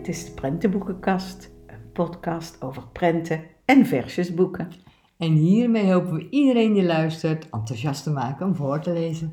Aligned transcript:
Dit 0.00 0.08
is 0.08 0.24
de 0.24 0.30
Prentenboekenkast, 0.30 1.50
een 1.66 1.92
podcast 1.92 2.62
over 2.62 2.82
prenten 2.92 3.40
en 3.64 3.86
versjesboeken. 3.86 4.68
En 5.18 5.32
hiermee 5.32 5.92
hopen 5.92 6.14
we 6.14 6.28
iedereen 6.30 6.72
die 6.72 6.82
luistert 6.82 7.50
enthousiast 7.50 8.02
te 8.02 8.10
maken 8.10 8.46
om 8.46 8.54
voor 8.54 8.80
te 8.80 8.92
lezen. 8.92 9.32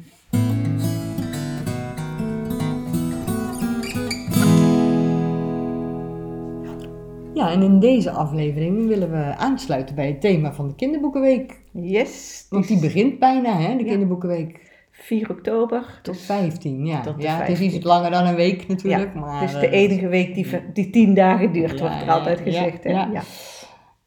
Ja, 7.33 7.51
en 7.51 7.61
in 7.61 7.79
deze 7.79 8.11
aflevering 8.11 8.87
willen 8.87 9.11
we 9.11 9.35
aansluiten 9.35 9.95
bij 9.95 10.07
het 10.07 10.21
thema 10.21 10.53
van 10.53 10.67
de 10.67 10.75
Kinderboekenweek. 10.75 11.61
Yes. 11.71 12.45
Want 12.49 12.67
die 12.67 12.79
begint 12.79 13.19
bijna, 13.19 13.57
hè, 13.57 13.77
de. 13.77 13.83
Kinderboekenweek. 13.83 14.76
4 15.07 15.29
oktober. 15.29 15.99
Tot 16.01 16.13
dus 16.13 16.25
15, 16.25 16.85
ja. 16.85 17.01
tot 17.01 17.15
de 17.17 17.21
ja 17.21 17.31
het 17.37 17.49
is 17.49 17.57
15. 17.57 17.77
iets 17.77 17.85
langer 17.85 18.11
dan 18.11 18.25
een 18.25 18.35
week 18.35 18.67
natuurlijk. 18.67 19.13
Ja, 19.13 19.19
maar, 19.19 19.41
het 19.41 19.49
is 19.49 19.59
de 19.59 19.67
eh, 19.67 19.81
enige 19.81 20.07
week 20.07 20.33
die, 20.35 20.47
die 20.73 20.89
tien 20.89 21.13
dagen 21.13 21.51
duurt, 21.53 21.71
Ja, 21.71 21.79
wordt 21.79 21.95
er 21.99 22.05
ja, 22.05 22.13
altijd 22.13 22.37
ja, 22.37 22.43
gezegd. 22.43 22.83
hè? 22.83 22.89
ja. 22.89 23.09
Ja. 23.13 23.21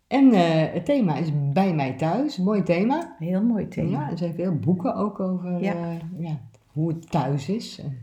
En 0.08 0.32
eh, 0.32 0.72
het 0.72 0.84
thema 0.84 1.16
is 1.16 1.28
Bij 1.52 1.74
mij 1.74 1.92
thuis. 1.92 2.36
Mooi 2.38 2.62
thema. 2.62 3.14
Heel 3.18 3.42
mooi 3.42 3.62
Ja, 3.62 3.68
thema. 3.68 4.10
er 4.10 4.18
zijn 4.18 4.34
veel 4.34 4.54
boeken 4.54 4.94
ook 4.94 5.20
over 5.20 5.62
Ja. 5.62 5.72
eh, 5.72 6.24
ja, 6.26 6.40
hoe 6.66 6.88
het 6.88 7.10
thuis 7.10 7.48
is. 7.48 7.80
En 7.84 7.98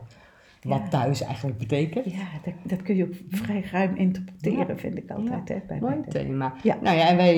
wat 0.68 0.82
Ja. 0.84 0.88
thuis 0.88 1.22
eigenlijk 1.22 1.58
betekent. 1.58 2.06
Ja, 2.12 2.28
dat, 2.44 2.54
dat 2.64 2.82
kun 2.82 2.96
je 2.96 3.04
ook 3.04 3.14
vrij 3.30 3.64
ruim 3.72 3.96
interpreteren, 3.96 4.68
Ja. 4.68 4.76
vind 4.78 4.98
ik 4.98 5.10
altijd. 5.12 5.48
Hè, 5.50 5.60
bij 5.68 5.80
Mooi 5.80 5.96
thema. 6.10 6.54
Ja. 6.64 6.78
Nou 6.82 6.98
ja, 6.98 7.08
en 7.10 7.18
wij 7.18 7.36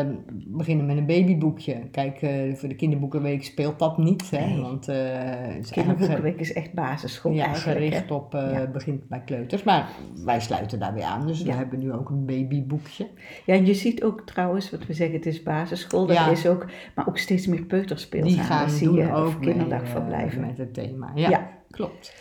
eh, 0.00 0.06
beginnen 0.46 0.86
met 0.86 0.96
een 0.96 1.06
babyboekje. 1.06 1.76
Kijk, 1.90 2.22
eh, 2.22 2.54
voor 2.54 2.68
de 2.68 2.74
kinderboekenweek 2.74 3.44
speelt 3.44 3.78
dat 3.78 3.98
niet. 3.98 4.30
Hè? 4.30 4.46
Nee. 4.46 4.60
Want 4.60 4.88
eh, 4.88 5.56
is 5.56 5.70
Kinderboekenweek 5.70 6.40
is 6.40 6.52
echt 6.52 6.72
basisschool 6.72 7.32
ja, 7.32 7.48
hè. 7.48 7.54
gericht 7.54 8.10
op, 8.10 8.30
begint 8.72 9.08
bij 9.08 9.22
kleuters. 9.24 9.62
Maar 9.62 9.88
wij 10.24 10.40
sluiten 10.40 10.78
daar 10.78 10.94
weer 10.94 11.04
aan. 11.04 11.26
Dus 11.26 11.42
we 11.42 11.52
hebben 11.52 11.78
nu 11.78 11.92
ook 11.92 12.08
een 12.10 12.24
babyboekje. 12.26 13.06
Ja, 13.46 13.54
en 13.54 13.66
je 13.66 13.74
ziet 13.74 14.02
ook 14.04 14.20
trouwens, 14.26 14.70
wat 14.70 14.86
we 14.86 14.92
zeggen, 14.92 15.16
het 15.16 15.26
is 15.26 15.42
basisschool, 15.42 16.06
dat 16.06 16.30
is 16.30 16.46
ook, 16.46 16.66
maar 16.94 17.08
ook 17.08 17.18
steeds 17.18 17.46
meer 17.46 17.62
peuterspeelzaal. 17.62 18.30
Die 18.30 18.38
gaan 18.42 18.70
zie 18.70 18.92
je, 18.92 19.12
ook 19.12 19.26
of 19.26 19.38
kinderdagverblijven. 19.38 20.40
met 20.40 20.58
het 20.58 20.74
thema. 20.74 21.10
Ja, 21.14 21.28
Ja. 21.28 21.48
klopt. 21.70 22.14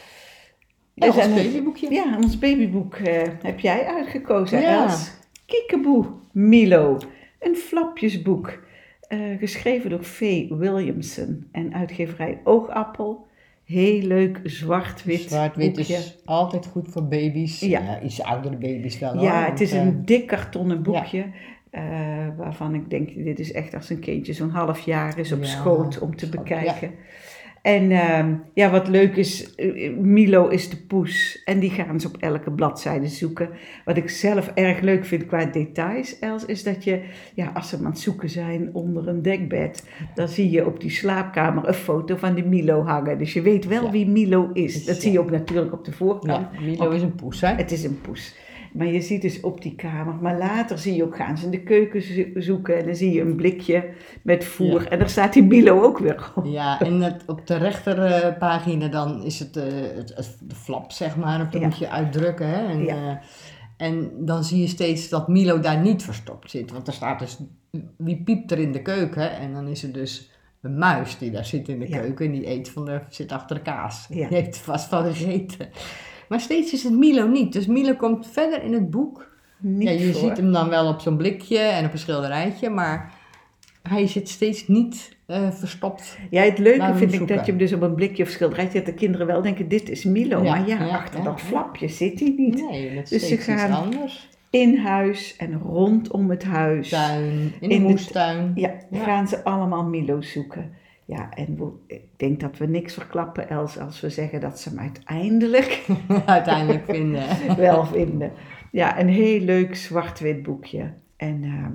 Dus 1.02 1.16
Ja, 1.16 1.26
ons 1.28 1.38
en- 1.38 1.44
babyboekje. 1.46 1.92
Ja, 1.94 2.18
ons 2.24 2.40
babyboek 2.40 2.96
eh, 2.96 3.28
heb 3.42 3.60
jij 3.60 3.86
uitgekozen, 3.86 4.62
Ja. 4.62 4.82
Els. 4.84 5.12
Kiekeboe 5.46 6.06
Milo, 6.32 6.98
een 7.40 7.56
flapjesboek. 7.56 8.60
eh, 9.08 9.20
geschreven 9.40 9.90
door 9.90 10.04
Vee 10.04 10.54
Williamson 10.56 11.48
en 11.52 11.74
uitgeverij 11.74 12.40
Oogappel. 12.44 13.28
Heel 13.66 14.02
leuk 14.02 14.40
zwart-wit 14.44 15.20
Zwart-wit 15.22 15.78
is 15.78 16.18
altijd 16.26 16.66
goed 16.66 16.88
voor 16.90 17.08
baby's. 17.08 17.60
Ja. 17.60 17.80
Ja. 17.80 18.02
iets 18.02 18.22
oudere 18.24 18.56
baby's 18.56 19.00
wel. 19.00 19.22
Ja, 19.24 19.46
het 19.50 19.62
is 19.62 19.72
eh, 19.72 19.82
een 19.82 20.06
dik 20.06 20.28
kartonnen 20.28 20.84
boekje. 20.84 21.26
eh, 21.70 21.82
waarvan 22.38 22.76
ik 22.76 22.90
denk, 22.90 23.14
dit 23.16 23.40
is 23.40 23.52
echt 23.52 23.74
als 23.74 23.90
een 23.90 24.00
kindje 24.00 24.34
zo'n 24.34 24.50
half 24.50 24.80
jaar 24.80 25.18
is 25.20 25.32
op 25.32 25.40
Ja, 25.40 25.46
schoot 25.46 26.00
om 26.00 26.16
te 26.16 26.26
schoot, 26.26 26.38
bekijken. 26.44 26.92
En 27.62 27.92
ehm, 27.92 28.34
ja, 28.54 28.70
wat 28.70 28.88
leuk 28.88 29.16
is, 29.16 29.56
eh, 29.56 29.94
Milo 29.96 30.48
is 30.48 30.70
de 30.70 30.78
poes. 30.78 31.42
En 31.46 31.60
die 31.60 31.70
gaan 31.70 32.00
ze 32.00 32.08
op 32.08 32.18
elke 32.20 32.52
bladzijde 32.52 33.08
zoeken. 33.08 33.50
Wat 33.86 33.98
ik 33.98 34.10
zelf 34.10 34.52
erg 34.54 34.80
leuk 34.80 35.06
vind 35.06 35.26
qua 35.26 35.46
details, 35.46 36.20
Els, 36.20 36.46
is 36.46 36.64
dat 36.64 36.84
je, 36.84 37.02
ja, 37.34 37.52
als 37.54 37.70
ze 37.70 37.78
aan 37.78 37.86
het 37.86 38.00
zoeken 38.00 38.30
zijn 38.30 38.70
onder 38.74 39.08
een 39.08 39.22
dekbed, 39.22 39.88
dan 40.16 40.28
zie 40.28 40.50
je 40.52 40.66
op 40.66 40.80
die 40.80 40.90
slaapkamer 40.90 41.68
een 41.68 41.74
foto 41.74 42.16
van 42.16 42.34
die 42.34 42.46
Milo 42.46 42.84
hangen. 42.84 43.18
Dus 43.18 43.34
je 43.34 43.42
weet 43.42 43.66
wel 43.68 43.84
Ja. 43.84 43.92
wie 43.92 44.08
Milo 44.08 44.50
is. 44.54 44.86
Dat 44.86 44.96
ja. 44.96 45.02
zie 45.02 45.12
je 45.12 45.20
ook 45.20 45.32
natuurlijk 45.32 45.74
op 45.74 45.86
de 45.86 45.92
voorkant. 45.92 46.48
Ja, 46.52 46.62
Milo 46.62 46.90
is 46.90 47.02
een 47.02 47.16
poes, 47.16 47.42
hè? 47.42 47.48
Het 47.54 47.72
is 47.72 47.84
een 47.84 48.02
poes. 48.02 48.36
Maar 48.74 48.88
je 48.88 49.02
ziet 49.02 49.22
dus 49.22 49.40
op 49.42 49.62
die 49.62 49.76
kamer. 49.76 50.16
Maar 50.16 50.38
later 50.38 50.78
zie 50.78 50.96
je 50.96 51.04
ook, 51.04 51.16
gaan 51.16 51.38
ze 51.38 51.46
in 51.46 51.52
de 51.52 51.64
keuken 51.64 52.02
zo- 52.02 52.42
zoeken. 52.42 52.78
En 52.78 52.86
dan 52.86 52.96
zie 52.96 53.14
je 53.14 53.22
een 53.22 53.36
blikje 53.36 53.90
met 54.24 54.44
voer. 54.46 54.82
Ja. 54.84 54.90
En 54.90 55.00
daar 55.00 55.10
staat 55.10 55.34
die 55.34 55.44
Milo 55.44 55.82
ook 55.82 55.98
weer 56.00 56.32
op. 56.36 56.46
Ja, 56.46 56.80
en 56.82 57.02
het, 57.02 57.24
op 57.28 57.48
de 57.48 57.56
rechterpagina 57.58 58.88
dan 58.88 59.24
is 59.24 59.40
het, 59.40 59.58
eh, 59.58 59.64
het, 59.96 60.14
het- 60.16 60.38
de 60.42 60.56
flap, 60.56 60.92
zeg 60.92 61.18
maar. 61.18 61.42
Of 61.42 61.50
dat 61.50 61.62
Ja. 61.62 61.68
moet 61.68 61.78
je 61.78 61.90
uitdrukken, 61.90 62.48
hè? 62.50 62.66
En, 62.68 62.84
Ja. 62.84 62.96
eh, 63.78 63.88
en 63.88 64.12
dan 64.20 64.44
zie 64.44 64.62
je 64.62 64.68
steeds 64.68 65.10
dat 65.10 65.28
Milo 65.28 65.60
daar 65.60 65.80
niet 65.80 66.04
verstopt 66.04 66.52
zit. 66.52 66.72
Want 66.72 66.88
er 66.88 66.94
staat 66.94 67.20
dus, 67.20 67.38
wie 67.98 68.22
piept 68.24 68.52
er 68.52 68.60
in 68.60 68.72
de 68.72 68.82
keuken? 68.82 69.32
En 69.38 69.54
dan 69.54 69.68
is 69.68 69.84
er 69.84 69.92
dus 69.94 70.32
een 70.62 70.78
muis 70.78 71.18
die 71.18 71.32
daar 71.32 71.46
zit 71.46 71.68
in 71.68 71.80
de 71.80 71.90
keuken. 71.90 72.26
En 72.26 72.32
die 72.32 72.48
eet 72.50 72.70
van 72.70 72.86
de, 72.86 73.00
zit 73.10 73.32
achter 73.32 73.56
de 73.56 73.62
kaas. 73.62 74.08
Die 74.08 74.26
heeft 74.26 74.58
vast 74.58 74.88
van 74.90 75.04
gegeten. 75.14 75.70
Maar 76.32 76.40
steeds 76.40 76.74
is 76.74 76.84
het 76.84 76.94
Milo 76.94 77.28
niet. 77.28 77.54
Dus 77.54 77.66
Milo 77.68 77.94
komt 77.94 78.28
verder 78.32 78.64
in 78.64 78.74
het 78.74 78.90
boek. 78.90 79.30
Niet 79.58 79.88
ja, 79.88 79.94
je 80.06 80.14
voor. 80.14 80.28
ziet 80.30 80.38
hem 80.38 80.52
dan 80.52 80.70
wel 80.70 80.88
op 80.88 81.00
zo'n 81.00 81.18
blikje 81.18 81.58
en 81.58 81.86
op 81.86 81.92
een 81.94 82.00
schilderijtje, 82.00 82.70
maar 82.70 83.14
hij 83.90 84.08
zit 84.08 84.30
steeds 84.30 84.68
niet 84.68 85.18
eh, 85.26 85.52
verstopt. 85.52 86.18
Ja, 86.30 86.42
het 86.44 86.58
leuke 86.58 86.94
vind 86.96 87.14
ik 87.14 87.28
dat 87.28 87.46
je 87.46 87.52
hem 87.52 87.58
dus 87.58 87.74
op 87.74 87.82
een 87.82 87.96
blikje 87.96 88.24
of 88.24 88.30
schilderijtje... 88.30 88.78
dat 88.78 88.86
de 88.86 88.94
kinderen 88.94 89.28
wel 89.28 89.42
denken, 89.42 89.68
dit 89.68 89.90
is 89.90 90.04
Milo. 90.04 90.44
Ja, 90.44 90.50
maar 90.56 90.68
ja, 90.68 90.80
ja, 90.86 90.96
achter 90.98 91.18
ja, 91.20 91.24
dat 91.26 91.42
flapje 91.42 91.88
zit 91.88 92.20
hij 92.20 92.34
niet. 92.38 92.70
Nee, 92.70 92.96
dat 92.96 93.12
is 93.12 93.20
Dus 93.22 93.28
ze 93.28 93.38
gaan- 93.38 93.84
anders. 93.84 94.30
In 94.50 94.78
huis 94.78 95.36
en 95.38 95.60
rondom 95.60 96.30
het 96.30 96.44
huis. 96.44 96.90
Tuin, 96.90 97.54
in 97.60 97.70
In 97.70 97.82
de 97.84 97.88
moestuin. 97.90 98.52
Ja, 98.56 98.72
Ja. 98.92 99.04
gaan 99.04 99.28
ze 99.28 99.44
allemaal 99.44 99.84
Milo 99.84 100.22
zoeken. 100.22 100.72
Ja, 101.12 101.30
en 101.34 101.56
we- 101.58 101.94
ik 101.96 102.02
denk 102.18 102.40
dat 102.40 102.58
we 102.58 102.66
niks 102.68 102.94
verklappen, 102.94 103.50
Els, 103.50 103.78
als 103.80 104.02
we 104.02 104.10
zeggen 104.10 104.42
dat 104.42 104.60
ze 104.60 104.70
hem 104.70 104.80
uiteindelijk 104.80 105.86
Uiteindelijk 106.26 106.86
vinden. 106.86 107.24
wel 107.58 107.86
vinden. 107.86 108.32
Ja, 108.72 109.00
een 109.00 109.08
heel 109.10 109.40
leuk 109.40 109.76
zwart-wit 109.76 110.44
boekje. 110.44 110.94
En 111.16 111.44
ehm, 111.44 111.72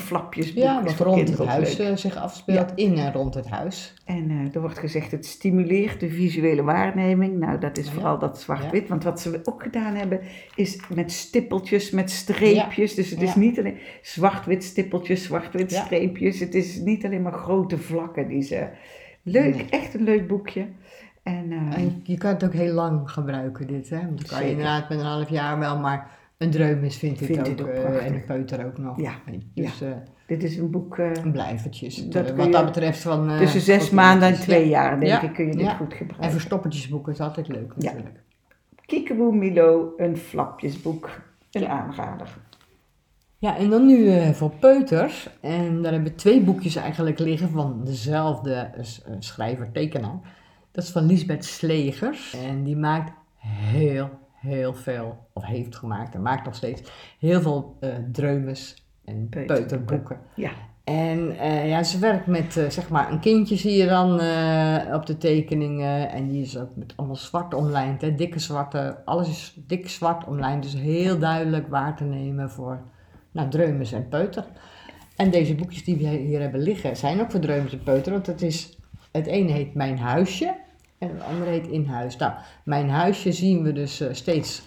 flapjesboek 0.00 0.62
Ja, 0.62 0.82
wat 0.82 0.98
rond 0.98 1.28
het 1.28 1.46
huis 1.48 1.76
leuk. 1.76 1.88
eh, 1.88 1.96
zich 1.96 2.16
afspeelt, 2.16 2.72
in 2.74 2.98
en 2.98 3.12
rond 3.12 3.34
het 3.34 3.48
huis. 3.48 3.94
En 4.04 4.30
eh, 4.30 4.54
er 4.54 4.60
wordt 4.60 4.78
gezegd, 4.78 5.10
het 5.10 5.26
stimuleert 5.26 6.00
de 6.00 6.08
visuele 6.08 6.62
waarneming. 6.62 7.38
Nou, 7.38 7.58
dat 7.58 7.78
is 7.78 7.86
Ja. 7.86 7.92
vooral 7.92 8.18
dat 8.18 8.40
zwart-wit. 8.40 8.88
Want 8.88 9.04
wat 9.04 9.20
ze 9.20 9.40
ook 9.44 9.62
gedaan 9.62 9.94
hebben, 9.94 10.20
is 10.54 10.80
met 10.94 11.12
stippeltjes, 11.12 11.90
met 11.90 12.10
streepjes. 12.10 12.94
Dus 12.94 13.10
het 13.10 13.22
is 13.22 13.34
niet 13.34 13.58
alleen 13.58 13.78
zwart-wit 14.02 14.64
stippeltjes, 14.64 15.22
zwart-wit 15.24 15.72
streepjes. 15.72 16.40
Het 16.40 16.54
is 16.54 16.76
niet 16.78 17.04
alleen 17.04 17.22
maar 17.22 17.32
grote 17.32 17.78
vlakken 17.78 18.28
die 18.28 18.42
ze... 18.42 18.66
Leuk, 19.22 19.54
Nee. 19.54 19.66
echt 19.70 19.94
een 19.94 20.02
leuk 20.04 20.26
boekje. 20.28 20.66
En, 21.22 21.52
eh, 21.52 21.78
En 21.82 22.00
je 22.04 22.16
kan 22.18 22.30
het 22.30 22.44
ook 22.44 22.52
heel 22.52 22.72
lang 22.74 23.10
gebruiken, 23.10 23.66
dit. 23.66 23.88
Hè? 23.90 23.96
Want 23.98 24.18
dan 24.18 24.26
kan 24.38 24.44
je 24.44 24.50
inderdaad 24.50 24.88
met 24.88 24.98
een 24.98 25.04
half 25.04 25.28
jaar 25.28 25.58
wel, 25.58 25.78
maar 25.78 26.10
een 26.38 26.50
dreumes 26.50 26.96
vindt 26.96 27.18
dit 27.18 27.28
Vindt 27.28 27.60
ook. 27.62 27.68
ook 27.68 27.74
eh, 27.74 28.06
en 28.06 28.14
een 28.14 28.24
peuter 28.24 28.66
ook 28.66 28.78
nog. 28.78 29.00
Ja, 29.00 29.14
Dus 29.54 29.80
eh, 29.80 29.88
dit 30.26 30.42
is 30.42 30.56
een 30.56 30.70
boek... 30.70 30.98
eh, 30.98 31.10
een 31.14 31.32
blijvertjes. 31.32 32.08
Dat 32.08 32.30
wat 32.34 32.52
dat 32.52 32.64
betreft 32.64 32.98
van... 33.02 33.36
tussen 33.38 33.60
zes 33.60 33.90
maanden 33.90 34.28
en 34.28 34.34
twee 34.34 34.64
Ja. 34.68 34.70
jaar, 34.70 35.00
denk 35.00 35.22
ik, 35.22 35.32
kun 35.32 35.46
je 35.46 35.56
dit 35.56 35.70
goed 35.72 35.90
En 35.92 35.96
gebruiken. 35.96 36.30
verstoppertjes 36.30 36.88
boeken 36.88 37.12
is 37.12 37.20
altijd 37.20 37.48
leuk 37.48 37.76
natuurlijk. 37.76 38.20
Kiekeboe 38.86 39.34
Milo, 39.36 39.92
een 39.96 40.16
flapjesboek. 40.16 41.20
Een 41.50 41.66
aanrader. 41.68 42.36
Ja, 43.38 43.56
en 43.56 43.70
dan 43.70 43.86
nu 43.86 44.32
voor 44.34 44.50
peuters. 44.50 45.28
En 45.40 45.82
daar 45.82 45.92
hebben 45.92 46.10
we 46.10 46.16
twee 46.16 46.40
boekjes 46.40 46.76
eigenlijk 46.76 47.18
liggen 47.18 47.50
van 47.50 47.80
dezelfde 47.84 48.70
schrijver-tekenaar. 49.18 50.18
Dat 50.72 50.84
is 50.84 50.90
van 50.90 51.06
Lisbeth 51.06 51.44
Slegers. 51.44 52.34
En 52.48 52.62
die 52.64 52.76
maakt 52.76 53.12
heel, 53.36 54.10
heel 54.36 54.74
veel, 54.74 55.28
of 55.32 55.44
heeft 55.44 55.76
gemaakt 55.76 56.14
en 56.14 56.22
maakt 56.22 56.44
nog 56.44 56.54
steeds, 56.54 56.82
heel 57.18 57.40
veel 57.40 57.76
eh 57.80 57.94
dreumes 58.12 58.86
en 59.04 59.28
Peuterboeken. 59.28 60.18
Ja, 60.34 60.50
En 60.84 61.38
eh, 61.38 61.68
ja, 61.68 61.82
ze 61.82 61.98
werkt 61.98 62.26
met, 62.26 62.56
eh, 62.56 62.70
zeg 62.70 62.88
maar, 62.88 63.12
een 63.12 63.20
kindje 63.20 63.56
zie 63.56 63.76
je 63.76 63.86
dan 63.86 64.12
op 64.94 65.06
de 65.06 65.16
tekeningen. 65.18 66.10
En 66.10 66.28
die 66.28 66.42
is 66.42 66.58
ook 66.58 66.76
met 66.76 66.92
allemaal 66.96 67.16
zwart 67.16 67.54
omlijnd, 67.54 68.00
hè, 68.00 68.14
dikke 68.14 68.38
zwarte, 68.38 68.98
alles 69.04 69.28
is 69.28 69.58
dik 69.66 69.88
zwart 69.88 70.24
omlijnd. 70.24 70.62
Dus 70.62 70.74
heel 70.74 71.18
duidelijk 71.18 71.68
waar 71.68 71.96
te 71.96 72.04
nemen 72.04 72.50
voor 72.50 72.80
nou, 73.32 73.48
dreumes 73.48 73.92
en 73.92 74.08
peuter. 74.08 74.44
En 75.16 75.30
deze 75.30 75.54
boekjes 75.54 75.84
die 75.84 75.96
we 75.96 76.08
hier 76.08 76.40
hebben 76.40 76.60
liggen 76.60 76.96
zijn 76.96 77.20
ook 77.20 77.30
voor 77.30 77.40
dreumes 77.40 77.72
en 77.72 77.82
peuter. 77.82 78.12
Want 78.12 78.26
het, 78.26 78.42
is, 78.42 78.78
het 79.12 79.26
ene 79.26 79.52
heet 79.52 79.74
Mijn 79.74 79.98
Huisje 79.98 80.54
en 80.98 81.08
het 81.08 81.22
andere 81.22 81.50
heet 81.50 81.66
In 81.66 81.84
Huis. 81.86 82.16
Nou, 82.16 82.32
Mijn 82.64 82.88
Huisje 82.90 83.32
zien 83.32 83.62
we 83.62 83.72
dus 83.72 84.00
eh, 84.00 84.08
steeds 84.12 84.62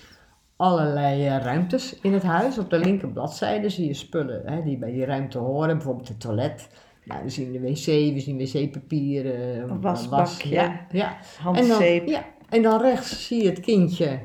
allerlei 0.55 1.25
eh, 1.27 1.37
ruimtes 1.37 1.99
in 2.01 2.13
het 2.13 2.23
huis. 2.23 2.57
Op 2.57 2.69
de 2.69 2.79
linker 2.79 3.07
bladzijde 3.09 3.69
zie 3.69 3.87
je 3.87 3.93
spullen 3.93 4.41
hè, 4.45 4.63
die 4.63 4.77
bij 4.77 4.91
die 4.91 5.05
ruimte 5.05 5.37
horen. 5.37 5.75
Bijvoorbeeld 5.77 6.07
het 6.07 6.19
toilet. 6.19 6.69
Nou, 7.05 7.21
dan 7.21 7.29
zien 7.31 7.51
we 7.51 7.59
de 7.59 7.67
wc, 7.69 7.85
we 8.13 8.19
zien 8.19 8.37
wc-papier. 8.37 9.25
eh, 9.35 9.57
Een 9.57 9.81
was- 9.81 10.07
wasbakje. 10.07 10.49
Ja, 10.49 10.85
ja. 10.91 11.07
En 11.07 11.17
dan, 11.43 11.53
handzeep. 11.69 12.07
ja, 12.07 12.23
en 12.49 12.61
dan 12.61 12.81
rechts 12.81 13.27
zie 13.27 13.43
je 13.43 13.49
het 13.49 13.59
kindje 13.59 14.19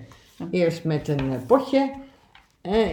eerst 0.50 0.84
met 0.84 1.08
een 1.08 1.32
eh, 1.32 1.38
potje 1.46 1.92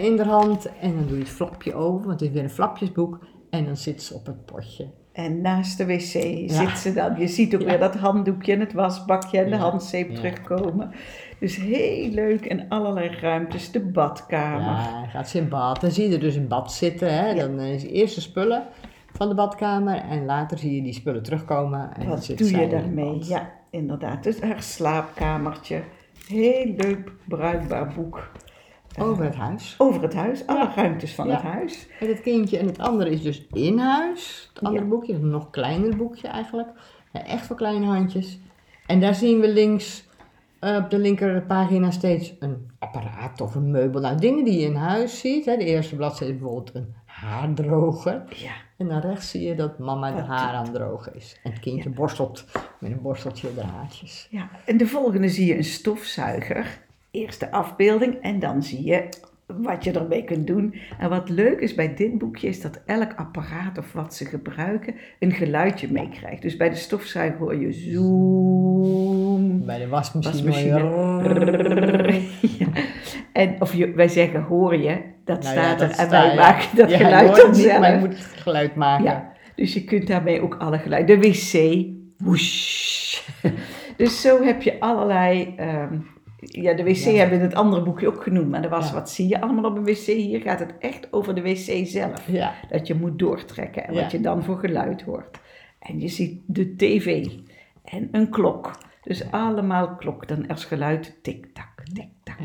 in 0.01 0.15
de 0.17 0.25
hand. 0.25 0.77
En 0.79 0.95
dan 0.95 1.05
doe 1.07 1.17
je 1.17 1.23
het 1.23 1.31
flapje 1.31 1.73
over, 1.73 2.07
want 2.07 2.19
het 2.19 2.29
is 2.29 2.35
weer 2.35 2.43
een 2.43 2.49
flapjesboek. 2.49 3.19
En 3.49 3.65
dan 3.65 3.77
zit 3.77 4.03
ze 4.03 4.13
op 4.13 4.25
het 4.25 4.45
potje. 4.45 4.87
En 5.11 5.41
naast 5.41 5.77
de 5.77 5.85
wc 5.85 6.01
zit 6.51 6.77
ze 6.77 6.93
dan. 6.93 7.19
Je 7.19 7.27
ziet 7.27 7.55
ook 7.55 7.61
weer 7.61 7.79
dat 7.79 7.95
handdoekje 7.95 8.53
en 8.53 8.59
het 8.59 8.73
wasbakje 8.73 9.39
en 9.39 9.49
de 9.49 9.55
handzeep 9.55 10.15
terugkomen. 10.15 10.91
Dus 11.39 11.55
heel 11.55 12.09
leuk 12.09 12.45
en 12.45 12.65
allerlei 12.69 13.09
ruimtes. 13.19 13.71
De 13.71 13.79
badkamer. 13.79 14.59
Ja, 14.59 15.05
gaat 15.05 15.29
ze 15.29 15.37
in 15.37 15.49
bad. 15.49 15.81
Dan 15.81 15.91
zie 15.91 16.07
je 16.07 16.13
er 16.13 16.19
dus 16.19 16.35
in 16.35 16.47
bad 16.47 16.73
zitten. 16.73 17.13
Hè? 17.13 17.33
Dan 17.35 17.59
eh, 17.59 17.73
is 17.73 17.83
eerst 17.83 18.15
de 18.15 18.21
spullen 18.21 18.63
van 19.13 19.29
de 19.29 19.35
badkamer. 19.35 19.95
En 19.95 20.25
later 20.25 20.57
zie 20.57 20.75
je 20.75 20.81
die 20.81 20.93
spullen 20.93 21.23
terugkomen. 21.23 21.93
En 21.95 22.07
Wat 22.07 22.33
doe 22.35 22.51
je 22.51 22.67
daarmee? 22.67 23.25
Ja, 23.25 23.51
inderdaad. 23.69 24.23
Dus 24.23 24.41
haar 24.41 24.63
slaapkamertje. 24.63 25.81
Heel 26.27 26.73
leuk, 26.77 27.11
bruikbaar 27.27 27.93
boek. 27.95 28.31
Over 28.99 29.23
het 29.23 29.35
huis. 29.35 29.75
Over 29.77 30.01
het 30.01 30.13
huis, 30.13 30.47
alle 30.47 30.59
Ja. 30.59 30.73
ruimtes 30.75 31.15
van 31.15 31.27
Ja. 31.27 31.33
het 31.33 31.41
huis. 31.41 31.87
Met 31.99 32.09
het 32.09 32.21
kindje. 32.21 32.57
En 32.57 32.65
het 32.65 32.79
andere 32.79 33.09
is 33.09 33.21
dus 33.21 33.45
in 33.51 33.77
huis. 33.77 34.49
Het 34.53 34.63
andere 34.63 34.83
Ja. 34.83 34.89
boekje. 34.89 35.13
Een 35.13 35.29
nog 35.29 35.49
kleiner 35.49 35.95
boekje 35.97 36.27
eigenlijk. 36.27 36.69
Ja, 37.13 37.25
echt 37.25 37.45
voor 37.45 37.55
kleine 37.55 37.85
handjes. 37.85 38.39
En 38.87 38.99
daar 38.99 39.15
zien 39.15 39.39
we 39.39 39.47
links 39.49 40.09
eh, 40.59 40.75
op 40.75 40.89
de 40.89 40.97
linkerpagina 40.99 41.91
steeds 41.91 42.33
een 42.39 42.71
apparaat 42.79 43.41
of 43.41 43.55
een 43.55 43.71
meubel. 43.71 44.01
Nou, 44.01 44.17
dingen 44.17 44.43
die 44.43 44.59
je 44.59 44.65
in 44.65 44.75
huis 44.75 45.19
ziet. 45.19 45.45
Hè. 45.45 45.57
De 45.57 45.65
eerste 45.65 45.95
bladzijde 45.95 46.33
is 46.33 46.39
bijvoorbeeld 46.39 46.75
een 46.75 46.93
haardroger. 47.05 48.23
Ja, 48.35 48.51
En 48.77 48.87
dan 48.87 48.99
rechts 48.99 49.29
zie 49.29 49.41
je 49.47 49.55
dat 49.55 49.79
mama 49.79 50.11
de 50.11 50.21
haar 50.21 50.53
aan 50.53 50.63
het 50.63 50.73
drogen 50.73 51.15
is. 51.15 51.39
En 51.43 51.51
het 51.51 51.59
kindje 51.59 51.89
borstelt 51.89 52.45
met 52.79 52.91
een 52.91 53.01
borsteltje 53.01 53.53
de 53.55 53.63
haartjes. 53.63 54.27
ja. 54.31 54.49
En 54.65 54.77
de 54.77 54.87
volgende 54.87 55.29
zie 55.29 55.45
je 55.45 55.57
een 55.57 55.63
stofzuiger. 55.63 56.79
Eerst 57.11 57.39
de 57.39 57.51
afbeelding 57.51 58.15
en 58.21 58.39
dan 58.39 58.63
zie 58.63 58.83
je 58.85 59.03
wat 59.45 59.83
je 59.83 59.91
ermee 59.91 60.23
kunt 60.23 60.47
doen. 60.47 60.75
En 60.99 61.09
wat 61.09 61.29
leuk 61.29 61.59
is 61.59 61.75
bij 61.75 61.95
dit 61.95 62.17
boekje 62.17 62.47
is 62.47 62.61
dat 62.61 62.81
elk 62.85 63.13
apparaat 63.15 63.77
of 63.77 63.93
wat 63.93 64.15
ze 64.15 64.25
gebruiken 64.25 64.95
een 65.19 65.31
geluidje 65.31 65.91
meekrijgt. 65.91 66.41
Dus 66.41 66.57
bij 66.57 66.69
de 66.69 66.75
stofzuiger 66.75 67.39
hoor 67.39 67.55
je 67.55 67.71
zoom. 67.71 69.65
Bij 69.65 69.79
de 69.79 69.87
wasmachine, 69.87 70.33
Wasmachine. 70.33 70.79
hoor 70.79 71.23
je- 72.11 72.29
Ja. 72.59 72.67
En 73.33 73.55
of 73.61 73.73
je, 73.73 73.91
wij 73.91 74.07
zeggen 74.07 74.41
hoor 74.43 74.75
je, 74.75 75.01
dat 75.25 75.43
Nou 75.43 75.55
ja, 75.55 75.61
staat 75.61 75.79
dat 75.79 75.91
er 75.91 75.97
en 75.99 76.09
wij 76.09 76.35
maken 76.35 76.75
dat 76.77 76.91
geluid 76.93 77.35
dan 77.35 77.55
zelf. 77.55 77.79
maar 77.79 77.91
je 77.93 77.99
moet 77.99 78.17
het 78.17 78.25
geluid 78.35 78.75
maken. 78.75 79.05
Ja, 79.05 79.31
dus 79.55 79.73
je 79.73 79.83
kunt 79.83 80.07
daarmee 80.07 80.41
ook 80.41 80.55
alle 80.55 80.77
geluiden. 80.77 81.19
De 81.21 81.27
wc, 81.27 81.85
woesh. 82.17 83.21
Dus 83.97 84.21
zo 84.21 84.43
heb 84.43 84.61
je 84.61 84.79
allerlei. 84.79 85.53
ehm, 85.57 85.97
ja, 86.41 86.73
de 86.73 86.83
wc 86.83 86.95
Ja. 86.95 87.11
hebben 87.11 87.37
we 87.37 87.43
in 87.43 87.49
het 87.49 87.57
andere 87.57 87.83
boekje 87.83 88.07
ook 88.07 88.23
genoemd, 88.23 88.49
maar 88.49 88.63
er 88.63 88.69
was 88.69 88.87
Ja. 88.87 88.93
wat 88.93 89.09
zie 89.09 89.27
je 89.27 89.41
allemaal 89.41 89.63
op 89.71 89.77
een 89.77 89.83
wc. 89.85 90.05
Hier 90.05 90.41
gaat 90.41 90.59
het 90.59 90.73
echt 90.79 91.13
over 91.13 91.35
de 91.35 91.41
wc 91.41 91.87
zelf. 91.87 92.27
Ja. 92.27 92.53
Dat 92.69 92.87
je 92.87 92.95
moet 92.95 93.19
doortrekken 93.19 93.87
en 93.87 93.93
wat 93.93 94.11
je 94.11 94.21
dan 94.21 94.43
voor 94.43 94.57
geluid 94.57 95.01
hoort. 95.01 95.39
En 95.79 95.99
je 95.99 96.07
ziet 96.07 96.41
de 96.45 96.75
tv 96.75 97.27
en 97.83 98.07
een 98.11 98.29
klok. 98.29 98.71
Dus 99.03 99.31
allemaal 99.31 99.95
klok. 99.95 100.27
Dan 100.27 100.47
als 100.47 100.65
geluid 100.65 101.19
tik-tak, 101.23 101.83
tik-tak. 101.93 102.37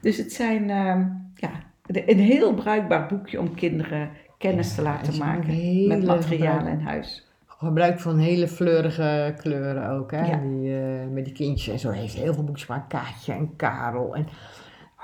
Dus 0.00 0.16
het 0.16 0.32
zijn 0.32 0.70
ehm, 0.70 1.06
ja, 1.34 1.50
een 1.86 2.18
heel 2.18 2.54
bruikbaar 2.54 3.06
boekje 3.08 3.40
om 3.40 3.54
kinderen 3.54 4.10
kennis 4.38 4.74
te 4.74 4.82
laten 4.82 5.18
maken 5.18 5.86
met 5.86 6.04
materialen 6.04 6.72
in 6.72 6.80
huis. 6.80 7.27
Gebruik 7.58 8.00
van 8.00 8.18
hele 8.18 8.48
fleurige 8.48 9.34
kleuren 9.36 9.90
ook, 9.90 10.10
hè? 10.10 10.26
Ja. 10.26 10.36
Die, 10.36 10.76
eh, 10.76 11.08
met 11.10 11.24
die 11.24 11.34
kindjes 11.34 11.72
en 11.72 11.78
zo 11.78 11.90
heeft 11.90 12.14
heel 12.14 12.34
veel 12.34 12.44
boekjes 12.44 12.66
gemaakt. 12.66 12.88
Kaatje 12.88 13.32
en 13.32 13.56
Karel. 13.56 14.14
En, 14.14 14.26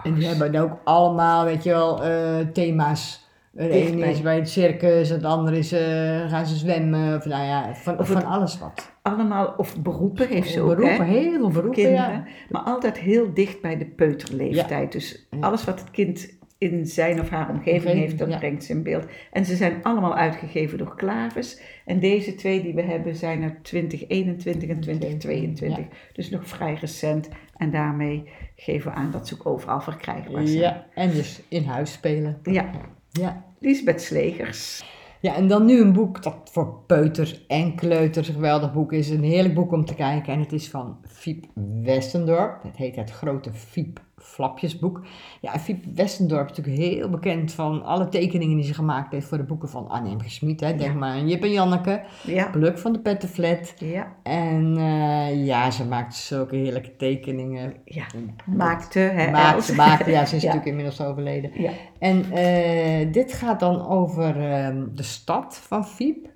en 0.02 0.14
die 0.14 0.26
hebben 0.26 0.60
ook 0.60 0.78
allemaal, 0.84 1.44
weet 1.44 1.62
je 1.62 1.70
wel, 1.70 2.04
eh, 2.04 2.46
thema's. 2.52 3.22
De 3.50 3.68
ene 3.68 4.06
is 4.06 4.20
bij 4.20 4.36
het 4.36 4.48
circus, 4.48 5.08
het 5.08 5.24
andere 5.24 5.58
is 5.58 5.72
eh, 5.72 6.28
gaan 6.28 6.46
ze 6.46 6.56
zwemmen. 6.56 7.16
Of 7.16 7.24
nou 7.24 7.44
ja, 7.44 7.74
van, 7.74 7.98
Of 7.98 8.08
van 8.08 8.24
alles 8.24 8.58
wat. 8.58 8.92
Allemaal, 9.02 9.54
of 9.56 9.76
beroepen 9.82 10.28
heeft 10.28 10.50
ze 10.50 10.60
ook, 10.60 10.68
beroepen, 10.68 11.06
hè? 11.06 11.12
heel 11.12 11.38
veel 11.38 11.48
beroepen, 11.48 11.82
kinderen, 11.82 12.12
ja. 12.12 12.24
maar 12.50 12.62
altijd 12.62 12.98
heel 12.98 13.34
dicht 13.34 13.60
bij 13.60 13.78
de 13.78 13.86
peuterleeftijd. 13.86 14.92
Dus 14.92 15.26
alles 15.40 15.64
wat 15.64 15.80
het 15.80 15.90
kind 15.90 16.36
in 16.72 16.86
zijn 16.86 17.20
of 17.20 17.28
haar 17.28 17.50
omgeving 17.50 17.94
heeft, 17.94 18.18
dat 18.18 18.28
ja. 18.28 18.38
brengt 18.38 18.64
ze 18.64 18.72
in 18.72 18.82
beeld. 18.82 19.06
En 19.32 19.44
ze 19.44 19.56
zijn 19.56 19.82
allemaal 19.82 20.14
uitgegeven 20.16 20.78
door 20.78 20.96
Klavis. 20.96 21.60
En 21.84 22.00
deze 22.00 22.34
twee 22.34 22.62
die 22.62 22.74
we 22.74 22.82
hebben 22.82 23.16
zijn 23.16 23.42
uit 23.42 23.64
2021 23.64 24.68
en 24.68 24.80
2022. 24.80 25.84
Dus 26.12 26.30
nog 26.30 26.48
vrij 26.48 26.74
recent. 26.74 27.28
En 27.56 27.70
daarmee 27.70 28.28
geven 28.56 28.90
we 28.90 28.96
aan 28.96 29.10
dat 29.10 29.28
ze 29.28 29.34
ook 29.34 29.46
overal 29.46 29.80
verkrijgbaar 29.80 30.46
zijn. 30.46 30.60
Ja, 30.60 30.86
en 30.94 31.10
dus 31.10 31.42
in 31.48 31.64
huis 31.64 31.92
spelen. 31.92 32.38
ja. 32.42 32.70
Ja. 33.10 33.44
Lisbeth 33.58 34.02
Slegers. 34.02 34.84
Ja, 35.20 35.34
en 35.34 35.48
dan 35.48 35.64
nu 35.64 35.80
een 35.80 35.92
boek 35.92 36.22
dat 36.22 36.36
voor 36.44 36.82
peuters 36.86 37.46
en 37.46 37.74
kleuters 37.74 38.28
een 38.28 38.34
geweldig 38.34 38.72
boek 38.72 38.92
is. 38.92 39.08
Een 39.10 39.22
heerlijk 39.22 39.54
boek 39.54 39.72
om 39.72 39.84
te 39.84 39.94
kijken. 39.94 40.32
En 40.32 40.40
het 40.40 40.52
is 40.52 40.68
van 40.68 40.98
Fiep 41.08 41.44
Westendorp. 41.82 42.62
Het 42.62 42.76
heet 42.76 42.96
het 42.96 43.10
Grote 43.10 43.52
Fiep 43.52 44.00
Flapjesboek. 44.24 45.00
Ja, 45.40 45.58
Fiep 45.58 45.84
Westendorp 45.94 46.50
is 46.50 46.56
natuurlijk 46.56 46.84
heel 46.84 47.08
bekend 47.10 47.52
van 47.52 47.84
alle 47.84 48.08
tekeningen 48.08 48.56
die 48.56 48.64
ze 48.66 48.74
gemaakt 48.74 49.12
heeft 49.12 49.26
voor 49.26 49.36
de 49.38 49.44
boeken 49.44 49.68
van 49.68 49.88
Anne 49.88 50.14
M. 50.14 50.20
G. 50.20 50.30
Schmid. 50.30 50.60
Hè. 50.60 50.76
Denk 50.76 50.94
maar 50.94 51.10
aan 51.10 51.28
Jip 51.28 51.42
en 51.42 51.50
Janneke, 51.52 52.02
Ja. 52.22 52.48
Pluk 52.50 52.78
van 52.78 52.92
de 52.92 52.98
Pettenflat. 53.00 53.74
Ja. 53.78 54.12
En 54.22 54.76
eh, 54.76 55.44
ja, 55.46 55.70
ze 55.70 55.84
maakt 55.86 56.14
zulke 56.14 56.56
heerlijke 56.56 56.96
tekeningen. 56.96 57.74
ja. 57.84 58.04
Maakte, 58.46 58.98
hè, 58.98 59.30
Maakt, 59.30 59.54
Els? 59.54 59.66
ze 59.66 59.74
maakte, 59.74 60.10
ja, 60.10 60.24
ze 60.24 60.36
is 60.36 60.42
Ja. 60.44 60.48
natuurlijk 60.54 60.70
inmiddels 60.78 61.00
overleden. 61.00 61.50
Ja. 61.62 61.70
En 61.98 62.24
eh, 62.32 63.12
dit 63.12 63.32
gaat 63.32 63.60
dan 63.60 63.86
over 63.86 64.50
ehm, 64.52 64.84
de 64.94 65.02
stad 65.02 65.56
van 65.66 65.86
Fiep. 65.86 66.32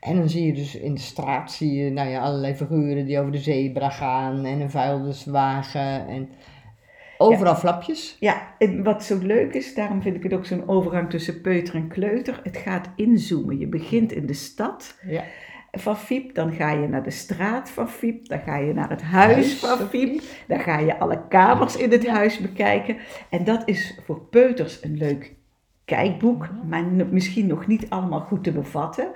En 0.00 0.16
dan 0.16 0.28
zie 0.28 0.46
je 0.46 0.52
dus 0.52 0.74
in 0.76 0.94
de 0.94 1.00
straat 1.00 1.52
zie 1.52 1.72
je, 1.84 1.90
nou 1.90 2.08
ja, 2.08 2.20
allerlei 2.22 2.54
figuren 2.54 3.04
die 3.06 3.18
over 3.20 3.32
de 3.32 3.38
zebra 3.38 3.88
gaan 3.90 4.44
en 4.44 4.60
een 4.60 4.70
vuilniswagen 4.70 6.06
en 6.08 6.28
overal 7.20 7.54
flapjes. 7.56 8.16
Ja, 8.20 8.54
en 8.58 8.82
wat 8.82 9.04
zo 9.04 9.18
leuk 9.22 9.54
is, 9.54 9.74
daarom 9.74 10.02
vind 10.02 10.16
ik 10.16 10.22
het 10.22 10.32
ook 10.32 10.46
zo'n 10.46 10.68
overgang 10.68 11.10
tussen 11.10 11.40
peuter 11.40 11.74
en 11.74 11.88
kleuter. 11.88 12.40
Het 12.42 12.56
gaat 12.56 12.88
inzoomen. 12.96 13.58
Je 13.58 13.66
begint 13.66 14.12
in 14.12 14.26
de 14.26 14.32
stad 14.34 14.98
Ja. 15.06 15.24
van 15.72 15.96
Fiep, 15.96 16.34
dan 16.34 16.52
ga 16.52 16.70
je 16.72 16.88
naar 16.88 17.02
de 17.02 17.10
straat 17.10 17.70
van 17.70 17.88
Fiep, 17.88 18.28
dan 18.28 18.38
ga 18.40 18.56
je 18.56 18.72
naar 18.74 18.90
het 18.90 19.02
huis 19.02 19.34
Huis 19.34 19.54
van 19.54 19.88
Fiep, 19.88 20.22
dan 20.46 20.60
ga 20.60 20.78
je 20.78 20.98
alle 20.98 21.22
kamers 21.28 21.76
in 21.76 21.90
het 21.90 22.06
huis 22.06 22.38
bekijken. 22.38 22.96
En 23.30 23.44
dat 23.44 23.62
is 23.64 23.98
voor 24.04 24.20
peuters 24.20 24.82
een 24.82 24.96
leuk 24.96 25.34
kijkboek, 25.84 26.48
maar 26.68 26.84
misschien 27.10 27.46
nog 27.46 27.66
niet 27.66 27.86
allemaal 27.88 28.20
goed 28.20 28.44
te 28.44 28.52
bevatten. 28.52 29.08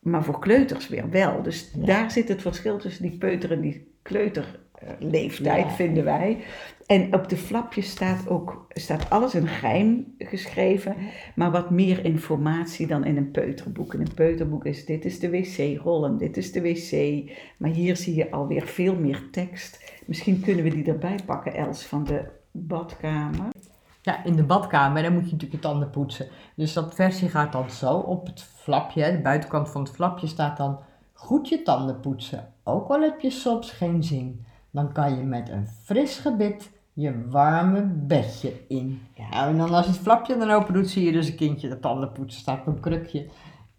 Maar 0.00 0.24
voor 0.24 0.38
kleuters 0.38 0.88
weer 0.88 1.10
wel. 1.10 1.42
Dus 1.42 1.72
Ja. 1.78 1.86
daar 1.86 2.10
zit 2.10 2.28
het 2.28 2.42
verschil 2.42 2.78
tussen 2.78 3.02
die 3.02 3.18
peuter 3.18 3.52
en 3.52 3.60
die 3.60 3.92
kleuterleeftijd, 4.02 5.64
Ja. 5.64 5.70
vinden 5.70 6.04
wij. 6.04 6.38
En 6.86 7.14
op 7.14 7.28
de 7.28 7.36
flapjes 7.36 7.90
staat 7.90 8.28
ook 8.28 8.66
staat 8.68 9.10
alles 9.10 9.34
in 9.34 9.46
geheim 9.46 10.14
geschreven, 10.18 10.96
maar 11.34 11.50
wat 11.50 11.70
meer 11.70 12.04
informatie 12.04 12.86
dan 12.86 13.04
in 13.04 13.16
een 13.16 13.30
peuterboek. 13.30 13.94
In 13.94 14.00
een 14.00 14.14
peuterboek 14.14 14.64
is 14.64 14.84
dit 14.84 15.04
is 15.04 15.18
de 15.18 15.30
wc-rol 15.30 16.04
en 16.04 16.16
dit 16.16 16.36
is 16.36 16.52
de 16.52 16.60
wc. 16.60 17.22
Maar 17.56 17.70
hier 17.70 17.96
zie 17.96 18.14
je 18.14 18.30
alweer 18.30 18.66
veel 18.66 18.94
meer 18.94 19.22
tekst. 19.30 20.00
Misschien 20.06 20.40
kunnen 20.40 20.64
we 20.64 20.70
die 20.70 20.84
erbij 20.84 21.18
pakken, 21.26 21.54
Els, 21.54 21.84
van 21.84 22.04
de 22.04 22.24
badkamer. 22.50 23.50
Ja, 24.02 24.24
in 24.24 24.36
de 24.36 24.44
badkamer, 24.44 25.02
daar 25.02 25.12
moet 25.12 25.24
je 25.24 25.32
natuurlijk 25.32 25.62
je 25.62 25.68
tanden 25.68 25.90
poetsen. 25.90 26.28
Dus 26.56 26.72
dat 26.72 26.94
versie 26.94 27.28
gaat 27.28 27.52
dan 27.52 27.70
zo 27.70 27.94
op 27.94 28.26
het 28.26 28.42
flapje, 28.42 29.12
de 29.12 29.20
buitenkant 29.20 29.68
van 29.68 29.82
het 29.82 29.92
flapje 29.92 30.26
staat 30.26 30.56
dan 30.56 30.78
goed 31.12 31.48
je 31.48 31.62
tanden 31.62 32.00
poetsen. 32.00 32.52
Ook 32.64 32.88
al 32.88 33.00
heb 33.00 33.20
je 33.20 33.30
soms 33.30 33.70
geen 33.70 34.02
zin, 34.02 34.44
dan 34.72 34.92
kan 34.92 35.16
je 35.16 35.22
met 35.22 35.48
een 35.48 35.68
fris 35.84 36.18
gebit 36.18 36.70
je 36.92 37.28
warme 37.28 37.82
bedje 37.82 38.52
in. 38.68 39.02
Ja, 39.14 39.46
en 39.46 39.56
dan 39.56 39.74
als 39.74 39.86
je 39.86 39.92
het 39.92 40.00
flapje 40.00 40.38
dan 40.38 40.50
open 40.50 40.74
doet, 40.74 40.90
zie 40.90 41.04
je 41.04 41.12
dus 41.12 41.28
een 41.28 41.36
kindje 41.36 41.68
de 41.68 41.80
tanden 41.80 42.12
poetsen, 42.12 42.40
staat 42.40 42.60
op 42.60 42.66
een 42.66 42.80
krukje. 42.80 43.26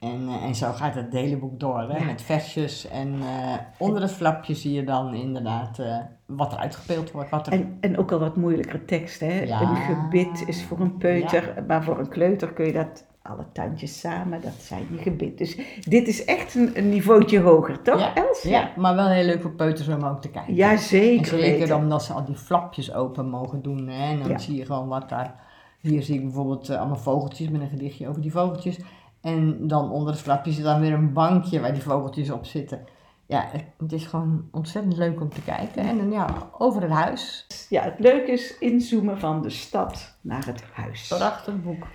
En, 0.04 0.28
eh, 0.28 0.44
en 0.44 0.56
zo 0.56 0.72
gaat 0.72 0.96
het 0.96 1.14
hele 1.14 1.38
boek 1.38 1.60
door, 1.60 1.80
hè, 1.80 1.98
Ja. 1.98 2.04
met 2.04 2.22
versjes. 2.22 2.88
En 2.88 3.14
eh, 3.22 3.54
onder 3.78 4.02
het 4.02 4.12
flapje 4.12 4.54
zie 4.54 4.74
je 4.74 4.84
dan 4.84 5.14
inderdaad 5.14 5.80
eh, 5.80 5.98
wat 6.26 6.52
er 6.54 6.58
uitgespeeld 6.58 7.12
wordt. 7.12 7.30
Wat 7.30 7.48
er 7.48 7.54
En, 7.54 7.78
en 7.82 7.98
ook 7.98 8.12
al 8.12 8.20
wat 8.20 8.36
moeilijkere 8.36 8.86
tekst. 8.86 9.20
Hè? 9.20 9.42
Ja. 9.42 9.62
Een 9.62 9.76
gebit 9.76 10.44
is 10.48 10.64
voor 10.64 10.80
een 10.80 10.98
peuter, 10.98 11.64
maar 11.68 11.84
voor 11.84 12.00
een 12.00 12.10
kleuter 12.10 12.54
kun 12.54 12.66
je 12.66 12.74
dat 12.74 13.06
alle 13.22 13.46
tandjes 13.54 14.00
samen, 14.00 14.42
dat 14.42 14.54
zijn 14.58 14.88
je 14.92 14.98
gebit. 14.98 15.38
Dus 15.38 15.58
dit 15.80 16.08
is 16.08 16.26
echt 16.26 16.56
een, 16.56 16.78
een 16.78 16.90
niveautje 16.90 17.40
hoger, 17.40 17.82
toch 17.82 18.00
ja, 18.00 18.16
Els? 18.16 18.42
Ja, 18.42 18.72
maar 18.76 18.96
wel 18.96 19.08
heel 19.08 19.26
leuk 19.26 19.42
voor 19.42 19.52
peuters 19.52 19.88
om 19.88 20.04
ook 20.04 20.22
te 20.22 20.30
kijken. 20.30 20.56
Ja, 20.56 20.78
zeker. 20.78 21.40
zeker 21.40 21.76
omdat 21.76 22.04
ze 22.04 22.14
al 22.14 22.26
die 22.26 22.36
flapjes 22.36 22.94
open 22.94 23.30
mogen 23.30 23.62
doen. 23.62 23.88
Hè? 23.88 24.12
En 24.12 24.28
dan 24.28 24.40
zie 24.40 24.56
je 24.56 24.66
gewoon 24.66 24.88
wat 24.88 25.10
daar. 25.10 25.36
Hier 25.80 26.04
zie 26.04 26.16
ik 26.16 26.24
bijvoorbeeld 26.24 26.70
allemaal 26.70 26.98
vogeltjes 26.98 27.50
met 27.50 27.62
een 27.62 27.70
gedichtje 27.70 28.08
over 28.08 28.22
die 28.22 28.32
vogeltjes. 28.32 28.80
En 29.24 29.68
dan 29.68 29.92
onder 29.92 30.14
het 30.14 30.22
flapje 30.22 30.52
zit 30.52 30.64
dan 30.64 30.82
weer 30.82 30.94
een 30.94 31.14
bankje 31.14 31.60
waar 31.60 31.74
die 31.74 31.82
vogeltjes 31.82 32.30
op 32.32 32.46
zitten. 32.46 32.84
Ja, 33.26 33.50
het- 33.52 33.92
is 33.92 34.06
gewoon 34.06 34.48
ontzettend 34.52 34.98
leuk 34.98 35.22
om 35.22 35.30
te 35.30 35.42
kijken. 35.42 35.84
En 35.84 35.98
dan 35.98 36.12
ja, 36.12 36.50
over 36.58 36.82
het 36.82 36.92
huis. 36.92 37.46
Ja, 37.70 37.84
het 37.84 38.00
leuke 38.00 38.32
is 38.32 38.58
inzoomen 38.58 39.20
van 39.20 39.42
de 39.42 39.50
stad 39.50 40.18
naar 40.22 40.46
het 40.46 40.64
huis. 40.74 41.08
Prachtig 41.08 41.64
boek. 41.64 41.88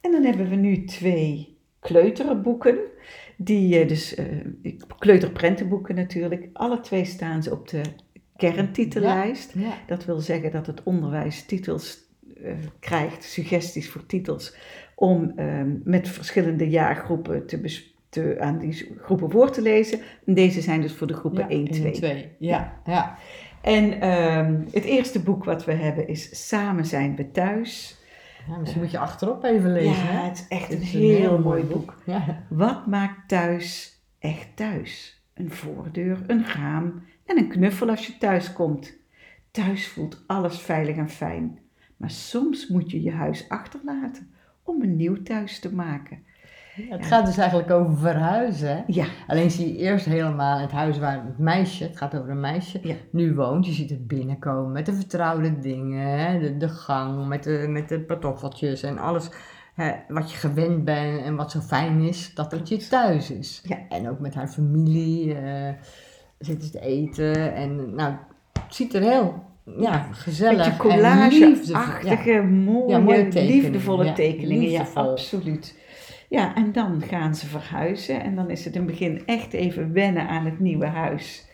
En 0.00 0.10
dan 0.12 0.24
hebben 0.24 0.48
we 0.48 0.54
nu 0.54 0.84
twee 0.84 1.58
kleuterboeken. 1.80 2.78
Die, 3.36 3.78
eh, 3.78 3.88
dus 3.88 4.18
uh, 4.18 4.46
kleuterprentenboeken 4.98 5.94
natuurlijk. 5.94 6.48
Alle 6.52 6.80
twee 6.80 7.04
staan 7.04 7.42
ze 7.42 7.50
op 7.52 7.68
de 7.68 7.82
kerntitellijst. 8.36 9.52
Ja, 9.54 9.60
ja. 9.60 9.74
Dat 9.86 10.04
wil 10.04 10.20
zeggen 10.20 10.50
dat 10.50 10.66
het 10.66 10.82
onderwijs 10.82 11.46
titels 11.46 11.98
uh, 12.36 12.52
krijgt, 12.78 13.24
suggesties 13.24 13.90
voor 13.90 14.06
titels, 14.06 14.54
om 14.94 15.32
uh, 15.36 15.62
met 15.84 16.08
verschillende 16.08 16.68
jaargroepen 16.68 17.46
te, 17.46 17.82
te, 18.08 18.36
aan 18.40 18.58
die 18.58 18.94
groepen 18.98 19.30
voor 19.30 19.50
te 19.50 19.62
lezen. 19.62 20.00
En 20.26 20.34
deze 20.34 20.60
zijn 20.60 20.80
dus 20.80 20.92
voor 20.92 21.06
de 21.06 21.14
groepen 21.14 21.40
Ja, 21.40 21.48
1, 21.48 21.70
2. 21.70 21.84
1, 21.84 21.92
2. 21.92 22.32
Ja, 22.38 22.80
ja. 22.84 23.16
En 23.62 24.00
ehm, 24.00 24.60
het 24.70 24.84
eerste 24.84 25.22
boek 25.22 25.44
wat 25.44 25.64
we 25.64 25.72
hebben 25.72 26.08
is 26.08 26.48
Samen 26.48 26.86
zijn 26.86 27.16
we 27.16 27.30
thuis. 27.30 28.00
Ja, 28.48 28.56
misschien 28.56 28.82
moet 28.82 28.90
je 28.90 28.98
achterop 28.98 29.44
even 29.44 29.72
lezen. 29.72 29.90
ja, 29.90 29.98
hè? 29.98 30.28
het 30.28 30.38
is 30.38 30.48
echt 30.48 30.68
Het 30.68 30.78
een 30.78 30.84
heel, 30.84 31.38
mooi 31.38 31.64
boek. 31.64 31.94
Ja. 32.06 32.44
Wat 32.48 32.86
maakt 32.86 33.28
thuis 33.28 33.98
echt 34.18 34.56
thuis? 34.56 35.22
Een 35.34 35.50
voordeur, 35.50 36.18
een 36.26 36.46
raam 36.46 37.02
en 37.26 37.38
een 37.38 37.48
knuffel 37.48 37.88
als 37.88 38.06
je 38.06 38.18
thuis 38.18 38.52
komt. 38.52 38.96
Thuis 39.50 39.88
voelt 39.88 40.24
alles 40.26 40.58
veilig 40.58 40.96
en 40.96 41.08
fijn. 41.08 41.58
Maar 41.96 42.10
soms 42.10 42.68
moet 42.68 42.90
je 42.90 43.02
je 43.02 43.12
huis 43.12 43.48
achterlaten 43.48 44.30
om 44.64 44.82
een 44.82 44.96
nieuw 44.96 45.22
thuis 45.22 45.58
te 45.58 45.74
maken. 45.74 46.22
Ja, 46.76 46.96
Het 46.96 47.06
gaat 47.06 47.26
dus 47.26 47.36
eigenlijk 47.36 47.70
over 47.70 47.98
verhuizen. 47.98 48.84
Ja, 48.86 49.06
Alleen 49.26 49.50
zie 49.50 49.72
je 49.72 49.78
eerst 49.78 50.04
helemaal 50.04 50.58
het 50.58 50.70
huis 50.70 50.98
waar 50.98 51.24
het 51.24 51.38
meisje, 51.38 51.84
het 51.84 51.96
gaat 51.96 52.14
over 52.14 52.30
een 52.30 52.40
meisje, 52.40 52.80
nu 53.10 53.34
woont. 53.34 53.66
Je 53.66 53.72
ziet 53.72 53.90
het 53.90 54.06
binnenkomen 54.06 54.72
met 54.72 54.86
de 54.86 54.92
vertrouwde 54.92 55.58
dingen, 55.58 56.18
hè? 56.18 56.38
De, 56.38 56.56
de 56.56 56.68
gang 56.68 57.26
met 57.26 57.42
de, 57.42 57.66
met 57.68 57.88
de 57.88 58.00
pantoffeltjes 58.00 58.82
en 58.82 58.98
alles 58.98 59.30
hè, 59.74 59.92
wat 60.08 60.30
je 60.30 60.36
gewend 60.36 60.84
bent 60.84 61.22
en 61.22 61.36
wat 61.36 61.50
zo 61.50 61.60
fijn 61.60 62.00
is, 62.00 62.34
dat 62.34 62.50
het 62.50 62.68
je 62.68 62.76
thuis 62.76 63.30
is. 63.30 63.60
Ja. 63.64 63.78
En 63.88 64.08
ook 64.08 64.18
met 64.18 64.34
haar 64.34 64.48
familie 64.48 65.34
eh, 65.34 65.72
zitten 66.38 66.66
ze 66.66 66.72
te 66.72 66.80
eten 66.80 67.54
en 67.54 67.94
nou, 67.94 68.14
het 68.52 68.74
ziet 68.74 68.94
er 68.94 69.02
heel 69.02 69.44
ja, 69.64 70.08
gezellig 70.12 70.76
collageachtige, 70.76 72.42
mooie, 72.42 72.88
Ja, 72.88 72.98
mooie 72.98 73.28
tekeningen, 73.28 73.54
liefdevolle 73.54 74.04
ja, 74.04 74.12
tekeningen. 74.12 74.70
Ja, 74.70 74.86
absoluut. 74.94 75.80
Ja, 76.28 76.54
en 76.54 76.72
dan 76.72 77.02
gaan 77.02 77.34
ze 77.34 77.46
verhuizen 77.46 78.22
en 78.22 78.34
dan 78.34 78.50
is 78.50 78.64
het 78.64 78.74
in 78.74 78.80
het 78.82 78.90
begin 78.90 79.22
echt 79.26 79.52
even 79.52 79.92
wennen 79.92 80.28
aan 80.28 80.44
het 80.44 80.58
nieuwe 80.58 80.86
huis. 80.86 81.46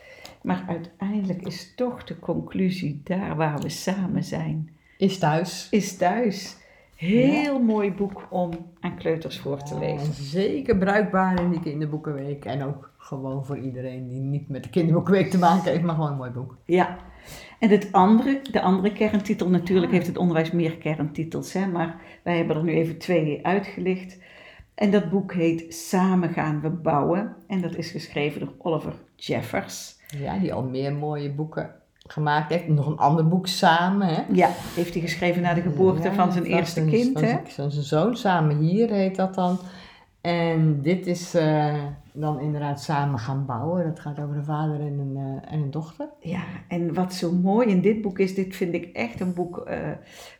Maar 0.42 0.64
uiteindelijk 0.68 1.42
is 1.46 1.72
toch 1.76 2.04
de 2.04 2.18
conclusie 2.18 3.00
daar 3.04 3.36
waar 3.36 3.58
we 3.58 3.68
samen 3.68 4.24
zijn, 4.24 4.70
Is 4.98 5.18
thuis. 5.18 5.68
is 5.70 5.96
thuis. 5.96 6.56
Heel 6.94 7.58
mooi 7.62 7.92
boek 7.92 8.26
om 8.30 8.50
aan 8.80 8.96
kleuters 8.96 9.38
voor 9.38 9.62
te 9.62 9.78
lezen. 9.78 10.06
en 10.06 10.12
zeker 10.12 10.76
bruikbaar 10.78 11.40
in 11.42 11.50
die 11.50 11.60
kinderboekenweek. 11.60 12.44
En 12.44 12.62
ook 12.62 12.90
gewoon 12.98 13.44
voor 13.44 13.58
iedereen 13.58 14.08
die 14.08 14.20
niet 14.20 14.48
met 14.48 14.62
de 14.62 14.70
kinderboekenweek 14.70 15.30
te 15.30 15.38
maken 15.38 15.70
heeft, 15.70 15.82
maar 15.82 15.94
gewoon 15.94 16.10
een 16.10 16.16
mooi 16.16 16.30
boek. 16.30 16.56
Ja, 16.64 16.96
en 17.58 17.70
het 17.70 17.92
andere, 17.92 18.40
de 18.50 18.60
andere 18.60 18.92
kerntitel, 18.92 19.48
natuurlijk 19.48 19.92
heeft 19.92 20.06
het 20.06 20.18
onderwijs 20.18 20.50
meer 20.50 20.76
kerntitels, 20.76 21.52
hè, 21.52 21.66
maar 21.66 22.00
wij 22.22 22.36
hebben 22.36 22.56
er 22.56 22.62
nu 22.62 22.72
even 22.72 22.98
twee 22.98 23.46
uitgelicht. 23.46 24.18
En 24.74 24.90
dat 24.90 25.10
boek 25.10 25.34
heet 25.34 25.74
Samen 25.74 26.32
gaan 26.32 26.60
we 26.60 26.70
bouwen 26.70 27.36
en 27.46 27.60
dat 27.60 27.76
is 27.76 27.90
geschreven 27.90 28.40
door 28.40 28.52
Oliver 28.58 28.94
Jeffers. 29.16 29.96
Ja, 30.18 30.38
die 30.38 30.52
al 30.52 30.62
meer 30.62 30.92
mooie 30.92 31.30
boeken 31.30 31.74
gemaakt 32.06 32.50
heeft. 32.50 32.68
Nog 32.68 32.86
een 32.86 32.98
ander 32.98 33.28
boek 33.28 33.46
samen, 33.46 34.06
hè? 34.06 34.22
Ja, 34.32 34.50
heeft 34.74 34.92
hij 34.92 35.02
geschreven 35.02 35.42
na 35.42 35.54
de 35.54 35.60
geboorte 35.60 36.08
Ja, 36.08 36.14
van 36.14 36.32
zijn 36.32 36.44
eerste 36.44 36.84
kind, 36.84 37.12
van 37.12 37.28
hè? 37.28 37.36
Van 37.44 37.70
zijn 37.70 37.84
zoon, 37.84 38.16
samen 38.16 38.56
hier 38.58 38.90
heet 38.90 39.16
dat 39.16 39.34
dan. 39.34 39.58
En 40.28 40.82
dit 40.82 41.06
is 41.06 41.34
eh, 41.34 41.84
dan 42.12 42.40
inderdaad 42.40 42.82
samen 42.82 43.18
gaan 43.18 43.46
bouwen. 43.46 43.84
Dat 43.84 44.00
gaat 44.00 44.20
over 44.20 44.36
een 44.36 44.44
vader 44.44 44.80
en 44.80 44.98
een, 44.98 45.16
eh, 45.16 45.52
en 45.52 45.60
een 45.62 45.70
dochter. 45.70 46.08
Ja, 46.20 46.42
en 46.68 46.94
wat 46.94 47.14
zo 47.14 47.32
mooi 47.32 47.68
in 47.68 47.80
dit 47.80 48.02
boek 48.02 48.18
is, 48.18 48.34
dit 48.34 48.56
vind 48.56 48.74
ik 48.74 48.84
echt 48.84 49.20
een 49.20 49.34
boek 49.34 49.58
eh, 49.58 49.78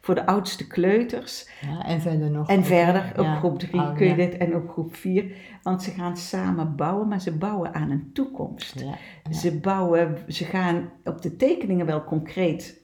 voor 0.01 0.15
de 0.15 0.27
oudste 0.27 0.67
kleuters. 0.67 1.49
Ja, 1.61 1.85
en 1.85 2.01
verder 2.01 2.31
nog. 2.31 2.49
En 2.49 2.59
ook, 2.59 2.65
verder, 2.65 3.13
op 3.17 3.25
ja, 3.25 3.35
groep 3.35 3.59
3 3.59 3.81
ouder. 3.81 3.97
kun 3.97 4.07
je 4.07 4.15
dit 4.15 4.37
en 4.37 4.55
op 4.55 4.69
groep 4.69 4.95
4. 4.95 5.33
Want 5.63 5.83
ze 5.83 5.91
gaan 5.91 6.17
samen 6.17 6.77
bouwen, 6.77 7.09
maar 7.09 7.21
ze 7.21 7.37
bouwen 7.37 7.75
aan 7.75 7.91
een 7.91 8.11
toekomst. 8.13 8.81
Ja. 8.81 9.33
Ze 9.33 9.59
bouwen, 9.59 10.17
ze 10.27 10.45
gaan 10.45 10.91
op 11.05 11.23
de 11.23 11.37
tekeningen 11.37 11.87
wel 11.87 12.05
concreet 12.05 12.81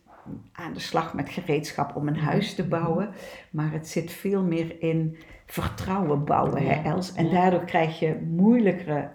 aan 0.52 0.72
de 0.72 0.80
slag 0.80 1.14
met 1.14 1.28
gereedschap 1.28 1.96
om 1.96 2.08
een 2.08 2.18
huis 2.18 2.54
te 2.54 2.64
bouwen. 2.64 3.08
Maar 3.50 3.72
het 3.72 3.88
zit 3.88 4.12
veel 4.12 4.42
meer 4.42 4.82
in 4.82 5.16
vertrouwen 5.46 6.24
bouwen, 6.24 6.66
hè 6.66 6.90
Els? 6.90 7.14
En 7.14 7.24
ja. 7.26 7.32
daardoor 7.32 7.64
krijg 7.64 7.98
je 7.98 8.26
moeilijkere... 8.36 9.10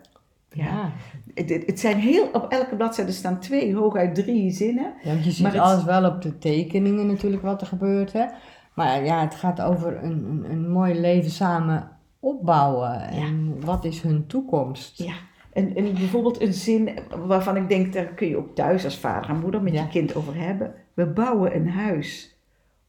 Ja. 0.51 0.91
Het, 1.33 1.79
zijn 1.79 1.97
heel, 1.97 2.27
op 2.33 2.51
elke 2.51 2.75
bladzijde 2.75 3.11
staan 3.11 3.39
twee, 3.39 3.75
hooguit 3.75 4.15
drie 4.15 4.51
zinnen. 4.51 4.93
Ja, 5.03 5.09
want 5.11 5.23
je 5.25 5.31
ziet 5.31 5.43
Maar 5.43 5.51
het- 5.53 5.61
alles 5.61 5.83
wel 5.83 6.05
op 6.05 6.21
de 6.21 6.37
tekeningen 6.37 7.07
natuurlijk 7.07 7.41
wat 7.41 7.61
er 7.61 7.67
gebeurt. 7.67 8.13
Hè? 8.13 8.25
Maar 8.73 9.05
ja, 9.05 9.21
het 9.21 9.35
gaat 9.35 9.61
over 9.61 10.03
een, 10.03 10.25
een, 10.25 10.51
een 10.51 10.69
mooi 10.71 10.99
leven 10.99 11.31
samen 11.31 11.89
opbouwen. 12.19 13.01
En 13.01 13.65
wat 13.65 13.85
is 13.85 14.01
hun 14.01 14.27
toekomst? 14.27 14.97
Ja, 14.97 15.13
en, 15.53 15.75
en 15.75 15.83
bijvoorbeeld 15.93 16.41
een 16.41 16.53
zin 16.53 16.89
waarvan 17.25 17.55
ik 17.57 17.69
denk, 17.69 17.93
daar 17.93 18.05
kun 18.05 18.27
je 18.27 18.37
ook 18.37 18.55
thuis 18.55 18.85
als 18.85 18.97
vader 18.97 19.29
en 19.29 19.39
moeder 19.39 19.61
met 19.63 19.73
Ja. 19.73 19.81
je 19.81 19.87
kind 19.87 20.15
over 20.15 20.35
hebben. 20.35 20.73
We 20.93 21.05
bouwen 21.05 21.55
een 21.55 21.69
huis 21.69 22.35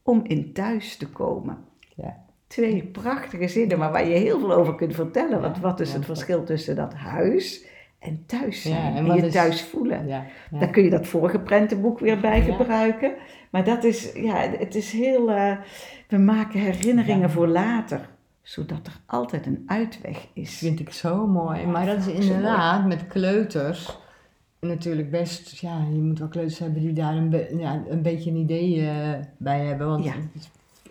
om 0.02 0.20
in 0.26 0.52
thuis 0.52 0.96
te 0.96 1.08
komen. 1.08 1.58
Ja. 1.96 2.16
Twee 2.50 2.82
prachtige 2.84 3.48
zinnen, 3.48 3.78
maar 3.78 3.92
waar 3.92 4.06
je 4.08 4.14
heel 4.14 4.38
veel 4.38 4.52
over 4.52 4.74
kunt 4.74 4.94
vertellen. 4.94 5.40
Want 5.40 5.58
wat 5.60 5.80
is 5.80 5.88
ja, 5.90 5.96
het 5.96 6.04
verschil 6.04 6.44
tussen 6.44 6.76
dat 6.76 6.94
huis 6.94 7.64
en 7.98 8.22
thuis 8.26 8.62
zijn? 8.62 8.92
Ja, 8.92 8.98
en 8.98 9.14
je 9.14 9.26
is- 9.26 9.32
thuis 9.32 9.62
voelen. 9.62 10.06
Daar 10.50 10.70
kun 10.70 10.82
je 10.84 10.90
dat 10.90 11.06
vorige 11.06 11.38
prentenboek 11.38 11.98
weer 11.98 12.20
bij 12.20 12.40
gebruiken. 12.42 13.12
Maar 13.50 13.64
dat 13.64 13.84
is, 13.84 14.12
ja, 14.14 14.36
het 14.58 14.74
is 14.74 14.92
heel... 14.92 15.30
eh, 15.30 15.56
we 16.08 16.18
maken 16.18 16.60
herinneringen 16.60 17.30
voor 17.30 17.48
later. 17.48 18.08
Zodat 18.42 18.86
er 18.86 18.96
altijd 19.06 19.46
een 19.46 19.62
uitweg 19.66 20.26
is. 20.32 20.58
vind 20.58 20.80
ik 20.80 20.92
zo 20.92 21.26
mooi. 21.26 21.66
Maar 21.66 21.86
dat 21.86 21.96
is 22.06 22.06
inderdaad 22.06 22.86
met 22.86 23.06
kleuters 23.06 23.98
natuurlijk 24.60 25.10
best... 25.10 25.58
Ja, 25.60 25.78
je 25.92 26.00
moet 26.00 26.18
wel 26.18 26.28
kleuters 26.28 26.58
hebben 26.58 26.80
die 26.80 26.92
daar 26.92 27.16
een, 27.16 27.28
be- 27.30 27.54
ja, 27.58 27.82
een 27.88 28.02
beetje 28.02 28.30
een 28.30 28.36
idee 28.36 28.88
eh, 28.88 28.96
bij 29.36 29.64
hebben. 29.64 29.86
Want 29.86 30.04
Ja. 30.04 30.12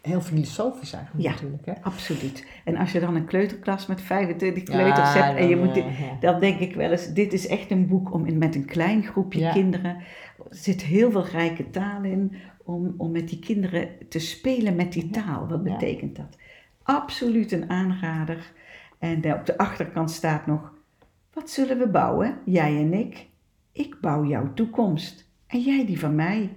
Heel 0.02 0.22
filosofisch 0.22 0.94
eigenlijk 0.94 1.26
Ja. 1.26 1.32
natuurlijk. 1.32 1.66
Hè? 1.66 1.74
Absoluut. 1.82 2.46
En 2.64 2.78
als 2.78 2.92
je 2.92 3.00
dan 3.00 3.16
een 3.16 3.26
kleuterklas 3.26 3.86
met 3.86 4.02
25 4.02 4.68
Ja, 4.68 4.74
kleuters 4.74 5.14
hebt 5.14 5.38
en 5.38 5.48
je 5.48 5.56
dan, 5.56 5.66
moet 5.66 5.74
dit, 5.74 5.84
eh, 5.84 6.00
ja. 6.00 6.18
dan 6.20 6.40
denk 6.40 6.60
ik 6.60 6.76
wel 6.76 6.92
eens, 6.92 7.14
dit 7.14 7.34
is 7.34 7.48
echt 7.48 7.72
een 7.72 7.88
boek 7.88 8.14
om 8.14 8.26
in, 8.26 8.38
met 8.38 8.56
een 8.56 8.66
klein 8.66 9.04
groepje 9.04 9.52
kinderen, 9.52 9.96
er 10.38 10.46
zit 10.50 10.82
heel 10.84 11.12
veel 11.12 11.26
rijke 11.26 11.70
taal 11.70 12.04
in, 12.04 12.36
om, 12.64 12.94
om 12.98 13.12
met 13.12 13.30
die 13.30 13.40
kinderen 13.40 13.88
te 14.10 14.20
spelen 14.20 14.76
met 14.76 14.94
die 14.94 15.10
taal. 15.10 15.48
Wat 15.48 15.64
betekent 15.64 16.16
dat? 16.16 16.38
Absoluut 16.84 17.52
een 17.52 17.70
aanrader. 17.70 18.52
En 19.00 19.22
daar 19.22 19.40
op 19.40 19.46
de 19.46 19.58
achterkant 19.58 20.12
staat 20.12 20.46
nog, 20.46 20.74
wat 21.34 21.50
zullen 21.50 21.78
we 21.78 21.88
bouwen, 21.88 22.38
jij 22.46 22.78
en 22.78 22.94
ik? 22.94 23.28
Ik 23.72 23.98
bouw 24.02 24.26
jouw 24.26 24.54
toekomst 24.54 25.28
en 25.48 25.60
jij 25.60 25.86
die 25.86 26.00
van 26.00 26.16
mij. 26.16 26.50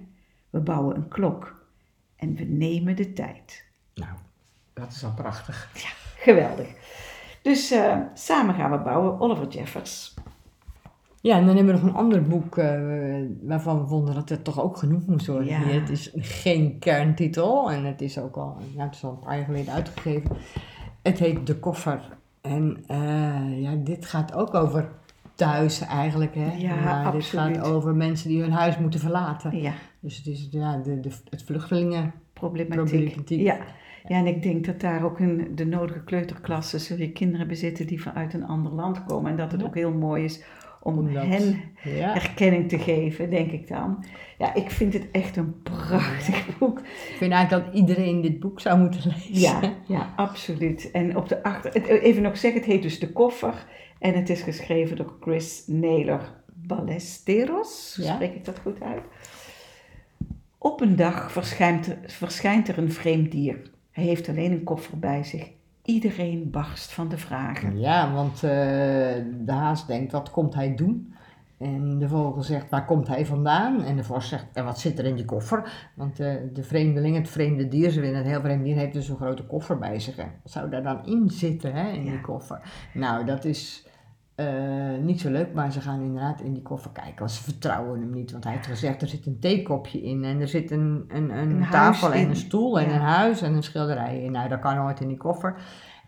We 0.49 0.59
bouwen 0.59 0.95
een 0.95 1.07
klok 1.07 1.62
en 2.23 2.35
we 2.35 2.43
nemen 2.43 2.95
de 2.95 3.13
tijd. 3.13 3.65
Nou, 3.95 4.11
dat 4.73 4.91
is 4.91 5.03
al 5.03 5.13
prachtig. 5.13 5.69
Geweldig. 6.17 6.67
Dus 7.41 7.71
eh, 7.71 7.97
samen 8.13 8.55
gaan 8.55 8.71
we 8.71 8.77
bouwen, 8.77 9.19
Oliver 9.19 9.47
Jeffers. 9.47 10.13
Ja, 11.21 11.37
en 11.37 11.45
dan 11.45 11.55
hebben 11.55 11.75
we 11.75 11.81
nog 11.81 11.89
een 11.89 11.97
ander 11.97 12.23
boek 12.23 12.57
eh, 12.57 12.79
waarvan 13.41 13.79
we 13.79 13.87
vonden 13.87 14.15
dat 14.15 14.29
het 14.29 14.43
toch 14.43 14.61
ook 14.61 14.77
genoemd 14.77 15.07
moest 15.07 15.27
worden. 15.27 15.47
Ja. 15.47 15.59
Het 15.59 15.89
is 15.89 16.11
geen 16.15 16.79
kerntitel 16.79 17.71
en 17.71 17.85
het 17.85 18.01
is 18.01 18.17
ook 18.17 18.35
al, 18.35 18.57
ja, 18.75 18.83
het 18.83 18.95
is 18.95 19.03
al 19.03 19.11
een 19.11 19.19
paar 19.19 19.35
jaar 19.35 19.45
geleden 19.45 19.73
uitgegeven. 19.73 20.37
Het 21.01 21.19
heet 21.19 21.47
De 21.47 21.55
Koffer. 21.59 22.01
En 22.41 22.83
eh, 22.87 23.61
ja, 23.61 23.75
dit 23.75 24.05
gaat 24.05 24.33
ook 24.33 24.53
over 24.53 24.89
thuis 25.35 25.81
eigenlijk. 25.81 26.35
Hè? 26.35 26.53
Ja, 26.53 26.75
maar 26.75 27.11
dit 27.11 27.21
absoluut. 27.21 27.57
gaat 27.57 27.65
over 27.65 27.95
mensen 27.95 28.29
die 28.29 28.41
hun 28.41 28.51
huis 28.51 28.77
moeten 28.77 28.99
verlaten. 28.99 29.61
Ja, 29.61 29.73
Dus 30.03 30.17
het 30.17 30.27
is 30.27 30.47
ja, 30.51 30.77
de, 30.77 30.99
de, 30.99 31.09
het 31.29 31.43
vluchtelingen. 31.43 32.13
problematiek. 32.33 32.83
Problematiek. 32.99 33.39
Ja. 33.41 33.57
ja, 34.07 34.17
en 34.17 34.27
ik 34.27 34.43
denk 34.43 34.65
dat 34.65 34.79
daar 34.81 35.03
ook 35.03 35.19
een, 35.19 35.51
de 35.55 35.65
nodige 35.65 36.03
kleuterklassen 36.03 36.79
zul 36.79 36.97
je 36.97 37.11
kinderen 37.11 37.47
bezitten 37.47 37.87
die 37.87 38.01
vanuit 38.01 38.33
een 38.33 38.45
ander 38.45 38.71
land 38.71 39.05
komen. 39.05 39.31
En 39.31 39.37
dat 39.37 39.51
het 39.51 39.61
Ja. 39.61 39.67
ook 39.67 39.75
heel 39.75 39.91
mooi 39.93 40.23
is 40.23 40.43
om 40.81 40.97
Omdat- 40.97 41.23
hen 41.25 41.61
Ja. 41.83 42.15
erkenning 42.15 42.69
te 42.69 42.77
geven, 42.79 43.29
denk 43.29 43.51
ik 43.51 43.67
dan. 43.67 44.05
Ja, 44.37 44.53
ik 44.53 44.71
vind 44.71 44.93
het 44.93 45.11
echt 45.11 45.35
een 45.37 45.61
prachtig 45.61 46.57
boek. 46.57 46.79
Ik 46.79 47.15
vind 47.17 47.31
eigenlijk 47.31 47.65
dat 47.65 47.73
iedereen 47.75 48.21
dit 48.21 48.39
boek 48.39 48.59
zou 48.59 48.79
moeten 48.79 49.01
lezen. 49.05 49.41
Ja, 49.41 49.73
ja, 49.87 50.13
absoluut. 50.15 50.91
En 50.91 51.17
op 51.17 51.29
de 51.29 51.43
achter, 51.43 51.75
even 52.01 52.21
nog 52.21 52.37
zeggen, 52.37 52.61
het 52.61 52.69
heet 52.69 52.81
dus 52.81 52.99
De 52.99 53.11
Koffer. 53.11 53.65
En 53.99 54.13
het 54.13 54.29
is 54.29 54.41
geschreven 54.41 54.95
door 54.95 55.13
Chris 55.21 55.63
Naylor 55.67 56.21
Ballesteros. 56.53 57.97
Spreek 58.01 58.33
ik 58.35 58.45
dat 58.45 58.59
goed 58.59 58.81
uit? 58.81 59.01
Op 60.63 60.81
een 60.81 60.95
dag 60.95 61.31
verschijnt 61.31 61.87
er, 61.87 61.97
verschijnt 62.05 62.67
er 62.67 62.77
een 62.77 62.91
vreemd 62.91 63.31
dier. 63.31 63.61
Hij 63.91 64.03
heeft 64.03 64.29
alleen 64.29 64.51
een 64.51 64.63
koffer 64.63 64.99
bij 64.99 65.23
zich. 65.23 65.49
iedereen 65.83 66.49
barst 66.51 66.93
van 66.93 67.07
de 67.09 67.17
vragen. 67.17 67.79
Ja, 67.79 68.13
want 68.13 68.33
eh, 68.33 68.41
de 69.45 69.51
haas 69.51 69.87
denkt, 69.87 70.11
wat 70.11 70.31
komt 70.31 70.53
hij 70.53 70.75
doen? 70.75 71.13
En 71.57 71.97
de 71.99 72.07
vogel 72.07 72.41
zegt, 72.43 72.69
waar 72.69 72.85
komt 72.85 73.07
hij 73.07 73.25
vandaan? 73.25 73.83
En 73.83 73.95
de 73.95 74.03
vos 74.03 74.27
zegt, 74.27 74.45
en 74.53 74.65
wat 74.65 74.79
zit 74.79 74.99
er 74.99 75.05
in 75.05 75.15
die 75.15 75.25
koffer? 75.25 75.89
Want 75.95 76.19
eh, 76.19 76.33
de 76.53 76.63
vreemdeling, 76.63 77.15
het 77.17 77.29
vreemde 77.29 77.67
dier, 77.67 77.89
ze 77.89 78.01
willen 78.01 78.17
het 78.17 78.25
heel 78.27 78.39
vreemd 78.41 78.63
dier, 78.63 78.75
heeft 78.75 78.93
dus 78.93 79.09
een 79.09 79.15
grote 79.15 79.43
koffer 79.45 79.77
bij 79.77 79.99
zich. 79.99 80.15
hè. 80.15 80.23
Wat 80.43 80.51
zou 80.51 80.69
daar 80.69 80.83
dan 80.83 81.05
in 81.05 81.29
zitten, 81.29 81.73
hè, 81.73 81.89
in 81.91 82.03
Ja. 82.03 82.11
die 82.11 82.21
koffer? 82.21 82.61
Nou, 82.93 83.25
dat 83.25 83.45
is 83.45 83.87
eh, 84.35 84.97
niet 85.01 85.21
zo 85.21 85.29
leuk, 85.31 85.53
maar 85.53 85.71
ze 85.71 85.81
gaan 85.81 86.01
inderdaad 86.01 86.41
in 86.41 86.53
die 86.53 86.61
koffer 86.61 86.91
kijken. 86.91 87.17
Want 87.19 87.31
ze 87.31 87.43
vertrouwen 87.43 87.99
hem 87.99 88.09
niet, 88.13 88.31
want 88.31 88.43
hij 88.43 88.53
heeft 88.53 88.65
gezegd, 88.67 89.01
er 89.01 89.07
zit 89.07 89.25
een 89.25 89.39
theekopje 89.39 90.01
in. 90.01 90.23
En 90.23 90.39
er 90.39 90.47
zit 90.47 90.71
een, 90.71 91.05
een, 91.07 91.29
een, 91.37 91.49
Een 91.61 91.69
tafel 91.69 92.13
en 92.13 92.19
in. 92.21 92.29
een 92.29 92.35
stoel 92.35 92.79
en 92.79 92.89
Ja. 92.89 92.95
een 92.95 93.01
huis 93.01 93.41
en 93.41 93.53
een 93.53 93.63
schilderij 93.63 94.23
in. 94.23 94.31
Nou, 94.31 94.49
dat 94.49 94.59
kan 94.59 94.75
nooit 94.75 94.99
in 95.01 95.07
die 95.07 95.17
koffer. 95.17 95.55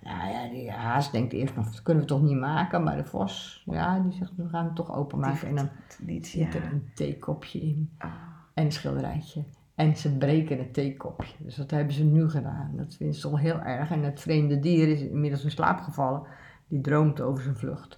Nou 0.02 0.30
ja, 0.32 0.50
die 0.50 0.72
haas 0.72 1.12
denkt 1.12 1.34
eerst 1.34 1.56
nog, 1.56 1.66
dat 1.66 1.82
kunnen 1.82 2.04
we 2.04 2.10
toch 2.10 2.22
niet 2.22 2.38
maken. 2.40 2.84
Maar 2.84 2.98
de 2.98 3.06
vos, 3.06 3.64
ja, 3.66 4.00
die 4.00 4.12
zegt, 4.14 4.32
we 4.36 4.48
gaan 4.50 4.66
het 4.66 4.76
toch 4.76 4.96
openmaken. 4.96 5.48
En 5.48 5.56
dan 5.56 5.70
Niet, 6.00 6.30
ja. 6.32 6.46
zit 6.46 6.56
er 6.56 6.64
een 6.72 6.90
theekopje 6.96 7.60
in 7.62 7.90
Ah. 7.98 8.10
en 8.54 8.66
een 8.66 8.72
schilderijtje. 8.72 9.44
En 9.76 9.96
ze 9.98 10.18
breken 10.18 10.58
het 10.58 10.74
theekopje. 10.74 11.34
Dus 11.40 11.56
dat 11.56 11.72
hebben 11.72 11.94
ze 11.94 12.04
nu 12.04 12.30
gedaan. 12.30 12.72
Dat 12.76 12.96
vinden 12.96 13.16
ze 13.16 13.22
toch 13.30 13.40
heel 13.40 13.60
erg. 13.60 13.92
En 13.92 14.04
het 14.04 14.22
vreemde 14.22 14.60
dier 14.60 14.88
is 14.88 15.02
inmiddels 15.02 15.44
in 15.44 15.52
slaap 15.52 15.80
gevallen. 15.80 16.22
Die 16.68 16.82
droomt 16.82 17.22
over 17.22 17.44
zijn 17.44 17.56
vlucht. 17.58 17.98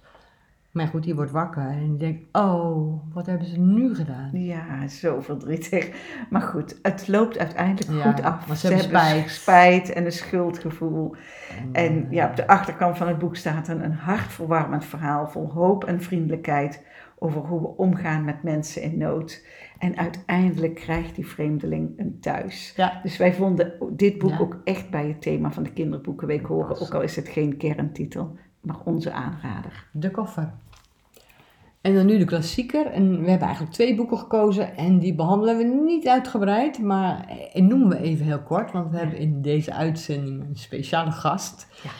Maar 0.78 0.86
goed, 0.88 1.02
die 1.02 1.14
wordt 1.14 1.30
wakker 1.30 1.62
en 1.62 1.88
die 1.88 1.96
denkt, 1.96 2.24
oh, 2.32 3.00
wat 3.14 3.26
hebben 3.26 3.46
ze 3.46 3.58
nu 3.58 3.94
gedaan? 3.94 4.30
Ja, 4.32 4.88
zo 4.88 5.20
verdrietig. 5.20 5.90
Maar 6.30 6.40
goed, 6.42 6.78
het 6.82 7.08
loopt 7.08 7.38
uiteindelijk 7.38 7.98
Ja, 8.04 8.12
goed 8.12 8.22
af. 8.24 8.46
maar 8.48 8.56
ze 8.56 8.66
hebben 8.66 8.84
spijt. 8.86 9.30
spijt 9.30 9.92
en 9.92 10.04
een 10.04 10.12
schuldgevoel. 10.12 11.14
En 11.72 12.04
eh, 12.06 12.10
ja, 12.12 12.28
op 12.28 12.36
de 12.36 12.46
achterkant 12.46 12.96
van 12.96 13.08
het 13.08 13.18
boek 13.18 13.36
staat 13.36 13.68
een, 13.68 13.84
een 13.84 13.92
hartverwarmend 13.92 14.84
verhaal 14.84 15.28
vol 15.28 15.50
hoop 15.52 15.84
en 15.84 16.02
vriendelijkheid 16.02 16.82
over 17.18 17.40
hoe 17.40 17.60
we 17.60 17.76
omgaan 17.76 18.24
met 18.24 18.42
mensen 18.42 18.82
in 18.82 18.98
nood. 18.98 19.46
En 19.78 19.96
uiteindelijk 19.96 20.74
krijgt 20.74 21.14
die 21.14 21.26
vreemdeling 21.26 21.90
een 21.96 22.18
thuis. 22.20 22.72
Ja, 22.76 23.00
Dus 23.02 23.16
wij 23.16 23.34
vonden 23.34 23.72
dit 23.92 24.18
boek 24.18 24.30
Ja. 24.30 24.38
ook 24.38 24.56
echt 24.64 24.90
bij 24.90 25.06
het 25.08 25.22
thema 25.22 25.50
van 25.50 25.62
de 25.62 25.72
Kinderboekenweek 25.72 26.46
horen, 26.46 26.80
ook 26.80 26.94
al 26.94 27.00
is 27.02 27.16
het 27.16 27.28
geen 27.28 27.56
kerntitel, 27.56 28.36
maar 28.60 28.76
onze 28.84 29.12
aanrader. 29.12 29.86
de 29.92 30.10
koffer. 30.10 30.50
En 31.88 31.94
dan 31.94 32.06
nu 32.06 32.18
de 32.18 32.24
klassieker. 32.24 32.86
En 32.86 33.10
we 33.10 33.28
hebben 33.30 33.46
eigenlijk 33.46 33.72
twee 33.74 33.94
boeken 33.94 34.18
gekozen. 34.18 34.76
En 34.76 34.98
die 34.98 35.14
behandelen 35.14 35.56
we 35.56 35.64
niet 35.64 36.08
uitgebreid. 36.08 36.78
Maar 36.78 37.28
noemen 37.54 37.88
we 37.88 38.00
even 38.00 38.24
heel 38.26 38.42
kort. 38.42 38.72
Want 38.72 38.90
we 38.90 38.96
hebben 38.96 39.18
in 39.18 39.42
deze 39.42 39.72
uitzending 39.72 40.40
een 40.40 40.56
speciale 40.56 41.10
gast. 41.10 41.66
Ja. 41.82 41.90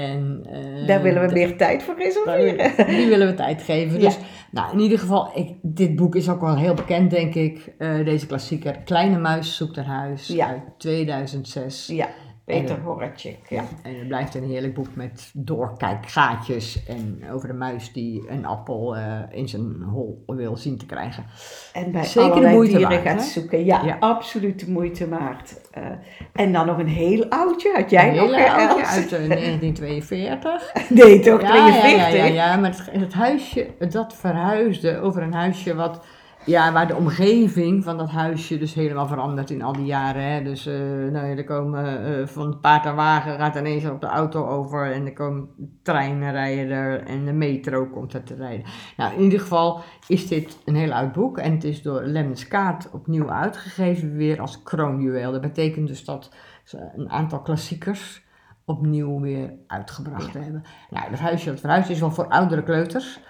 En, 0.00 0.46
eh, 0.50 0.86
Daar 0.86 1.02
willen 1.02 1.26
we 1.26 1.32
meer 1.32 1.56
tijd 1.56 1.82
voor 1.82 1.94
reserveren. 1.98 2.86
Die 2.96 3.08
willen 3.08 3.26
we 3.26 3.34
tijd 3.34 3.62
geven. 3.62 4.00
Ja. 4.00 4.04
Dus 4.04 4.18
nou, 4.50 4.72
in 4.72 4.80
ieder 4.80 4.98
geval, 4.98 5.30
ik, 5.34 5.50
dit 5.62 5.96
boek 5.96 6.14
is 6.14 6.28
ook 6.28 6.40
wel 6.40 6.56
heel 6.56 6.74
bekend, 6.74 7.10
denk 7.10 7.34
ik. 7.34 7.74
Eh, 7.78 8.04
deze 8.04 8.26
klassieker. 8.26 8.78
Kleine 8.84 9.18
Muis 9.18 9.56
zoekt 9.56 9.76
een 9.76 9.84
huis 9.84 10.26
Ja. 10.26 10.46
uit 10.48 10.62
2006. 10.78 11.86
Ja, 11.86 12.08
Peter 12.44 12.80
Horacek. 12.80 13.38
Ja, 13.48 13.64
en 13.82 13.98
het 13.98 14.08
blijft 14.08 14.34
een 14.34 14.44
heerlijk 14.44 14.74
boek 14.74 14.94
met 14.94 15.30
doorkijkgaatjes 15.34 16.84
en 16.86 17.22
over 17.32 17.48
de 17.48 17.54
muis 17.54 17.92
die 17.92 18.24
een 18.28 18.46
appel 18.46 18.96
eh, 18.96 19.18
in 19.30 19.48
zijn 19.48 19.82
hol 19.82 20.22
wil 20.26 20.56
zien 20.56 20.78
te 20.78 20.86
krijgen. 20.86 21.24
En 21.72 21.92
bij 21.92 22.04
Zeker 22.04 22.40
de 22.40 22.46
moeite 22.48 22.76
dieren 22.76 22.96
waard, 23.04 23.08
gaat 23.08 23.20
hè? 23.20 23.40
zoeken. 23.40 23.64
Ja, 23.64 23.82
Ja. 23.84 23.96
absoluut 24.00 24.60
de 24.60 24.70
moeite 24.70 25.08
waard. 25.08 25.60
Eh, 25.70 25.82
en 26.32 26.52
dan 26.52 26.66
nog 26.66 26.78
een 26.78 26.88
heel 26.88 27.24
oudje. 27.28 27.72
Had 27.74 27.90
jij 27.90 28.08
een 28.08 28.16
nog 28.16 28.30
een 28.32 28.48
oudje 28.48 28.80
Els? 28.80 28.88
uit 28.90 29.12
eh, 29.12 29.28
1942. 29.28 30.72
Nee, 30.88 31.20
toch? 31.20 31.40
Ja, 31.40 31.48
42? 31.48 31.90
ja, 31.90 32.08
ja, 32.08 32.24
ja, 32.24 32.24
ja, 32.24 32.56
maar 32.56 32.70
het, 32.70 32.88
het 33.00 33.12
huisje, 33.12 33.66
dat 33.88 34.14
verhuisde 34.14 35.00
over 35.00 35.22
een 35.22 35.34
huisje 35.34 35.74
wat, 35.74 36.04
ja, 36.46 36.72
waar 36.72 36.86
de 36.86 36.96
omgeving 36.96 37.84
van 37.84 37.98
dat 37.98 38.10
huisje 38.10 38.58
dus 38.58 38.74
helemaal 38.74 39.06
verandert 39.06 39.50
in 39.50 39.62
al 39.62 39.72
die 39.72 39.84
jaren. 39.84 40.22
Hè. 40.22 40.42
Dus 40.42 40.66
eh 40.66 40.74
nou, 41.10 41.26
ja, 41.26 41.36
er 41.36 41.44
komen 41.44 42.04
eh, 42.04 42.26
van 42.26 42.46
het 42.46 42.60
paard 42.60 42.86
en 42.86 42.94
wagen 42.94 43.38
gaat 43.38 43.56
ineens 43.56 43.84
op 43.84 44.00
de 44.00 44.06
auto 44.06 44.46
over 44.46 44.92
en 44.92 45.06
er 45.06 45.12
komen 45.12 45.48
treinen 45.82 46.32
rijden 46.32 46.70
er 46.70 47.02
en 47.02 47.24
de 47.24 47.32
metro 47.32 47.86
komt 47.86 48.12
er 48.12 48.22
te 48.22 48.34
rijden. 48.34 48.66
Nou, 48.96 49.14
in 49.14 49.22
ieder 49.22 49.40
geval 49.40 49.80
is 50.08 50.28
dit 50.28 50.58
een 50.64 50.76
heel 50.76 50.92
oud 50.92 51.12
boek 51.12 51.38
en 51.38 51.52
het 51.52 51.64
is 51.64 51.82
door 51.82 52.02
Lemnis 52.02 52.48
Kaart 52.48 52.90
opnieuw 52.90 53.30
uitgegeven 53.30 54.16
weer 54.16 54.40
als 54.40 54.62
kroonjuweel. 54.62 55.32
Dat 55.32 55.40
betekent 55.40 55.88
dus 55.88 56.04
dat 56.04 56.30
ze 56.64 56.90
een 56.96 57.10
aantal 57.10 57.40
klassiekers 57.40 58.22
opnieuw 58.64 59.20
weer 59.20 59.52
uitgebracht 59.66 60.34
hebben. 60.34 60.62
Nou, 60.90 61.10
dat 61.10 61.18
huisje 61.18 61.50
dat 61.50 61.60
verhuisd 61.60 61.90
is 61.90 62.00
wel 62.00 62.10
voor 62.10 62.28
oudere 62.28 62.62
kleuters, 62.62 63.20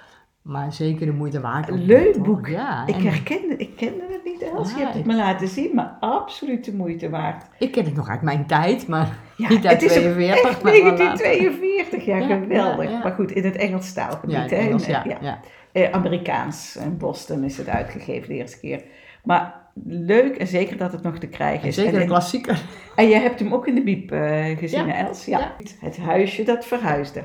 maar 0.45 0.73
zeker 0.73 1.07
de 1.07 1.13
moeite 1.13 1.41
waard. 1.41 1.71
om- 1.71 1.79
Leuk 1.79 2.23
boek. 2.23 2.47
Ja, 2.47 2.87
Ik 2.87 2.95
en 2.95 3.03
herkende, 3.03 3.57
ik 3.57 3.77
kende 3.77 4.03
het 4.11 4.25
niet, 4.25 4.43
Els. 4.43 4.71
Ja, 4.71 4.77
je 4.77 4.83
hebt 4.83 4.95
het 4.95 5.05
ik- 5.05 5.11
me 5.11 5.17
laten 5.17 5.49
zien, 5.49 5.75
maar 5.75 5.97
absoluut 6.01 6.65
de 6.65 6.75
moeite 6.75 7.11
waard. 7.11 7.45
ik 7.59 7.73
ken 7.73 7.85
het 7.85 7.95
nog 7.95 8.09
uit 8.09 8.23
mijn 8.23 8.47
tijd, 8.47 8.87
maar 8.89 9.09
Ja, 9.37 9.49
niet 9.49 9.67
uit 9.67 9.81
het 9.83 9.91
is 9.91 9.97
ook 9.97 10.03
42. 10.13 10.51
echt 10.51 10.63
maar 10.63 10.73
wel 10.73 10.83
later. 10.83 10.97
1942. 10.97 12.05
Ja, 12.05 12.21
geweldig. 12.27 12.91
ja. 12.91 12.99
Maar 13.03 13.13
goed, 13.13 13.31
in 13.33 13.45
het 13.45 13.57
Engels 13.57 13.93
taalgebied. 13.93 14.37
Ja, 14.37 14.43
in 14.43 14.49
hè? 14.49 14.57
Engels, 14.57 14.87
ja. 14.87 15.05
eh, 15.07 15.17
ja. 15.21 15.41
Eh, 15.73 15.91
Amerikaans. 15.93 16.77
In 16.77 16.97
Boston 16.97 17.45
is 17.45 17.57
het 17.57 17.69
uitgegeven 17.69 18.29
de 18.29 18.35
eerste 18.35 18.59
keer. 18.61 18.83
Maar 19.25 19.55
leuk 19.85 20.37
en 20.37 20.47
zeker 20.47 20.77
dat 20.77 20.93
het 20.93 21.03
nog 21.03 21.19
te 21.19 21.29
krijgen 21.29 21.63
En 21.63 21.69
is. 21.69 21.75
zeker 21.75 21.95
en, 21.95 22.01
een 22.01 22.07
klassieker. 22.07 22.63
en 22.97 23.09
je 23.09 23.15
hebt 23.17 23.39
hem 23.39 23.53
ook 23.55 23.67
in 23.67 23.75
de 23.75 23.83
biep 23.83 24.11
eh, 24.13 24.59
gezien, 24.59 24.91
Els? 24.91 25.25
Ja. 25.25 25.39
Ja. 25.39 25.55
Het 25.81 25.97
huisje 25.99 26.43
dat 26.43 26.65
verhuisde. 26.67 27.21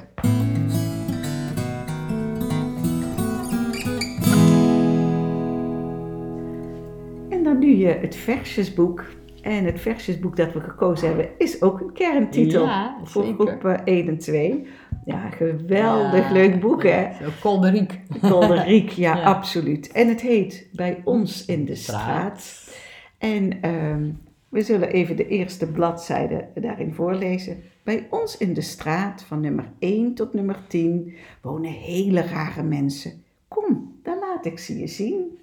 Je 7.79 7.87
het 7.87 8.15
versjesboek. 8.15 9.03
En 9.41 9.65
het 9.65 9.79
versjesboek 9.81 10.35
dat 10.35 10.53
we 10.53 10.59
gekozen 10.59 11.07
hebben 11.07 11.29
is 11.37 11.61
ook 11.61 11.79
een 11.79 11.91
kerntitel 11.93 12.63
Ja, 12.65 12.97
voor 13.03 13.23
groep 13.23 13.65
eh, 13.65 13.77
1 13.83 14.07
en 14.07 14.17
2. 14.17 14.67
Ja, 15.05 15.29
geweldig 15.29 16.27
Ja, 16.27 16.33
leuk 16.33 16.59
boek 16.59 16.83
hè. 16.83 17.07
kolderiek. 17.41 17.99
Kolderiek, 18.29 18.89
ja, 18.89 19.15
Ja. 19.19 19.23
absoluut. 19.23 19.91
En 19.91 20.07
het 20.07 20.21
heet 20.21 20.67
Bij 20.71 21.01
ons 21.03 21.45
in 21.45 21.65
de 21.65 21.75
Straat. 21.75 22.41
straat. 22.41 22.77
En 23.17 23.61
ehm, 23.61 24.09
we 24.49 24.61
zullen 24.61 24.89
even 24.89 25.15
de 25.15 25.27
eerste 25.27 25.71
bladzijde 25.71 26.47
daarin 26.55 26.93
voorlezen. 26.93 27.57
Bij 27.83 28.07
ons 28.09 28.37
in 28.37 28.53
de 28.53 28.61
straat, 28.61 29.23
van 29.23 29.41
nummer 29.41 29.65
1 29.79 30.13
tot 30.13 30.33
nummer 30.33 30.57
10, 30.67 31.13
wonen 31.41 31.71
hele 31.71 32.21
rare 32.21 32.63
mensen. 32.63 33.23
Kom, 33.47 33.99
dan 34.03 34.19
laat 34.19 34.45
ik 34.45 34.59
ze 34.59 34.79
je 34.79 34.87
zien. 34.87 35.38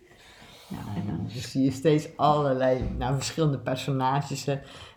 Nou, 0.69 0.83
en 0.97 1.03
dan 1.07 1.27
zie 1.29 1.65
je 1.65 1.71
steeds 1.71 2.17
allerlei 2.17 2.81
nou, 2.99 3.15
verschillende 3.15 3.59
personages. 3.59 4.47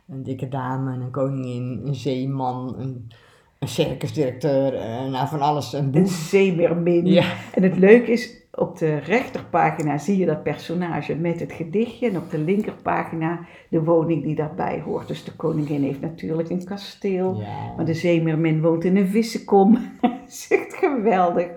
Een 0.10 0.24
dikke 0.24 0.48
dame, 0.48 0.94
een 0.94 1.12
koningin, 1.12 1.82
een 1.86 1.96
zeeman, 1.96 2.76
een, 2.80 3.12
een 3.60 3.68
circusdirecteur, 3.68 4.74
eh, 4.74 5.10
nou 5.10 5.28
van 5.28 5.42
alles. 5.42 5.74
Een 5.74 6.08
zeemermin. 6.08 7.06
Ja. 7.06 7.34
En 7.54 7.64
het 7.64 7.78
leuke 7.78 8.12
is, 8.12 8.40
op 8.52 8.78
de 8.78 8.98
rechterpagina 8.98 9.98
zie 9.98 10.18
je 10.18 10.26
dat 10.26 10.44
personage 10.44 11.16
met 11.16 11.40
het 11.40 11.52
gedichtje. 11.52 12.10
En 12.10 12.18
op 12.18 12.32
de 12.32 12.38
linkerpagina 12.38 13.40
de 13.70 13.84
woning 13.84 14.24
die 14.24 14.36
daarbij 14.36 14.82
hoort. 14.86 15.08
Dus 15.08 15.24
de 15.24 15.36
koningin 15.36 15.84
heeft 15.84 16.02
natuurlijk 16.02 16.50
een 16.50 16.64
kasteel. 16.64 17.40
Ja. 17.40 17.74
Maar 17.76 17.86
de 17.86 17.94
zeemermin 17.94 18.62
woont 18.62 18.84
in 18.84 18.98
een 18.98 19.08
vissenkom. 19.08 19.78
Echt 20.50 20.74
geweldig. 20.74 21.48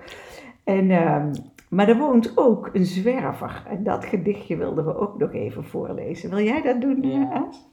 En, 0.64 0.90
ehm, 0.90 1.32
maar 1.72 1.88
er 1.88 1.98
woont 1.98 2.32
ook 2.38 2.70
een 2.72 2.84
zwerver. 2.84 3.62
En 3.68 3.82
dat 3.84 4.04
gedichtje 4.04 4.56
wilden 4.56 4.84
we 4.84 4.96
ook 4.98 5.18
nog 5.18 5.32
even 5.32 5.64
voorlezen. 5.64 6.30
Wil 6.30 6.44
jij 6.44 6.62
dat 6.62 6.80
doen, 6.80 7.02
Ja. 7.02 7.32
Els? 7.32 7.70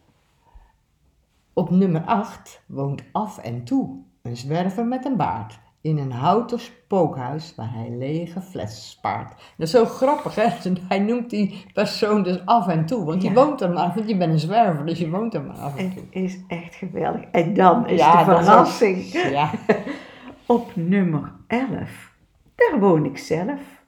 Op 1.54 1.70
nummer 1.70 2.02
8 2.02 2.64
woont 2.68 3.04
af 3.12 3.38
en 3.38 3.64
toe 3.64 3.98
een 4.22 4.38
zwerver 4.38 4.86
met 4.86 5.06
een 5.06 5.16
baard. 5.18 5.60
In 5.82 5.98
een 5.98 6.12
houten 6.12 6.60
spookhuis 6.60 7.54
waar 7.56 7.74
hij 7.74 7.90
lege 7.98 8.42
flessen 8.42 8.82
spaart. 8.84 9.30
Dat 9.30 9.68
is 9.68 9.72
zo 9.72 9.86
grappig, 9.86 10.36
hè? 10.36 10.48
Hij 10.88 11.00
noemt 11.00 11.30
die 11.30 11.66
persoon 11.74 12.24
dus 12.24 12.46
af 12.46 12.68
en 12.68 12.86
toe. 12.86 13.06
Want 13.06 13.22
die 13.22 13.30
Ja. 13.30 13.36
woont 13.46 13.62
er 13.62 13.72
maar, 13.72 13.92
want 13.96 14.10
je 14.10 14.18
bent 14.18 14.32
een 14.32 14.40
zwerver, 14.40 14.86
dus 14.86 15.00
je 15.00 15.10
woont 15.10 15.34
er 15.34 15.44
maar 15.44 15.58
af 15.58 15.78
en 15.78 15.94
toe. 15.94 16.04
Het 16.04 16.24
is 16.24 16.40
echt 16.48 16.76
geweldig. 16.76 17.22
En 17.32 17.54
dan 17.54 17.88
is 17.88 18.00
Ja, 18.00 18.24
de 18.24 18.32
is 18.32 18.38
verrassing. 18.46 19.04
Ja, 19.12 19.50
Op 20.46 20.72
nummer 20.76 21.32
11, 21.48 22.14
daar 22.56 22.80
woon 22.80 23.06
ik 23.06 23.18
zelf, 23.18 23.79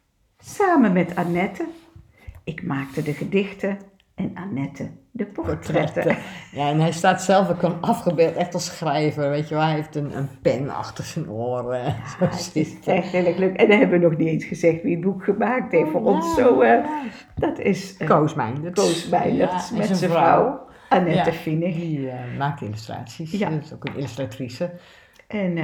samen 0.42 0.94
met 0.94 1.16
Annette. 1.16 1.66
Ik 2.44 2.64
maakte 2.64 3.04
de 3.04 3.14
gedichten 3.14 3.78
en 4.16 4.32
Annette 4.36 4.90
de 5.12 5.26
portretten. 5.26 5.74
portretten. 5.74 6.18
Ja, 6.52 6.70
en 6.70 6.80
hij 6.80 6.92
staat 6.92 7.22
zelf 7.22 7.50
ook 7.50 7.62
een 7.62 7.82
afgebeeld, 7.82 8.36
echt 8.36 8.54
als 8.54 8.66
schrijver, 8.66 9.30
weet 9.30 9.50
je 9.50 9.56
wel. 9.56 9.64
Hij 9.64 9.76
heeft 9.76 9.96
een, 9.96 10.18
een 10.18 10.30
pen 10.42 10.70
achter 10.70 11.04
zijn 11.04 11.30
oren. 11.30 11.84
Ja, 11.84 11.96
Zo 12.20 12.26
het 12.26 12.34
is 12.34 12.52
zit 12.52 12.88
echt 12.88 13.12
heel 13.12 13.26
erg 13.26 13.38
leuk. 13.38 13.56
En 13.56 13.70
dan 13.70 13.80
hebben 13.80 14.00
we 14.00 14.08
nog 14.08 14.18
niet 14.18 14.28
eens 14.28 14.46
gezegd 14.46 14.82
wie 14.82 14.96
het 14.96 15.04
boek 15.04 15.24
gemaakt 15.24 15.72
heeft 15.72 15.92
voor 15.92 16.02
ons. 16.02 16.36
Zo, 16.36 16.62
eh, 16.62 16.86
dat 17.36 17.60
is 17.60 17.96
uh, 18.00 18.08
Koos. 18.08 18.34
Koos 18.74 19.10
met 19.72 19.98
zijn 19.98 20.12
vrouw 20.12 20.68
Annette. 20.90 21.32
Vinig. 21.34 21.76
Die 21.76 22.10
eh, 22.10 22.38
maakt 22.38 22.62
illustraties. 22.62 23.32
Ja. 23.32 23.50
Dat 23.50 23.64
is 23.64 23.74
ook 23.74 23.86
een 23.86 23.96
illustratrice. 23.96 24.72
En 25.28 25.58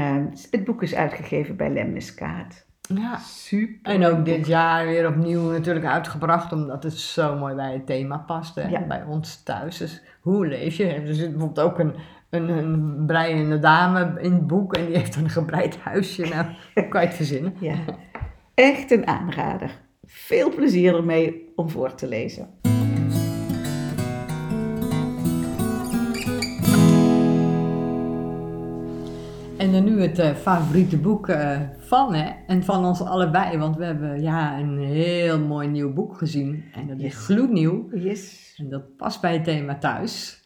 het 0.52 0.64
boek 0.64 0.84
is 0.84 0.96
uitgegeven 0.96 1.56
bij 1.56 1.70
Lemniskaat. 1.70 2.66
Ja. 2.88 3.18
Super. 3.18 3.94
En 3.94 4.06
ook 4.06 4.26
dit 4.26 4.48
jaar 4.48 4.86
weer 4.86 5.08
opnieuw 5.08 5.52
natuurlijk 5.52 5.86
uitgebracht, 5.86 6.52
omdat 6.52 6.84
het 6.84 6.94
zo 6.94 7.36
mooi 7.36 7.56
bij 7.56 7.74
het 7.74 7.86
thema 7.86 8.18
past, 8.18 8.56
hè? 8.56 8.68
Ja. 8.68 8.82
bij 8.82 9.04
ons 9.04 9.44
thuis. 9.44 9.78
Dus 9.78 10.02
hoe 10.22 10.48
leef 10.48 10.76
je? 10.76 10.86
Er 10.86 11.16
zit 11.16 11.32
bijvoorbeeld 11.32 11.68
ook 11.68 11.80
een, 11.80 11.94
een, 12.30 12.50
een 12.50 13.04
breiende 13.06 13.60
dame 13.60 14.22
in 14.22 14.34
het 14.34 14.48
boek 14.48 14.76
en 14.76 14.86
die 14.86 14.96
heeft 14.96 15.16
een 15.16 15.30
gebreid 15.30 15.78
huisje. 15.78 16.26
Nou, 16.26 16.46
hoe 16.74 16.88
kan 16.90 17.02
je 17.02 17.08
het 17.08 17.16
verzinnen? 17.16 17.54
Ja, 17.60 17.76
echt 18.54 18.92
een 18.92 19.08
aanrader. 19.08 19.72
Veel 20.06 20.56
plezier 20.56 20.96
ermee 20.96 21.52
om 21.56 21.70
voor 21.70 21.96
te 21.96 22.08
lezen. 22.08 22.48
En 29.58 29.72
dan 29.72 29.84
nu 29.84 30.02
het 30.02 30.20
eh, 30.20 30.34
favoriete 30.34 30.98
boek 30.98 31.28
eh, 31.28 31.60
van, 31.78 32.14
hè? 32.14 32.32
En 32.48 32.64
van 32.64 32.86
ons 32.86 33.02
allebei, 33.02 33.58
want 33.58 33.76
we 33.78 33.86
hebben 33.86 34.22
ja, 34.22 34.60
een 34.60 34.78
heel 34.78 35.40
mooi 35.40 35.68
nieuw 35.68 35.94
boek 35.94 36.18
gezien. 36.18 36.64
En 36.74 36.88
dat 36.88 37.00
is 37.00 37.16
gloednieuw. 37.16 37.88
Yes. 37.94 38.54
En 38.58 38.70
dat 38.70 38.96
past 38.98 39.22
bij 39.22 39.34
het 39.34 39.44
thema 39.44 39.78
thuis. 39.78 40.44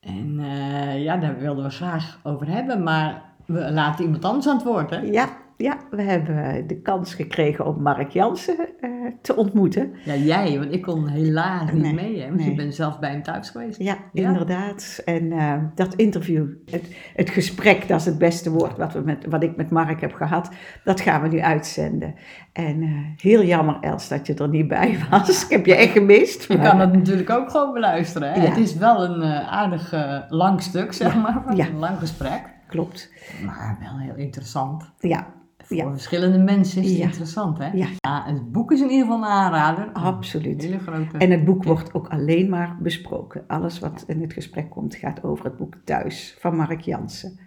En 0.00 0.40
eh, 0.40 1.02
ja, 1.02 1.16
daar 1.16 1.38
wilden 1.38 1.64
we 1.64 1.70
graag 1.70 2.20
over 2.22 2.48
hebben, 2.48 2.82
maar 2.82 3.22
we 3.46 3.72
laten 3.72 4.04
iemand 4.04 4.24
anders 4.24 4.48
aan 4.48 4.56
het 4.56 4.64
woord, 4.64 4.90
hè? 4.90 4.98
Ja, 4.98 5.28
ja, 5.62 5.76
we 5.90 6.02
hebben 6.02 6.66
de 6.66 6.80
kans 6.80 7.14
gekregen 7.14 7.66
om 7.66 7.82
Mark 7.82 8.10
Jansen 8.10 8.56
eh, 8.80 8.90
te 9.22 9.36
ontmoeten. 9.36 9.92
Ja, 10.04 10.14
jij, 10.14 10.58
want 10.58 10.72
ik 10.72 10.82
kon 10.82 11.06
helaas 11.08 11.72
niet 11.72 11.82
Nee, 11.82 11.94
mee, 11.94 12.20
hè? 12.20 12.26
Want 12.26 12.40
nee. 12.40 12.50
je 12.50 12.54
bent 12.56 12.74
zelf 12.74 12.98
bij 12.98 13.10
hem 13.10 13.22
thuis 13.22 13.50
geweest. 13.50 13.78
Ja, 13.78 13.96
Ja. 14.12 14.28
inderdaad. 14.28 15.02
En 15.04 15.32
eh, 15.32 15.54
dat 15.74 15.94
interview, 15.94 16.46
het, 16.70 16.82
het 17.14 17.30
gesprek, 17.30 17.88
dat 17.88 18.00
is 18.00 18.06
het 18.06 18.18
beste 18.18 18.50
woord 18.50 18.76
wat, 18.76 18.92
we 18.92 19.00
met, 19.00 19.26
wat 19.28 19.42
ik 19.42 19.56
met 19.56 19.70
Mark 19.70 20.00
heb 20.00 20.12
gehad, 20.14 20.48
dat 20.84 21.00
gaan 21.00 21.22
we 21.22 21.28
nu 21.28 21.40
uitzenden. 21.40 22.14
En 22.52 22.82
eh, 22.82 22.88
heel 23.22 23.44
jammer, 23.44 23.76
Els, 23.80 24.08
dat 24.08 24.26
je 24.26 24.34
er 24.34 24.48
niet 24.48 24.68
bij 24.68 24.98
was. 25.10 25.44
Ik 25.44 25.50
heb 25.50 25.66
je 25.66 25.74
echt 25.74 25.92
gemist. 25.92 26.42
Je 26.48 26.56
maar- 26.56 26.70
kan 26.70 26.80
het 26.80 26.92
natuurlijk 26.92 27.30
ook 27.30 27.50
gewoon 27.50 27.72
beluisteren, 27.72 28.32
hè? 28.32 28.42
Ja. 28.42 28.48
Het 28.48 28.58
is 28.58 28.74
wel 28.76 29.04
een 29.04 29.22
aardig 29.32 29.94
lang 30.28 30.62
stuk, 30.62 30.92
zeg 30.92 31.16
maar. 31.16 31.42
Een 31.46 31.78
lang 31.78 31.98
gesprek. 31.98 32.42
Klopt. 32.68 33.12
Maar 33.44 33.78
wel 33.80 33.98
heel 33.98 34.14
interessant. 34.16 34.90
Ja, 34.98 35.26
Voor 35.70 35.78
Ja. 35.78 35.90
verschillende 35.92 36.38
mensen 36.38 36.82
is 36.82 36.88
het 36.88 36.98
Ja. 36.98 37.04
interessant, 37.04 37.58
hè? 37.58 37.70
Ja. 37.72 37.86
het 38.26 38.52
boek 38.52 38.72
is 38.72 38.80
in 38.80 38.90
ieder 38.90 39.06
geval 39.06 39.18
een 39.22 39.28
aanrader. 39.28 39.86
Een 39.86 39.92
absoluut. 39.94 40.62
hele 40.62 40.78
grote. 40.78 41.18
En 41.18 41.30
het 41.30 41.44
boek 41.44 41.64
wordt 41.64 41.94
ook 41.94 42.08
alleen 42.08 42.48
maar 42.48 42.76
besproken. 42.80 43.44
Alles 43.46 43.78
wat 43.78 44.04
in 44.06 44.20
het 44.20 44.32
gesprek 44.32 44.70
komt 44.70 44.94
gaat 44.94 45.22
over 45.24 45.44
het 45.44 45.56
boek 45.56 45.74
Thuis 45.84 46.36
van 46.38 46.56
Mark 46.56 46.80
Jansen. 46.80 47.38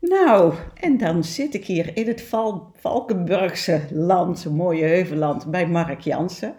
Nou, 0.00 0.54
en 0.74 0.96
dan 0.98 1.24
zit 1.24 1.54
ik 1.54 1.64
hier 1.64 1.96
in 1.96 2.06
het 2.06 2.22
Val 2.22 2.70
Valkenburgse 2.74 3.80
land, 3.90 4.44
een 4.44 4.54
mooie 4.54 4.84
heuvelland, 4.84 5.50
bij 5.50 5.68
Mark 5.68 6.00
Jansen. 6.00 6.54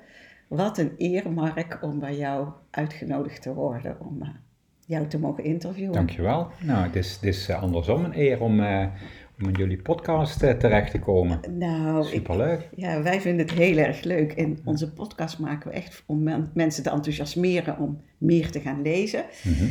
Wat 0.48 0.78
een 0.78 0.92
eer, 0.98 1.32
Mark, 1.32 1.78
om 1.82 2.00
bij 2.00 2.18
jou 2.18 2.48
uitgenodigd 2.72 3.42
te 3.42 3.54
worden 3.54 3.98
om 4.00 4.22
eh, 4.22 4.28
jou 4.86 5.08
te 5.08 5.20
mogen 5.20 5.44
interviewen. 5.44 5.94
Dankjewel. 5.94 6.48
Nou, 6.60 6.84
het 6.86 6.96
is, 6.96 7.14
het 7.14 7.24
is 7.24 7.50
eh, 7.50 7.62
andersom 7.62 8.04
een 8.06 8.20
eer 8.20 8.42
om, 8.42 8.60
eh, 8.60 8.86
om 9.42 9.48
in 9.50 9.56
jullie 9.56 9.82
podcast 9.82 10.44
eh, 10.44 10.52
terecht 10.52 10.92
te 10.92 11.00
komen. 11.00 11.40
Nou, 11.58 12.06
ik, 12.06 12.14
Superleuk. 12.14 12.70
ja, 12.76 13.02
wij 13.02 13.22
vinden 13.22 13.46
het 13.48 13.56
heel 13.56 13.78
erg 13.78 14.04
leuk. 14.04 14.32
En 14.32 14.58
onze 14.64 14.92
podcast 14.92 15.40
maken 15.40 15.70
we 15.70 15.76
echt 15.76 16.04
om 16.06 16.24
men- 16.24 16.50
mensen 16.54 16.84
te 16.84 16.90
enthousiasmeren 16.90 17.78
om 17.78 18.02
meer 18.18 18.52
te 18.52 18.60
gaan 18.60 18.82
lezen. 18.82 19.24
Mhm. 19.44 19.66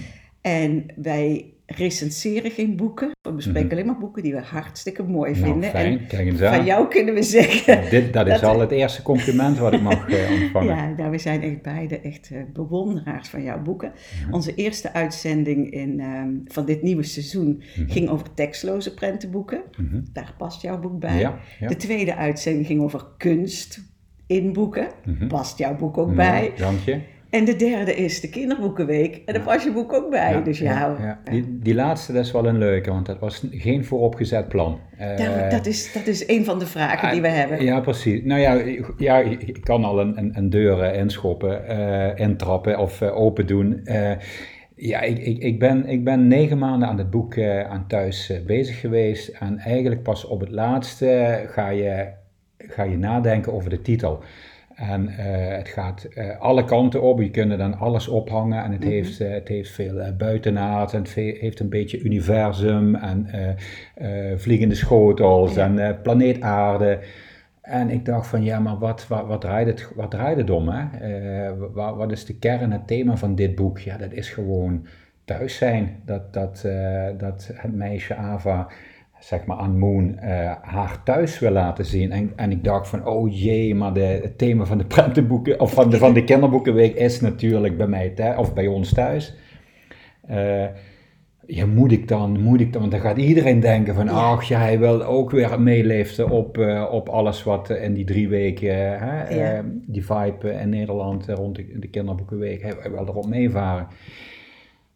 En 0.49 0.87
wij 0.97 1.53
recenseren 1.67 2.51
geen 2.51 2.77
boeken. 2.77 3.11
We 3.23 3.33
bespreken 3.33 3.71
alleen 3.71 3.87
maar 3.87 3.99
boeken 3.99 4.23
die 4.23 4.33
we 4.35 4.41
hartstikke 4.41 5.03
mooi 5.03 5.33
Nou, 5.33 5.45
vinden. 5.45 5.71
fijn. 5.71 6.09
En 6.09 6.37
van 6.39 6.65
jou 6.65 6.89
kunnen 6.89 7.15
we 7.15 7.23
zeggen. 7.23 7.91
Dit, 7.91 8.13
dat 8.13 8.27
is 8.27 8.43
al 8.51 8.61
het 8.61 8.71
eerste 8.71 9.03
compliment 9.03 9.59
wat 9.59 9.73
ik 9.73 9.81
mag 9.83 10.09
eh, 10.09 10.43
ontvangen. 10.43 10.77
Ja, 10.77 10.95
nou, 10.97 11.11
we 11.11 11.19
zijn 11.19 11.43
echt 11.43 11.63
beide 11.63 12.01
echt 12.01 12.31
eh, 12.31 12.39
bewonderaars 12.53 13.29
van 13.29 13.43
jouw 13.43 13.63
boeken. 13.63 13.93
Mhm. 14.25 14.35
Onze 14.35 14.55
eerste 14.55 14.93
uitzending 14.93 15.71
in, 15.71 16.01
ehm, 16.01 16.31
van 16.45 16.65
dit 16.65 16.83
nieuwe 16.83 17.03
seizoen 17.03 17.63
Mhm. 17.77 17.91
ging 17.91 18.09
over 18.09 18.35
tekstloze 18.35 18.95
prentenboeken. 18.95 19.63
Mhm. 19.79 20.01
Daar 20.13 20.35
past 20.39 20.63
jouw 20.63 20.79
boek 20.81 20.99
bij. 21.01 21.19
Ja, 21.19 21.39
ja. 21.61 21.69
De 21.69 21.77
tweede 21.77 22.17
uitzending 22.17 22.67
ging 22.67 22.81
over 22.81 23.05
kunst 23.17 23.81
in 24.27 24.53
boeken. 24.53 24.89
Mhm. 25.05 25.27
Past 25.27 25.59
jouw 25.59 25.77
boek 25.77 25.99
ook 25.99 26.05
Mooi, 26.07 26.17
bij. 26.17 26.53
Dank 26.57 26.79
je. 26.79 26.99
En 27.31 27.45
de 27.45 27.57
derde 27.57 27.95
is 27.95 28.21
de 28.21 28.29
kinderboekenweek. 28.29 29.23
En 29.25 29.35
daar 29.35 29.43
past 29.43 29.65
je 29.65 29.73
boek 29.73 29.93
ook 29.93 30.11
bij. 30.11 30.43
dus 30.43 30.59
ja, 30.59 30.97
ja. 31.01 31.21
Die, 31.31 31.59
die 31.59 31.75
laatste 31.75 32.13
dat 32.13 32.25
is 32.25 32.33
wel 32.33 32.47
een 32.47 32.59
leuke, 32.59 32.91
want 32.91 33.07
dat 33.07 33.19
was 33.19 33.45
geen 33.51 33.85
vooropgezet 33.85 34.49
plan. 34.49 34.81
Eh, 34.99 35.51
dat, 35.51 35.67
is, 35.67 35.93
dat 35.93 36.07
is 36.07 36.29
een 36.29 36.45
van 36.45 36.59
de 36.59 36.67
vragen 36.67 37.11
die 37.11 37.21
we 37.21 37.29
hebben. 37.29 37.65
Ja, 37.65 37.81
precies. 37.81 38.23
Nou 38.25 38.41
ja, 38.41 38.63
ja 38.97 39.19
ik 39.19 39.61
kan 39.63 39.85
al 39.85 40.01
een, 40.01 40.19
een, 40.19 40.33
een 40.35 40.51
deur 40.51 40.83
eh, 40.83 41.01
inschoppen, 41.01 41.67
eh, 41.69 42.27
intrappen 42.27 42.79
of 42.79 43.03
open 43.03 43.47
doen. 43.47 43.87
Ja, 44.75 45.01
ik, 45.01 45.19
ik, 45.19 45.39
ik, 45.39 45.59
ben, 45.59 45.87
ik 45.87 46.05
ben 46.05 46.29
negen 46.29 46.59
maanden 46.59 46.89
aan 46.89 46.99
het 46.99 47.11
boek 47.11 47.39
aan 47.69 47.85
thuis 47.89 48.33
bezig 48.47 48.81
geweest. 48.81 49.29
En 49.29 49.59
eigenlijk 49.59 50.03
pas 50.03 50.25
op 50.25 50.41
het 50.41 50.51
laatste 50.51 51.43
ga 51.47 51.69
je, 51.69 52.09
ga 52.59 52.83
je 52.83 52.99
nadenken 52.99 53.53
over 53.53 53.71
de 53.71 53.83
titel. 53.83 54.23
En 54.79 55.09
eh, 55.09 55.57
het 55.57 55.69
gaat 55.69 56.05
eh, 56.05 56.39
alle 56.41 56.65
kanten 56.65 57.03
op. 57.03 57.21
Je 57.21 57.31
kunt 57.31 57.51
er 57.53 57.59
dan 57.59 57.79
alles 57.79 58.09
ophangen. 58.09 58.65
En 58.65 58.73
het, 58.73 58.81
Mhm. 58.81 58.91
heeft, 58.91 59.21
eh, 59.21 59.31
het 59.31 59.49
heeft 59.49 59.71
veel 59.71 60.13
buitenaard. 60.17 60.93
En 60.93 61.03
het 61.03 61.13
heeft 61.13 61.61
een 61.61 61.69
beetje 61.69 62.01
universum. 62.03 62.95
En 62.95 63.27
vliegende 64.37 64.75
schotels. 64.75 65.55
Ja. 65.55 65.75
En 65.77 66.01
planeet 66.03 66.41
aarde. 66.41 66.99
En 67.63 67.91
ik 67.91 68.05
dacht 68.05 68.27
van 68.27 68.43
ja, 68.45 68.59
maar 68.61 68.79
wat, 68.79 69.07
wat, 69.09 69.27
wat, 69.27 69.41
draait, 69.41 69.67
het, 69.67 69.91
wat 69.95 70.11
draait 70.11 70.37
het 70.37 70.51
om? 70.51 70.69
Hè? 70.69 70.85
Eh, 70.99 71.53
wa- 71.73 71.95
wat 71.97 72.13
is 72.13 72.25
de 72.25 72.39
kern, 72.39 72.73
het 72.73 72.87
thema 72.87 73.17
van 73.17 73.35
dit 73.35 73.55
boek? 73.55 73.79
Ja, 73.79 73.97
dat 73.97 74.13
is 74.13 74.31
gewoon 74.31 74.87
thuis 75.25 75.57
zijn. 75.57 75.97
Dat, 76.05 76.33
dat, 76.33 76.69
dat 77.19 77.51
het 77.55 77.75
meisje 77.75 78.15
Ava, 78.15 78.69
zeg 79.21 79.45
maar 79.47 79.57
aan 79.57 79.79
Moon, 79.79 80.19
eh, 80.19 80.53
haar 80.63 81.03
thuis 81.05 81.39
wil 81.39 81.51
laten 81.51 81.85
zien. 81.85 82.13
En, 82.13 82.33
en 82.37 82.51
ik 82.51 82.65
dacht 82.65 82.89
van 82.89 83.07
oh 83.07 83.43
jee, 83.43 83.75
maar 83.75 83.93
de, 83.93 84.01
het 84.01 84.39
thema 84.39 84.65
van 84.65 84.79
de 84.79 84.85
prentenboeken, 84.85 85.61
of 85.61 85.73
van 85.73 85.91
de, 85.91 85.97
van 85.97 86.13
de 86.15 86.25
kinderboekenweek 86.25 86.95
is 86.95 87.21
natuurlijk 87.21 87.77
bij 87.77 87.87
mij 87.87 88.09
thuis, 88.09 88.39
of 88.39 88.55
bij 88.55 88.67
ons 88.67 88.95
thuis. 88.95 89.35
Eh, 90.27 90.67
ja, 91.47 91.67
moet 91.67 91.93
ik 91.93 92.09
dan, 92.09 92.41
moet 92.41 92.61
ik 92.61 92.73
dan, 92.73 92.81
want 92.81 92.93
dan 92.93 93.01
gaat 93.01 93.17
iedereen 93.17 93.61
denken 93.61 93.95
van, 93.95 94.09
ach 94.09 94.43
ja, 94.43 94.59
hij 94.59 94.79
wil 94.79 95.03
ook 95.03 95.31
weer 95.31 95.61
meeliften 95.61 96.31
op, 96.31 96.59
eh, 96.59 96.89
op 96.91 97.09
alles 97.09 97.43
wat 97.43 97.71
in 97.71 97.95
die 97.95 98.05
drie 98.05 98.29
weken, 98.29 98.99
hè, 98.99 99.29
Ja. 99.35 99.65
die 99.87 100.07
vibe 100.07 100.51
in 100.51 100.69
Nederland 100.69 101.27
rond 101.29 101.57
de, 101.57 101.79
de 101.79 101.89
kinderboekenweek, 101.89 102.63
hij, 102.63 102.75
hij 102.81 102.91
wil 102.91 103.07
erop 103.07 103.27
meevaren. 103.27 103.87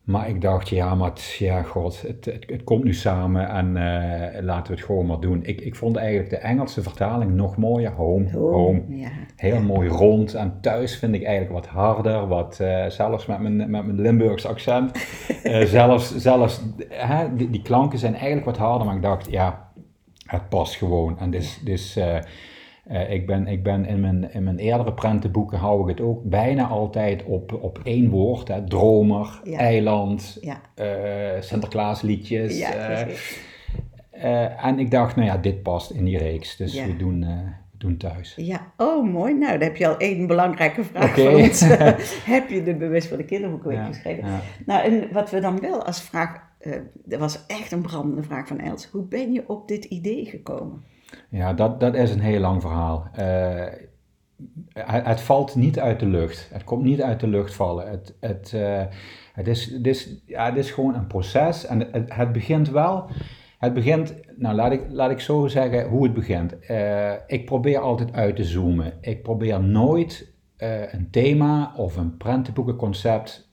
Maar 0.02 0.28
ik 0.28 0.40
dacht, 0.40 0.68
ja, 0.68 0.94
maar 0.94 1.08
het, 1.08 1.36
ja, 1.38 1.62
god, 1.62 2.02
het, 2.02 2.24
het, 2.24 2.44
het 2.46 2.64
komt 2.64 2.84
nu 2.84 2.94
samen 2.94 3.48
en 3.48 3.76
eh, 3.76 4.42
laten 4.42 4.72
we 4.72 4.78
het 4.78 4.86
gewoon 4.86 5.06
maar 5.06 5.20
doen. 5.20 5.44
Ik, 5.44 5.60
ik 5.60 5.74
vond 5.74 5.96
eigenlijk 5.96 6.30
de 6.30 6.36
Engelse 6.36 6.82
vertaling 6.82 7.34
nog 7.34 7.56
mooier, 7.56 7.92
home, 7.92 8.30
home. 8.30 8.82
Ja. 8.88 9.10
Heel 9.36 9.60
mooi 9.60 9.88
rond. 9.88 10.34
En 10.34 10.58
thuis 10.60 10.96
vind 10.96 11.14
ik 11.14 11.22
eigenlijk 11.22 11.54
wat 11.54 11.66
harder. 11.66 12.26
Wat, 12.26 12.60
eh, 12.60 12.86
zelfs 12.86 13.26
met 13.26 13.40
mijn, 13.40 13.56
met 13.56 13.70
mijn 13.70 14.00
Limburgs 14.00 14.46
accent. 14.46 14.92
eh, 15.42 15.64
zelfs 15.64 16.16
zelfs 16.16 16.62
hè, 16.88 17.34
die, 17.36 17.50
die 17.50 17.62
klanken 17.62 17.98
zijn 17.98 18.14
eigenlijk 18.14 18.44
wat 18.44 18.56
harder. 18.56 18.86
Maar 18.86 18.96
ik 18.96 19.02
dacht, 19.02 19.30
ja, 19.30 19.68
het 20.26 20.48
past 20.48 20.74
gewoon. 20.74 21.18
En 21.18 21.30
dus, 21.30 21.60
dus 21.64 21.98
eh, 22.92 23.10
ik 23.12 23.26
ben, 23.26 23.46
ik 23.46 23.62
ben 23.62 23.84
in, 23.86 24.00
mijn, 24.00 24.32
in 24.32 24.44
mijn 24.44 24.58
eerdere 24.58 24.92
prentenboeken 24.92 25.58
hou 25.58 25.82
ik 25.82 25.88
het 25.96 26.06
ook 26.06 26.22
bijna 26.24 26.66
altijd 26.66 27.24
op, 27.24 27.58
op 27.62 27.80
één 27.84 28.10
woord. 28.10 28.48
Hè, 28.48 28.64
dromer, 28.64 29.40
Ja. 29.44 29.58
eiland, 29.58 30.38
Ja. 30.40 30.60
eh, 30.74 31.40
Sinterklaasliedjes. 31.40 32.58
Ja, 32.58 33.06
eh, 34.10 34.64
en 34.64 34.78
ik 34.78 34.90
dacht, 34.90 35.16
nou 35.16 35.28
ja, 35.28 35.36
dit 35.36 35.62
past 35.62 35.90
in 35.90 36.04
die 36.04 36.18
reeks. 36.18 36.56
Dus 36.56 36.74
Ja. 36.74 36.86
we 36.86 36.96
doen, 36.96 37.20
we 37.20 37.78
doen 37.78 37.96
thuis. 37.96 38.34
Ja, 38.36 38.72
oh 38.76 39.10
mooi. 39.12 39.34
Nou, 39.34 39.52
dan 39.52 39.62
heb 39.68 39.76
je 39.76 39.86
al 39.88 39.96
één 39.96 40.26
belangrijke 40.26 40.84
vraag 40.84 41.14
voor 41.18 41.32
ons. 41.34 41.60
heb 42.34 42.48
je 42.48 42.62
de 42.62 42.74
bewust 42.74 43.08
voor 43.08 43.16
de 43.16 43.24
kinderboekenweek 43.24 43.78
Ja, 43.78 43.86
geschreven? 43.86 44.28
ja. 44.28 44.40
Nou, 44.66 44.84
en 44.84 45.12
wat 45.12 45.30
we 45.30 45.40
dan 45.40 45.60
wel 45.60 45.84
als 45.84 46.02
vraag, 46.02 46.50
dat 47.04 47.18
was 47.20 47.46
echt 47.46 47.72
een 47.72 47.82
brandende 47.82 48.22
vraag 48.22 48.46
van 48.46 48.58
Els. 48.60 48.86
Hoe 48.86 49.02
ben 49.04 49.32
je 49.32 49.44
op 49.48 49.68
dit 49.68 49.84
idee 49.84 50.24
gekomen? 50.24 50.82
Ja, 51.28 51.52
dat, 51.52 51.80
dat 51.80 51.94
is 51.94 52.10
een 52.10 52.20
heel 52.20 52.40
lang 52.40 52.60
verhaal. 52.60 53.08
Eh, 53.12 53.66
het, 55.04 55.20
valt 55.20 55.54
niet 55.54 55.78
uit 55.78 56.00
de 56.00 56.06
lucht. 56.06 56.48
Het 56.52 56.64
komt 56.64 56.84
niet 56.84 57.02
uit 57.02 57.20
de 57.20 57.26
lucht 57.26 57.54
vallen. 57.54 57.90
Het, 57.90 58.16
het, 58.20 58.52
eh, 58.54 58.82
het, 59.32 59.46
is, 59.46 59.70
het, 59.70 59.86
is, 59.86 60.22
ja, 60.26 60.44
het 60.44 60.56
is 60.56 60.70
gewoon 60.70 60.94
een 60.94 61.06
proces. 61.06 61.66
En 61.66 61.80
het, 61.92 62.14
het 62.14 62.32
begint 62.32 62.70
wel. 62.70 63.10
Het 63.58 63.74
begint, 63.74 64.14
nou 64.36 64.54
laat 64.54 64.72
ik, 64.72 64.84
laat 64.88 65.10
ik 65.10 65.20
zo 65.20 65.46
zeggen 65.46 65.88
hoe 65.88 66.02
het 66.02 66.14
begint. 66.14 66.58
Eh, 66.58 67.12
ik 67.26 67.46
probeer 67.46 67.78
altijd 67.78 68.12
uit 68.12 68.36
te 68.36 68.44
zoomen. 68.44 68.92
Ik 69.00 69.22
probeer 69.22 69.62
nooit 69.62 70.30
een 70.90 71.10
thema 71.10 71.72
of 71.76 71.96
een 71.96 72.16
prentenboekenconcept 72.16 73.52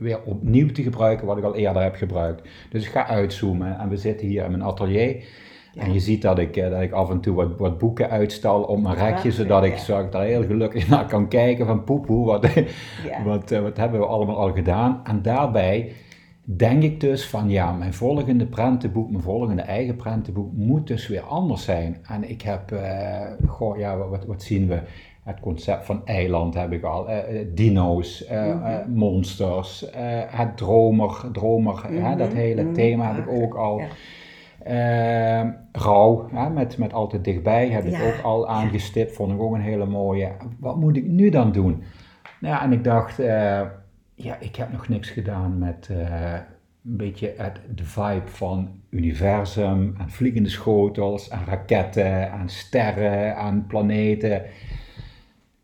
weer 0.00 0.22
opnieuw 0.22 0.68
te 0.68 0.82
gebruiken 0.82 1.26
wat 1.26 1.38
ik 1.38 1.44
al 1.44 1.54
eerder 1.54 1.82
heb 1.82 1.94
gebruikt. 1.94 2.48
Dus 2.70 2.84
ik 2.84 2.90
ga 2.90 3.06
uitzoomen 3.06 3.78
en 3.78 3.88
we 3.88 3.96
zitten 3.96 4.26
hier 4.26 4.44
in 4.44 4.50
mijn 4.50 4.62
atelier. 4.62 5.24
En 5.80 5.92
je 5.92 6.00
ziet 6.00 6.22
dat 6.22 6.38
ik, 6.38 6.56
eh, 6.56 6.70
dat 6.70 6.80
ik 6.80 6.92
af 6.92 7.10
en 7.10 7.20
toe 7.20 7.34
wat, 7.34 7.58
wat 7.58 7.78
boeken 7.78 8.10
uitstal 8.10 8.62
op 8.62 8.80
mijn 8.82 8.94
rekje, 8.96 9.32
zodat 9.32 9.64
ik 9.64 9.76
zo, 9.76 10.08
daar 10.08 10.22
heel 10.24 10.44
gelukkig 10.44 10.88
naar 10.88 11.06
kan 11.06 11.28
kijken 11.28 11.66
van 11.66 11.84
poepoe, 11.84 12.26
wat, 12.26 12.46
wat, 13.24 13.50
eh, 13.50 13.60
wat 13.60 13.76
hebben 13.76 14.00
we 14.00 14.06
allemaal 14.06 14.36
al 14.36 14.52
gedaan. 14.52 15.00
En 15.04 15.22
daarbij 15.22 15.92
denk 16.44 16.82
ik 16.82 17.00
dus 17.00 17.26
van 17.28 17.48
ja, 17.48 17.72
mijn 17.72 17.94
volgende 17.94 18.46
prentenboek, 18.46 19.10
mijn 19.10 19.22
volgende 19.22 19.62
eigen 19.62 19.96
prentenboek 19.96 20.52
moet 20.52 20.86
dus 20.86 21.08
weer 21.08 21.22
anders 21.22 21.64
zijn. 21.64 21.96
En 22.08 22.30
ik 22.30 22.42
heb, 22.42 22.72
eh, 22.72 23.20
goh, 23.46 23.78
ja, 23.78 23.96
wat, 23.96 24.24
wat 24.24 24.42
zien 24.42 24.68
we? 24.68 24.78
Het 25.24 25.40
concept 25.40 25.84
van 25.84 26.06
eiland 26.06 26.54
heb 26.54 26.72
ik 26.72 26.82
al, 26.84 27.06
dino's, 27.54 28.24
eh, 28.24 28.76
monsters, 28.88 29.84
het 30.26 30.56
dromer, 30.56 31.20
dromer 31.32 31.84
hè, 31.88 32.16
dat 32.16 32.28
Mhm, 32.28 32.36
hele 32.36 32.62
mhm, 32.62 32.72
thema 32.72 33.14
heb 33.14 33.24
ik 33.26 33.32
ook 33.42 33.54
al. 33.54 33.78
ja. 33.78 33.86
Eh, 34.62 35.48
rouw, 35.72 36.28
hè, 36.32 36.50
met, 36.50 36.78
met 36.78 36.92
altijd 36.92 37.24
dichtbij, 37.24 37.68
heb 37.68 37.84
ik 37.84 38.02
ook 38.02 38.22
al 38.22 38.48
aangestipt, 38.48 39.12
vond 39.12 39.32
ik 39.32 39.40
ook 39.40 39.54
een 39.54 39.60
hele 39.60 39.86
mooie. 39.86 40.32
Wat 40.58 40.76
moet 40.76 40.96
ik 40.96 41.06
nu 41.06 41.30
dan 41.30 41.52
doen? 41.52 41.82
Nou 42.40 42.54
ja, 42.54 42.62
en 42.62 42.72
ik 42.72 42.84
dacht, 42.84 43.18
eh, 43.18 43.60
ja, 44.14 44.36
ik 44.40 44.56
heb 44.56 44.72
nog 44.72 44.88
niks 44.88 45.10
gedaan 45.10 45.58
met 45.58 45.88
eh, 45.90 46.32
een 46.84 46.96
beetje 46.96 47.34
het, 47.36 47.60
de 47.74 47.84
vibe 47.84 48.26
van 48.26 48.68
universum, 48.90 49.94
en 49.98 50.10
vliegende 50.10 50.48
schotels, 50.48 51.28
en 51.28 51.44
raketten, 51.46 52.32
en 52.32 52.48
sterren, 52.48 53.36
en 53.36 53.66
planeten. 53.66 54.42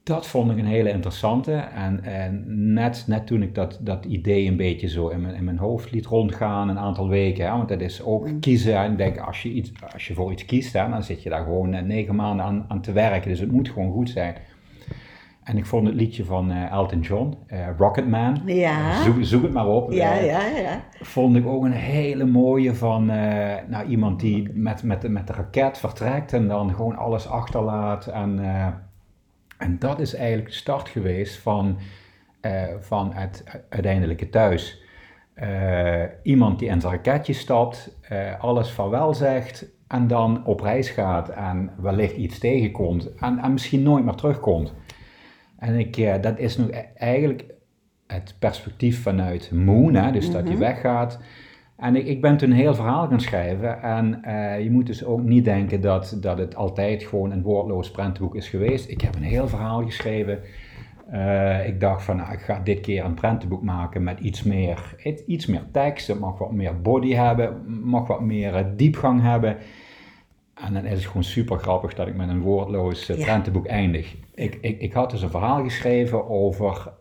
Dat 0.07 0.27
vond 0.27 0.51
ik 0.51 0.59
een 0.59 0.67
hele 0.67 0.91
interessante. 0.91 1.53
En, 1.55 2.05
en 2.05 2.45
net, 2.73 3.05
net 3.07 3.27
toen 3.27 3.43
ik 3.43 3.55
dat, 3.55 3.79
dat 3.83 4.05
idee 4.05 4.47
een 4.49 4.57
beetje 4.57 4.89
zo 4.89 5.09
in 5.09 5.21
mijn, 5.21 5.35
in 5.35 5.45
mijn 5.45 5.59
hoofd 5.59 5.91
liet 5.91 6.07
rondgaan, 6.07 6.69
een 6.69 6.79
aantal 6.79 7.09
weken, 7.09 7.45
hè, 7.47 7.51
want 7.51 7.69
dat 7.69 7.81
is 7.81 8.03
ook 8.03 8.29
kiezen. 8.41 8.77
En 8.77 8.91
ik 8.93 8.99
denk, 8.99 9.19
als 9.19 9.43
je, 9.43 9.49
iets, 9.53 9.73
als 9.93 10.07
je 10.09 10.15
voor 10.15 10.33
iets 10.33 10.45
kiest, 10.45 10.73
hè, 10.73 10.89
dan 10.89 11.03
zit 11.03 11.23
je 11.23 11.29
daar 11.31 11.45
gewoon 11.45 11.75
eh, 11.75 11.83
negen 11.83 12.15
maanden 12.15 12.47
aan, 12.47 12.65
aan 12.69 12.81
te 12.81 12.93
werken. 12.93 13.31
Dus 13.31 13.41
het 13.41 13.53
moet 13.53 13.69
gewoon 13.69 13.93
goed 13.93 14.11
zijn. 14.11 14.35
En 15.45 15.57
ik 15.57 15.67
vond 15.67 15.87
het 15.87 15.95
liedje 15.97 16.25
van 16.25 16.51
eh, 16.51 16.71
Elton 16.73 17.01
John, 17.01 17.35
eh, 17.47 17.59
Rocketman, 17.79 18.41
Ja. 18.45 19.03
zoek, 19.03 19.17
zoek 19.21 19.43
het 19.43 19.53
maar 19.53 19.67
op. 19.69 19.93
Ja, 19.93 20.15
ja, 20.15 20.41
ja. 20.47 20.81
vond 21.01 21.37
ik 21.37 21.47
ook 21.47 21.65
een 21.65 21.73
hele 21.73 22.25
mooie 22.25 22.75
van 22.75 23.07
nou, 23.69 23.87
iemand 23.89 24.21
die 24.21 24.51
met, 24.53 24.83
met, 24.83 25.01
de- 25.03 25.09
met 25.09 25.27
de 25.27 25.33
raket 25.33 25.79
vertrekt 25.79 26.33
en 26.33 26.49
dan 26.49 26.75
gewoon 26.75 26.97
alles 26.97 27.29
achterlaat. 27.29 28.07
En, 28.07 28.41
en 29.59 29.79
dat 29.79 30.01
is 30.01 30.15
eigenlijk 30.15 30.49
de 30.49 30.55
start 30.55 30.89
geweest 30.89 31.37
van, 31.37 31.79
eh, 32.41 32.63
van 32.81 33.13
het 33.13 33.45
uiteindelijke 33.69 34.31
thuis. 34.31 34.83
Eh, 35.35 36.03
iemand 36.23 36.59
die 36.59 36.69
in 36.69 36.81
zijn 36.81 36.93
raketje 36.93 37.33
stapt, 37.33 37.97
eh, 38.09 38.41
alles 38.41 38.71
vaarwel 38.71 39.15
zegt 39.15 39.67
en 39.89 40.07
dan 40.07 40.47
op 40.47 40.61
reis 40.61 40.91
gaat 40.91 41.29
en 41.29 41.71
wellicht 41.81 42.17
iets 42.17 42.39
tegenkomt 42.39 43.15
en, 43.15 43.39
en 43.39 43.53
misschien 43.53 43.83
nooit 43.83 44.05
meer 44.05 44.15
terugkomt. 44.15 44.75
En 45.59 45.75
ik, 45.79 46.23
dat 46.23 46.39
is 46.39 46.57
nu 46.57 46.65
e- 46.71 46.85
eigenlijk 46.95 47.45
het 48.07 48.35
perspectief 48.39 49.03
vanuit 49.03 49.51
Moon, 49.51 49.95
hè, 49.95 50.13
dus 50.13 50.31
dat 50.31 50.49
hij 50.49 50.59
weggaat. 50.59 51.19
En 51.77 51.97
ik, 51.97 52.07
ik 52.07 52.21
ben 52.21 52.37
toen 52.37 52.51
een 52.51 52.57
heel 52.57 52.75
verhaal 52.75 53.09
gaan 53.09 53.21
schrijven. 53.21 53.83
En 53.83 54.23
eh, 54.25 54.63
je 54.63 54.71
moet 54.71 54.87
dus 54.87 55.05
ook 55.05 55.23
niet 55.23 55.45
denken 55.45 55.81
dat, 55.81 56.17
dat 56.21 56.39
het 56.39 56.55
altijd 56.57 57.03
gewoon 57.03 57.31
een 57.31 57.43
woordloos 57.43 57.91
prentenboek 57.91 58.35
is 58.35 58.49
geweest. 58.49 58.89
Ik 58.91 59.01
heb 59.01 59.15
een 59.15 59.23
heel 59.23 59.49
verhaal 59.49 59.83
geschreven. 59.85 60.41
Eh, 61.11 61.67
ik 61.69 61.81
dacht 61.81 62.03
van, 62.05 62.17
nou, 62.17 62.33
ik 62.33 62.39
ga 62.41 62.61
dit 62.65 62.81
keer 62.81 63.05
een 63.05 63.15
prentenboek 63.15 63.63
maken 63.63 64.03
met 64.03 64.19
iets 64.21 64.43
meer, 64.43 64.95
iets- 65.27 65.47
meer 65.47 65.65
tekst. 65.73 66.07
Het 66.07 66.19
mag 66.21 66.39
wat 66.39 66.53
meer 66.53 66.81
body 66.81 67.13
hebben, 67.15 67.63
mag 67.85 68.07
wat 68.07 68.21
meer 68.21 68.55
eh, 68.55 68.65
diepgang 68.77 69.23
hebben. 69.23 69.57
En 70.55 70.73
dan 70.73 70.85
is 70.85 70.93
het 70.99 71.07
gewoon 71.07 71.25
super 71.25 71.59
grappig 71.59 71.95
dat 71.95 72.07
ik 72.07 72.17
met 72.17 72.29
een 72.29 72.41
woordloos 72.41 73.07
Ja. 73.07 73.15
prentenboek 73.15 73.67
eindig. 73.67 74.17
Ik, 74.35 74.59
ik, 74.61 74.81
ik 74.81 74.93
had 74.93 75.11
dus 75.11 75.23
een 75.23 75.31
verhaal 75.31 75.63
geschreven 75.63 76.29
over 76.29 76.93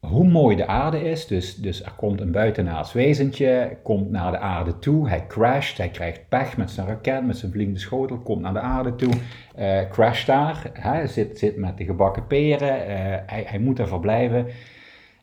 hoe 0.00 0.28
mooi 0.28 0.56
de 0.56 0.66
aarde 0.66 1.10
is. 1.10 1.26
Dus, 1.26 1.54
dus 1.54 1.82
er 1.82 1.92
komt 1.96 2.20
een 2.20 2.32
buitenaards 2.32 2.92
wezentje, 2.92 3.76
komt 3.82 4.10
naar 4.10 4.30
de 4.30 4.38
aarde 4.38 4.78
toe, 4.78 5.08
hij 5.08 5.26
crasht, 5.26 5.78
hij 5.78 5.88
krijgt 5.88 6.28
pech 6.28 6.56
met 6.56 6.70
zijn 6.70 6.86
raket, 6.86 7.26
met 7.26 7.36
zijn 7.36 7.52
vliegende 7.52 7.80
schotel, 7.80 8.18
komt 8.18 8.40
naar 8.40 8.52
de 8.52 8.60
aarde 8.60 8.94
toe, 8.94 9.12
eh 9.54 9.88
crasht 9.90 10.26
daar, 10.26 10.70
hij 10.72 11.06
zit, 11.06 11.38
zit 11.38 11.56
met 11.56 11.76
de 11.76 11.84
gebakken 11.84 12.26
peren, 12.26 12.86
eh, 12.86 12.96
hij, 13.26 13.44
hij 13.46 13.58
moet 13.58 13.78
er 13.78 13.88
verblijven. 13.88 14.46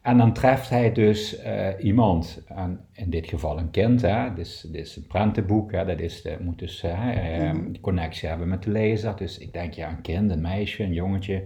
En 0.02 0.18
dan 0.18 0.34
treft 0.34 0.70
hij 0.70 0.92
dus 0.92 1.38
eh, 1.40 1.68
iemand, 1.80 2.44
en 2.48 2.80
in 2.94 3.10
dit 3.10 3.28
geval 3.28 3.58
een 3.58 3.72
kind, 3.72 4.02
hè, 4.02 4.34
dus, 4.34 4.62
dit 4.72 4.86
is 4.86 4.96
een 4.96 5.08
prentenboek, 5.08 5.72
hè, 5.72 5.86
dat 5.86 6.00
is, 6.00 6.22
de, 6.22 6.38
moet 6.42 6.60
dus 6.60 6.86
die 7.72 7.82
connectie 7.82 8.30
hebben 8.30 8.48
met 8.48 8.64
de 8.64 8.72
lezer. 8.72 9.18
Dus 9.18 9.38
ik 9.38 9.54
denk, 9.54 9.74
ja, 9.74 9.90
een 9.90 10.02
kind, 10.02 10.32
een 10.32 10.42
meisje, 10.42 10.84
een 10.84 10.94
jongetje. 10.94 11.44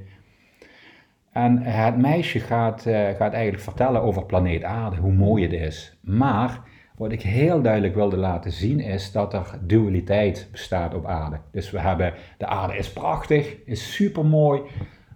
En 1.43 1.57
het 1.57 1.97
meisje 1.97 2.39
gaat, 2.39 2.85
eh, 2.85 3.09
gaat 3.09 3.33
eigenlijk 3.33 3.63
vertellen 3.63 4.01
over 4.01 4.25
planeet 4.25 4.63
Aarde, 4.63 4.97
hoe 4.97 5.11
mooi 5.11 5.43
het 5.43 5.53
is. 5.53 5.97
Maar 6.01 6.59
wat 6.97 7.11
ik 7.11 7.21
heel 7.21 7.61
duidelijk 7.61 7.95
wilde 7.95 8.17
laten 8.17 8.51
zien 8.51 8.79
is 8.79 9.11
dat 9.11 9.33
er 9.33 9.59
dualiteit 9.61 10.47
bestaat 10.51 10.93
op 10.93 11.05
aarde. 11.05 11.39
Dus 11.51 11.71
we 11.71 11.79
hebben, 11.79 12.13
de 12.37 12.45
aarde 12.45 12.77
is 12.77 12.93
prachtig, 12.93 13.55
is 13.65 13.93
super 13.93 14.25
mooi, 14.25 14.61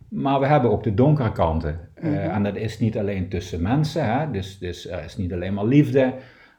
maar 0.10 0.40
we 0.40 0.46
hebben 0.46 0.72
ook 0.72 0.84
de 0.84 0.94
donkere 0.94 1.32
kanten. 1.32 1.80
Eh, 1.94 2.36
en 2.36 2.44
dat 2.44 2.56
is 2.56 2.80
niet 2.80 2.98
alleen 2.98 3.30
tussen 3.30 3.62
mensen, 3.62 4.06
hè? 4.06 4.32
Dus, 4.32 4.60
dus 4.60 4.90
er 4.90 5.04
is 5.04 5.18
niet 5.18 5.34
alleen 5.34 5.54
maar 5.54 5.66
liefde, 5.66 6.14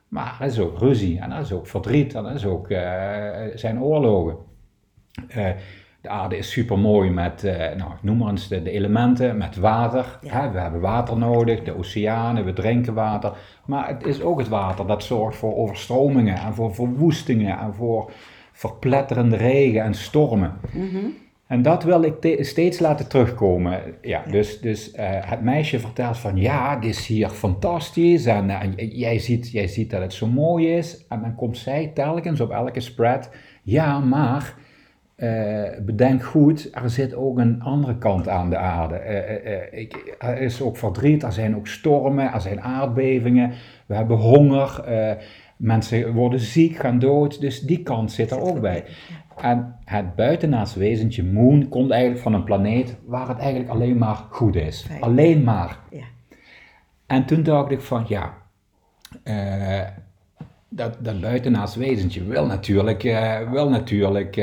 maar 0.09 0.37
er 0.41 0.47
is 0.47 0.59
ook 0.59 0.79
ruzie 0.79 1.21
en 1.21 1.33
er 1.33 1.41
is 1.41 1.53
ook 1.53 1.67
verdriet 1.67 2.15
en 2.15 2.25
er 2.25 2.35
is 2.35 2.47
ook, 2.47 2.71
eh, 2.71 3.31
zijn 3.55 3.83
oorlogen. 3.83 4.37
Eh, 5.29 5.51
de 6.05 6.11
aarde 6.11 6.37
is 6.37 6.51
super 6.51 6.79
mooi 6.79 7.11
met, 7.11 7.45
eh, 7.45 7.77
nou, 7.77 7.91
noem 8.01 8.17
maar 8.17 8.31
eens 8.31 8.49
de, 8.49 8.63
de 8.63 8.71
elementen, 8.71 9.37
met 9.37 9.57
water. 9.57 10.19
Ja. 10.23 10.41
Hè? 10.41 10.51
We 10.51 10.59
hebben 10.59 10.81
water 10.81 11.17
nodig, 11.19 11.63
de 11.63 11.77
oceanen, 11.79 12.45
we 12.45 12.53
drinken 12.53 12.95
water. 12.95 13.33
Maar 13.67 13.89
het 13.89 14.07
is 14.07 14.23
ook 14.23 14.39
het 14.39 14.49
water 14.49 14.87
dat 14.87 15.03
zorgt 15.05 15.37
voor 15.37 15.57
overstromingen 15.57 16.37
en 16.37 16.55
voor 16.55 16.75
verwoestingen 16.75 17.59
en 17.59 17.75
voor 17.75 18.11
verpletterende 18.53 19.37
regen 19.37 19.83
en 19.83 19.95
stormen. 19.95 20.53
En 21.47 21.63
dat 21.63 21.83
wil 21.85 22.03
ik 22.03 22.21
te- 22.21 22.39
steeds 22.41 22.79
laten 22.79 23.09
terugkomen. 23.09 23.81
Ja, 24.03 24.23
Dus, 24.31 24.61
dus 24.61 24.93
eh, 24.93 25.07
het 25.11 25.43
meisje 25.43 25.81
vertelt 25.81 26.19
van 26.19 26.37
ja, 26.37 26.77
dit 26.77 26.91
is 26.91 27.07
hier 27.07 27.29
fantastisch 27.29 28.27
en 28.27 28.51
eh, 28.51 28.69
jij, 28.99 29.19
ziet, 29.19 29.51
jij 29.51 29.67
ziet 29.67 29.91
dat 29.91 30.01
het 30.01 30.13
zo 30.13 30.27
mooi 30.27 30.69
is. 30.77 31.05
En 31.09 31.21
dan 31.21 31.35
komt 31.35 31.59
zij 31.59 31.91
telkens 31.95 32.41
op 32.41 32.51
elke 32.51 32.81
spread, 32.81 33.31
ja, 33.63 33.99
maar 33.99 34.55
eh, 35.17 35.63
bedenk 35.81 36.23
goed, 36.23 36.69
er 36.73 36.91
zit 36.91 37.15
ook 37.15 37.39
een 37.39 37.63
andere 37.63 37.99
kant 37.99 38.29
aan 38.29 38.51
de 38.51 38.57
aarde. 38.57 38.95
Eh, 38.95 39.55
eh, 39.55 39.81
ik, 39.81 40.17
er 40.19 40.41
is 40.41 40.63
ook 40.63 40.77
verdriet, 40.77 41.23
er 41.23 41.33
zijn 41.33 41.57
ook 41.57 41.67
stormen, 41.67 42.33
er 42.33 42.41
zijn 42.41 42.61
aardbevingen, 42.61 43.53
we 43.87 43.95
hebben 43.95 44.17
honger, 44.17 44.85
mensen 45.57 46.13
worden 46.13 46.41
ziek, 46.41 46.77
gaan 46.77 46.99
dood, 46.99 47.41
dus 47.41 47.61
die 47.61 47.83
kant 47.83 48.13
zit 48.13 48.31
er 48.31 48.41
ook 48.41 48.61
bij. 48.61 48.85
En 49.37 49.77
het 49.85 50.15
buitenaards 50.15 50.75
wezentje 50.75 51.25
Moon 51.25 51.69
komt 51.69 51.91
eigenlijk 51.91 52.23
van 52.23 52.35
een 52.35 52.45
planeet 52.45 52.97
waar 53.07 53.29
het 53.29 53.39
eigenlijk 53.39 53.71
alleen 53.71 53.99
maar 53.99 54.17
goed 54.31 54.57
is. 54.57 54.83
Fijn. 54.83 55.01
Alleen 55.01 55.45
maar. 55.45 55.79
Ja. 55.91 56.05
En 57.07 57.25
toen 57.25 57.43
dacht 57.43 57.71
ik 57.71 57.81
van 57.81 58.05
ja, 58.09 58.33
dat, 60.69 60.97
dat 61.01 61.21
buitenaards 61.21 61.77
wezentje 61.77 62.25
wil 62.25 62.47
natuurlijk, 62.47 63.05
eh, 63.05 63.51
wil 63.51 63.69
natuurlijk 63.69 64.37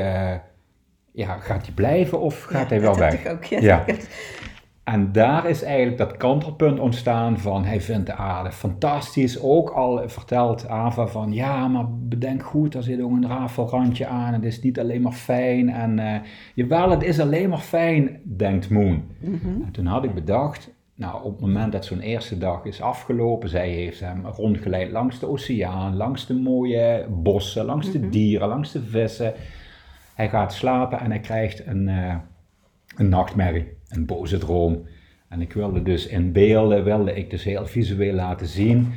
ja, 1.14 1.38
gaat 1.38 1.66
hij 1.66 1.74
blijven 1.76 2.20
of 2.20 2.44
gaat 2.44 2.62
Ja, 2.62 2.68
hij 2.68 2.82
wel 2.82 2.96
weg? 2.98 3.14
ik 3.14 3.32
ook, 3.32 3.44
ja. 3.44 3.60
Ja. 3.60 3.86
En 4.84 5.12
daar 5.12 5.50
is 5.50 5.64
eigenlijk 5.64 5.98
dat 5.98 6.18
kantelpunt 6.18 6.80
ontstaan 6.80 7.40
van 7.40 7.66
hij 7.66 7.82
vindt 7.82 8.06
de 8.06 8.14
aarde 8.14 8.52
fantastisch. 8.52 9.42
Ook 9.42 9.70
al 9.70 10.02
vertelt 10.06 10.68
Ava 10.68 11.08
van 11.08 11.34
ja, 11.34 11.68
maar 11.68 11.86
bedenk 11.90 12.44
goed, 12.44 12.76
er 12.76 12.84
zit 12.84 13.02
ook 13.02 13.12
een 13.12 13.28
rafelrandje 13.28 14.08
aan. 14.08 14.34
Het 14.34 14.44
is 14.44 14.62
niet 14.62 14.80
alleen 14.80 15.02
maar 15.02 15.12
fijn. 15.12 15.70
En 15.70 16.00
eh, 16.00 16.20
jawel, 16.56 16.90
het 16.90 17.04
is 17.04 17.20
alleen 17.20 17.50
maar 17.50 17.58
fijn, 17.60 18.20
denkt 18.24 18.70
Moon. 18.70 19.04
En 19.66 19.70
toen 19.72 19.86
had 19.86 20.04
ik 20.04 20.14
bedacht, 20.14 20.70
nou 20.96 21.24
op 21.24 21.32
het 21.32 21.42
moment 21.42 21.72
dat 21.72 21.86
zo'n 21.86 22.00
eerste 22.00 22.38
dag 22.38 22.66
is 22.66 22.82
afgelopen, 22.82 23.50
zij 23.50 23.70
heeft 23.70 24.00
hem 24.00 24.26
rondgeleid 24.26 24.92
langs 24.92 25.20
de 25.20 25.30
oceaan, 25.30 25.96
langs 25.96 26.28
de 26.28 26.34
mooie 26.34 27.06
bossen, 27.10 27.66
langs 27.66 27.92
de 27.92 28.10
dieren, 28.10 28.48
langs 28.48 28.72
de 28.72 28.82
vissen. 28.82 29.34
Hij 30.22 30.30
gaat 30.30 30.54
slapen 30.54 31.00
en 31.00 31.10
hij 31.10 31.20
krijgt 31.20 31.66
een, 31.68 31.88
eh, 31.88 32.16
een 32.96 33.10
nachtmerrie, 33.10 33.78
een 33.90 34.06
boze 34.06 34.38
droom. 34.38 34.86
En 35.30 35.42
ik 35.42 35.54
wilde 35.54 35.84
dus 35.84 36.08
in 36.08 36.32
beelden, 36.32 36.84
wilde 36.84 37.14
ik 37.14 37.30
dus 37.30 37.44
heel 37.44 37.66
visueel 37.66 38.14
laten 38.14 38.48
zien. 38.48 38.94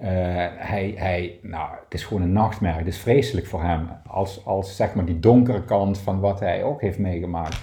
eh, 0.00 0.08
hij, 0.56 0.94
hij, 0.96 1.38
nou, 1.42 1.70
het 1.84 1.94
is 1.94 2.04
gewoon 2.04 2.22
een 2.22 2.32
nachtmerrie, 2.32 2.78
het 2.78 2.88
is 2.88 2.98
vreselijk 2.98 3.46
voor 3.46 3.62
hem. 3.62 3.88
Als, 4.06 4.46
als 4.46 4.76
zeg 4.76 4.94
maar 4.94 5.04
die 5.04 5.20
donkere 5.20 5.64
kant 5.64 5.98
van 5.98 6.20
wat 6.20 6.40
hij 6.40 6.62
ook 6.62 6.80
heeft 6.80 6.98
meegemaakt. 6.98 7.60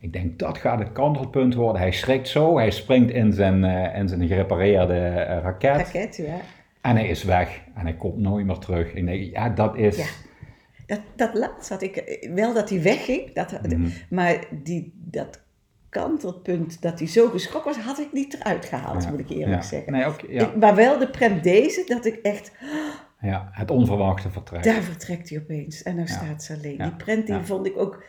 Ik 0.00 0.12
denk, 0.12 0.38
dat 0.38 0.58
gaat 0.58 0.78
het 0.78 0.92
kantelpunt 0.92 1.54
worden. 1.54 1.80
Hij 1.80 1.92
schrikt 1.92 2.28
zo, 2.28 2.56
hij 2.56 2.70
springt 2.70 3.10
in 3.10 3.32
zijn, 3.32 3.64
eh, 3.64 3.98
in 3.98 4.08
zijn 4.08 4.26
gerepareerde 4.26 5.24
raket. 5.42 5.76
Raket, 5.76 6.16
ja. 6.16 6.36
En 6.80 6.96
hij 6.96 7.08
is 7.08 7.24
weg. 7.24 7.60
En 7.74 7.82
hij 7.82 7.94
komt 7.94 8.18
nooit 8.18 8.46
meer 8.46 8.58
terug. 8.58 8.92
Ik 8.92 9.06
denk, 9.06 9.32
ja, 9.32 9.48
dat 9.48 9.76
is... 9.76 9.96
Ja. 9.96 10.23
Dat, 10.86 11.00
dat 11.16 11.34
laatst 11.34 11.68
had 11.68 11.82
ik, 11.82 12.28
wel 12.34 12.54
dat 12.54 12.70
hij 12.70 12.82
wegging, 12.82 13.32
dat, 13.32 13.52
Mhm. 13.62 13.88
maar 14.10 14.38
die, 14.62 14.92
dat 14.96 15.40
kantelpunt 15.88 16.82
dat 16.82 16.98
hij 16.98 17.08
zo 17.08 17.28
geschrokken 17.28 17.72
was, 17.74 17.82
had 17.84 17.98
ik 17.98 18.12
niet 18.12 18.34
eruit 18.34 18.64
gehaald, 18.64 19.02
Ja, 19.02 19.10
moet 19.10 19.18
ik 19.20 19.30
eerlijk 19.30 19.62
ja. 19.62 19.68
zeggen. 19.68 19.92
Nee, 19.92 20.04
ook, 20.04 20.20
ja, 20.28 20.42
Ik- 20.46 20.56
maar 20.56 20.74
wel 20.74 20.98
de 20.98 21.08
prent 21.10 21.42
deze, 21.42 21.84
dat 21.86 22.04
ik 22.06 22.14
echt, 22.22 22.52
ja, 23.20 23.48
het 23.52 23.70
onverwachte 23.70 24.30
vertrek. 24.30 24.62
daar 24.62 24.82
vertrekt 24.82 25.28
hij 25.28 25.38
opeens 25.38 25.82
en 25.82 25.96
dan 25.96 26.04
Ja. 26.04 26.12
staat 26.12 26.42
ze 26.42 26.54
alleen. 26.54 26.78
Die 26.78 26.92
prent 26.96 27.26
die 27.26 27.40
vond 27.42 27.66
ik 27.66 27.78
ook, 27.78 28.04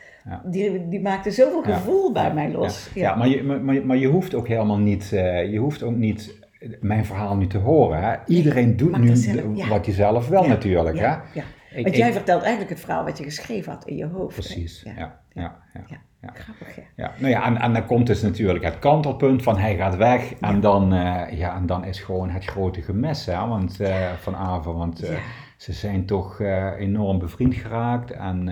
die, 0.45 0.88
die 0.88 1.01
maakte 1.01 1.31
zoveel 1.31 1.63
gevoel 1.63 2.11
bij 2.11 2.33
mij 2.33 2.51
los. 2.51 2.89
Ja, 2.93 3.01
ja 3.01 3.15
maar, 3.15 3.27
je, 3.27 3.43
maar, 3.43 3.85
maar- 3.85 3.97
je 3.97 4.07
hoeft 4.07 4.33
ook 4.33 4.47
helemaal 4.47 4.77
niet, 4.79 5.11
eh, 5.13 5.51
je 5.51 5.57
hoeft 5.57 5.83
ook 5.83 5.95
niet 5.95 6.43
mijn 6.81 7.05
verhaal 7.05 7.35
nu 7.35 7.47
te 7.47 7.57
horen. 7.57 8.01
Hè? 8.03 8.15
Iedereen 8.25 8.77
doet 8.77 8.97
nu 8.97 9.15
zelf, 9.15 9.67
wat 9.67 9.85
hij 9.85 9.95
zelf 9.95 10.27
wel 10.27 10.47
natuurlijk. 10.47 10.97
ja, 10.97 11.23
Hè? 11.33 11.41
Ik- 11.75 11.83
Want 11.83 11.95
ik- 11.95 12.01
jij 12.01 12.11
vertelt 12.13 12.41
eigenlijk 12.41 12.69
het 12.71 12.79
verhaal 12.79 13.03
wat 13.03 13.17
je 13.17 13.23
geschreven 13.23 13.71
had 13.71 13.85
in 13.85 13.95
je 13.95 14.05
hoofd. 14.05 14.33
Precies, 14.33 14.81
ja. 14.83 14.91
ja, 14.97 15.19
ja, 15.33 15.55
ja, 15.73 15.83
Ja. 16.21 16.29
Grappig, 16.33 16.79
ja. 16.95 17.11
Nou 17.17 17.29
ja, 17.31 17.45
en, 17.45 17.57
en 17.57 17.73
dan 17.73 17.85
komt 17.85 18.07
dus 18.07 18.21
natuurlijk 18.21 18.63
het 18.65 18.79
kantelpunt 18.79 19.43
van 19.43 19.57
hij 19.57 19.75
gaat 19.75 19.95
weg. 19.95 20.33
En, 20.33 20.59
dan, 20.59 20.93
eh, 20.93 21.38
ja, 21.38 21.55
en 21.55 21.65
dan 21.65 21.83
is 21.85 21.99
gewoon 21.99 22.29
het 22.29 22.45
grote 22.45 22.81
gemis 22.81 23.25
hè, 23.25 23.47
want, 23.47 23.79
eh, 23.79 24.11
van 24.13 24.35
Ava. 24.35 24.71
Want 24.71 25.03
eh, 25.03 25.17
ze 25.57 25.73
zijn 25.73 26.05
toch 26.05 26.39
enorm 26.77 27.19
bevriend 27.19 27.53
geraakt. 27.55 28.11
En 28.11 28.47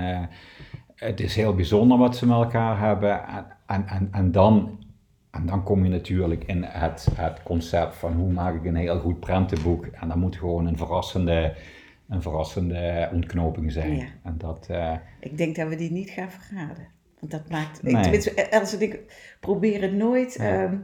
het 0.95 1.19
is 1.19 1.35
heel 1.35 1.55
bijzonder 1.55 1.97
wat 1.97 2.15
ze 2.17 2.25
met 2.27 2.35
elkaar 2.37 2.79
hebben. 2.79 3.27
En, 3.27 3.45
en, 3.65 3.87
en, 3.87 4.09
en, 4.11 4.31
dan, 4.31 4.79
en 5.31 5.45
dan 5.45 5.63
kom 5.63 5.83
je 5.83 5.89
natuurlijk 5.89 6.43
in 6.43 6.63
het, 6.63 7.07
het 7.15 7.43
concept 7.43 7.95
van 7.95 8.13
hoe 8.13 8.31
maak 8.31 8.55
ik 8.55 8.65
een 8.65 8.75
heel 8.75 8.99
goed 8.99 9.19
prentenboek. 9.19 9.85
En 9.85 10.07
dat 10.07 10.17
moet 10.17 10.35
gewoon 10.35 10.65
een 10.65 10.77
verrassende, 10.77 11.53
een 12.09 12.21
verrassende 12.21 13.09
ontknoping 13.13 13.71
zijn. 13.71 13.95
Ja. 13.95 14.05
En 14.23 14.35
dat... 14.37 14.67
eh, 14.69 14.93
Ik 15.19 15.37
denk 15.37 15.55
dat 15.55 15.67
we 15.67 15.75
die 15.75 15.91
niet 15.91 16.09
gaan 16.09 16.29
verraden. 16.31 16.87
Want 17.19 17.31
dat 17.31 17.49
maakt. 17.49 17.83
Nee. 17.83 17.95
Ik, 17.95 18.01
tenminste, 18.01 18.33
Els 18.33 18.73
en 18.75 18.81
ik 18.81 18.99
proberen 19.39 19.97
nooit 19.97 20.33
Ja. 20.39 20.63
ehm, 20.63 20.77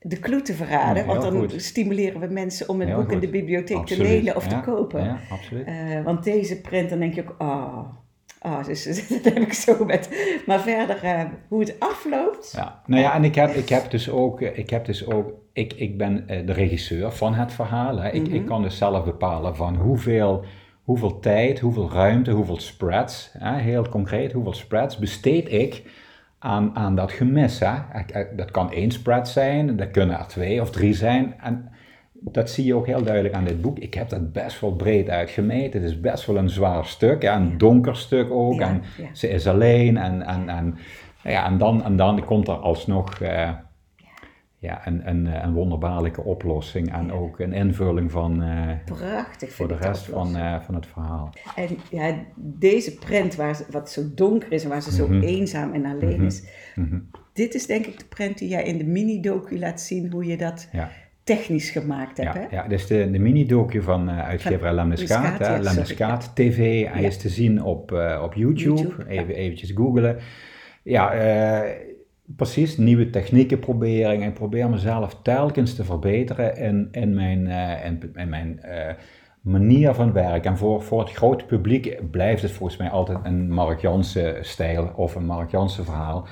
de 0.00 0.18
clue 0.18 0.42
te 0.42 0.54
verraden. 0.54 1.02
Ja, 1.02 1.08
want 1.08 1.22
dan 1.22 1.36
goed. 1.38 1.62
stimuleren 1.62 2.20
we 2.20 2.26
mensen 2.26 2.68
om 2.68 2.80
het 2.80 2.88
Heel 2.88 2.98
boek 3.00 3.12
in 3.12 3.20
de 3.20 3.28
bibliotheek 3.28 3.76
absoluut. 3.76 4.06
te 4.06 4.12
lenen 4.12 4.36
of 4.36 4.46
te 4.46 4.60
kopen. 4.60 5.04
Ja, 5.04 5.18
absoluut. 5.30 5.66
Eh, 5.66 6.02
want 6.04 6.24
deze 6.24 6.60
print, 6.60 6.90
dan 6.90 6.98
denk 6.98 7.14
je 7.14 7.22
ook, 7.22 7.34
oh, 7.38 7.86
oh 8.46 8.64
dus, 8.64 8.84
dat 9.08 9.24
heb 9.24 9.38
ik 9.38 9.52
zo 9.52 9.84
met. 9.84 10.08
Maar 10.46 10.60
verder, 10.60 11.02
eh, 11.02 11.24
hoe 11.48 11.60
het 11.60 11.76
afloopt. 11.78 12.52
Ja, 12.56 12.80
nou 12.86 13.02
ja, 13.02 13.14
en 13.14 13.24
ik 13.24 13.34
heb, 13.34 13.50
ik 13.50 13.68
heb 13.68 13.90
dus 13.90 14.10
ook, 14.10 14.40
eh, 14.40 14.58
ik 14.58 14.70
heb 14.70 14.84
dus 14.84 15.06
ook, 15.06 15.32
ik, 15.52 15.72
ik 15.72 15.98
ben 15.98 16.28
eh, 16.28 16.46
de 16.46 16.52
regisseur 16.52 17.12
van 17.12 17.34
het 17.34 17.52
verhaal. 17.52 17.98
Hè. 17.98 18.10
Ik, 18.10 18.26
Mhm. 18.26 18.34
ik 18.34 18.46
kan 18.46 18.62
dus 18.62 18.76
zelf 18.78 19.04
bepalen 19.04 19.56
van 19.56 19.76
hoeveel, 19.76 20.44
hoeveel 20.82 21.18
tijd, 21.18 21.58
hoeveel 21.60 21.90
ruimte, 21.92 22.30
hoeveel 22.30 22.60
spreads, 22.60 23.30
hè, 23.38 23.58
heel 23.58 23.88
concreet, 23.88 24.32
hoeveel 24.32 24.54
spreads 24.54 24.98
besteed 24.98 25.52
ik 25.52 25.82
aan, 26.38 26.76
aan 26.76 26.94
dat 26.96 27.12
gemis. 27.12 27.58
Hè. 27.60 27.72
Dat 28.36 28.50
kan 28.50 28.72
één 28.72 28.90
spread 28.90 29.28
zijn, 29.28 29.76
dat 29.76 29.90
kunnen 29.90 30.18
er 30.18 30.26
twee 30.26 30.60
of 30.60 30.70
drie 30.70 30.94
zijn. 30.94 31.34
En 31.40 31.68
dat 32.20 32.50
zie 32.50 32.64
je 32.64 32.74
ook 32.74 32.86
heel 32.86 33.02
duidelijk 33.02 33.34
aan 33.34 33.44
dit 33.44 33.60
boek. 33.60 33.78
Ik 33.78 33.94
heb 33.94 34.08
dat 34.08 34.32
best 34.32 34.60
wel 34.60 34.72
breed 34.74 35.08
uitgemeten. 35.08 35.82
Het 35.82 35.90
is 35.90 36.00
best 36.00 36.26
wel 36.26 36.36
een 36.36 36.50
zwaar 36.50 36.84
stuk, 36.86 37.22
ja, 37.22 37.36
een 37.36 37.58
donker 37.58 37.96
stuk 37.96 38.30
ook. 38.30 38.58
Ja, 38.58 38.68
en 38.68 38.82
ja. 38.96 39.08
ze 39.12 39.28
is 39.28 39.46
alleen 39.46 39.96
en, 39.96 40.22
en, 40.22 40.48
en, 40.48 40.78
ja, 41.22 41.46
en, 41.46 41.58
dan, 41.58 41.84
en 41.84 41.96
dan 41.96 42.24
komt 42.24 42.48
er 42.48 42.54
alsnog 42.54 43.20
eh, 43.20 43.50
ja, 44.58 44.86
een, 44.86 45.08
een, 45.08 45.26
eh, 45.26 45.42
een 45.42 45.52
wonderbaarlijke 45.52 46.22
oplossing 46.22 46.92
en 46.92 47.12
ook 47.12 47.38
een 47.38 47.52
invulling 47.52 48.10
van, 48.10 48.42
eh, 48.42 48.70
Prachtig 48.84 49.52
voor 49.52 49.68
de 49.68 49.76
rest 49.76 50.04
van, 50.04 50.32
van 50.62 50.74
het 50.74 50.86
verhaal. 50.86 51.32
En 51.56 51.68
ja, 51.90 52.14
deze 52.36 52.94
prent, 52.94 53.34
waar 53.34 53.54
ze, 53.54 53.64
wat 53.70 53.90
zo 53.90 54.02
donker 54.14 54.52
is 54.52 54.62
en 54.62 54.68
waar 54.68 54.82
ze 54.82 54.92
zo 54.92 55.08
Mhm. 55.08 55.22
eenzaam 55.22 55.72
en 55.72 55.84
alleen 55.84 56.22
is. 56.22 56.44
Mhm. 56.74 56.98
Dit 57.32 57.54
is 57.54 57.66
denk 57.66 57.86
ik 57.86 57.98
de 57.98 58.04
prent 58.04 58.38
die 58.38 58.48
jij 58.48 58.62
in 58.64 58.78
de 58.78 58.84
mini-docu 58.84 59.58
laat 59.58 59.80
zien 59.80 60.12
hoe 60.12 60.24
je 60.24 60.36
dat 60.36 60.68
Ja, 60.72 60.90
technisch 61.26 61.70
gemaakt 61.70 62.16
hebt. 62.16 62.34
ja, 62.34 62.40
hè? 62.40 62.56
ja, 62.56 62.68
dus 62.68 62.86
de, 62.86 63.10
de 63.10 63.18
mini-docu 63.18 63.82
van 63.82 64.08
eh 64.08 64.26
uitgever 64.26 64.66
hè, 64.66 64.72
ja, 64.74 65.36
sorry, 65.44 65.62
Lemniscaat 65.62 66.30
TV. 66.34 66.86
Hij 66.88 67.02
is 67.02 67.16
te 67.16 67.28
zien 67.28 67.62
op, 67.62 67.92
eh, 67.92 68.20
op 68.24 68.34
YouTube. 68.34 69.06
Even 69.08 69.34
eventjes 69.34 69.70
googlen. 69.74 70.16
Ja, 70.82 71.12
eh, 71.12 71.70
precies. 72.24 72.76
Nieuwe 72.76 73.10
technieken 73.10 73.58
proberen. 73.58 74.10
En 74.10 74.22
ik 74.22 74.34
probeer 74.34 74.70
mezelf 74.70 75.18
telkens 75.22 75.74
te 75.74 75.84
verbeteren 75.84 76.56
in, 76.56 76.88
in 76.92 77.14
mijn, 77.14 77.46
in, 77.84 78.12
in 78.14 78.28
mijn 78.28 78.60
manier 79.40 79.94
van 79.94 80.12
werken. 80.12 80.50
En 80.50 80.56
voor, 80.56 80.82
voor 80.82 81.00
het 81.00 81.12
grote 81.12 81.44
publiek 81.44 82.10
blijft 82.10 82.42
het 82.42 82.50
volgens 82.50 82.78
mij 82.78 82.90
altijd 82.90 83.18
een 83.22 83.50
Mark 83.50 83.80
Jansen 83.80 84.44
stijl 84.44 84.92
of 84.96 85.14
een 85.14 85.26
Mark 85.26 85.50
Jansen 85.50 85.84
verhaal. 85.84 86.28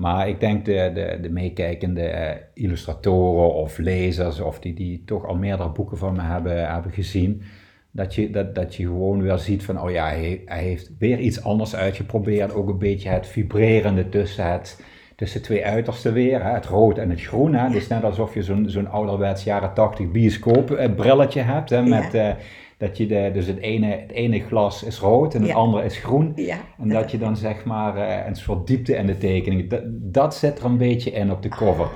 Maar 0.00 0.28
ik 0.28 0.40
denk 0.40 0.64
de, 0.64 0.90
de, 0.94 1.18
de 1.22 1.30
meekijkende 1.30 2.02
eh, 2.02 2.36
illustratoren 2.54 3.54
of 3.54 3.78
lezers, 3.78 4.40
of 4.40 4.58
die, 4.58 4.74
die 4.74 5.02
toch 5.06 5.26
al 5.26 5.34
meerdere 5.34 5.68
boeken 5.68 5.98
van 5.98 6.14
me 6.14 6.22
hebben, 6.22 6.70
hebben 6.72 6.92
gezien, 6.92 7.42
dat 7.90 8.14
je, 8.14 8.30
dat, 8.30 8.54
dat 8.54 8.74
je 8.74 8.86
gewoon 8.86 9.22
weer 9.22 9.38
ziet 9.38 9.64
van, 9.64 9.80
oh 9.80 9.90
ja, 9.90 10.06
hij, 10.06 10.42
hij 10.44 10.62
heeft 10.62 10.90
weer 10.98 11.18
iets 11.18 11.44
anders 11.44 11.74
uitgeprobeerd. 11.74 12.54
Ook 12.54 12.68
een 12.68 12.78
beetje 12.78 13.08
het 13.08 13.26
vibrerende 13.26 14.08
tussen, 14.08 14.52
het, 14.52 14.82
tussen 15.16 15.42
twee 15.42 15.64
uitersten 15.64 16.12
weer, 16.12 16.42
hè, 16.42 16.50
het 16.50 16.66
rood 16.66 16.98
en 16.98 17.10
het 17.10 17.22
groen. 17.22 17.54
Hè. 17.54 17.64
Het 17.64 17.74
is 17.74 17.88
net 17.88 18.04
alsof 18.04 18.34
je 18.34 18.42
zo'n 18.42 18.68
zo'n 18.68 18.90
ouderwets 18.90 19.44
jaren 19.44 19.74
80 19.74 20.10
bioscoop 20.10 20.70
eh, 20.70 20.94
brilletje 20.94 21.40
hebt, 21.40 21.70
hè, 21.70 21.82
met... 21.82 22.12
Ja. 22.12 22.36
Dat 22.80 22.96
je 22.96 23.06
de, 23.06 23.30
dus 23.32 23.46
het 23.46 23.58
ene, 23.58 23.86
het 23.86 24.10
ene 24.10 24.40
glas 24.40 24.82
is 24.82 24.98
rood 24.98 25.34
en 25.34 25.40
het 25.40 25.50
Ja. 25.50 25.56
andere 25.56 25.84
is 25.84 25.96
groen. 25.96 26.32
Ja. 26.34 26.56
En 26.78 26.88
dat 26.88 27.10
je 27.10 27.18
dan 27.18 27.36
zeg 27.36 27.64
maar 27.64 27.96
eh, 27.96 28.26
een 28.26 28.36
soort 28.36 28.66
diepte 28.66 28.94
in 28.96 29.06
de 29.06 29.18
tekening, 29.18 29.70
dat, 29.70 29.82
dat 29.86 30.34
zit 30.34 30.58
er 30.58 30.64
een 30.64 30.76
beetje 30.76 31.10
in 31.10 31.30
op 31.30 31.42
de 31.42 31.48
cover. 31.48 31.88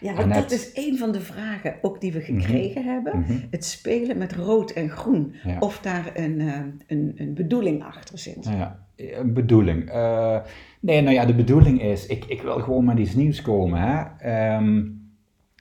Ja, 0.00 0.14
want 0.14 0.34
dat 0.34 0.50
is 0.50 0.70
een 0.74 0.98
van 0.98 1.12
de 1.12 1.20
vragen 1.20 1.74
ook 1.82 2.00
die 2.00 2.12
we 2.12 2.20
gekregen 2.20 2.84
hebben. 2.84 3.18
Mhm. 3.18 3.38
Het 3.50 3.64
spelen 3.64 4.18
met 4.18 4.32
rood 4.32 4.70
en 4.70 4.88
groen. 4.90 5.34
Ja. 5.44 5.56
Of 5.58 5.80
daar 5.80 6.10
een, 6.14 6.40
eh, 6.40 6.60
een, 6.86 7.12
een 7.16 7.34
bedoeling 7.34 7.84
achter 7.84 8.18
zit. 8.18 8.48
Ja, 8.50 8.78
een 8.96 9.32
bedoeling. 9.32 9.90
Eh, 9.90 10.36
nee, 10.80 11.00
nou 11.00 11.14
ja, 11.14 11.24
de 11.24 11.34
bedoeling 11.34 11.82
is, 11.82 12.06
ik, 12.06 12.24
ik 12.24 12.42
wil 12.42 12.60
gewoon 12.60 12.84
met 12.84 12.98
iets 12.98 13.14
nieuws 13.14 13.42
komen. 13.42 13.80
Hè? 13.80 14.04
Ehm, 14.18 14.82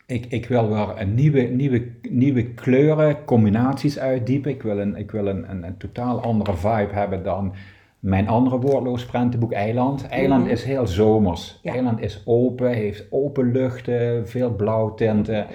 ik, 0.07 0.25
ik 0.25 0.45
wil 0.47 0.67
weer 0.69 1.01
een 1.01 1.13
nieuwe, 1.13 1.41
nieuwe, 1.41 1.87
nieuwe 2.09 2.53
kleuren, 2.53 3.25
combinaties 3.25 3.99
uitdiepen. 3.99 4.51
Ik 4.51 4.61
wil, 4.61 4.79
een, 4.79 4.95
ik 4.95 5.11
wil 5.11 5.27
een, 5.27 5.49
een, 5.51 5.63
een 5.63 5.77
totaal 5.77 6.21
andere 6.21 6.53
vibe 6.55 6.93
hebben 6.93 7.23
dan 7.23 7.53
mijn 7.99 8.27
andere 8.27 8.59
woordloos 8.59 9.05
prentenboek 9.05 9.51
Eiland. 9.51 10.07
Eiland 10.07 10.43
Mhm. 10.43 10.51
is 10.51 10.63
heel 10.63 10.87
zomers. 10.87 11.59
Ja. 11.63 11.71
Eiland 11.73 11.99
is 12.01 12.21
open, 12.25 12.73
heeft 12.73 13.07
open 13.09 13.51
luchten, 13.51 14.27
veel 14.27 14.55
blauwtinten. 14.55 15.35
Ja. 15.35 15.45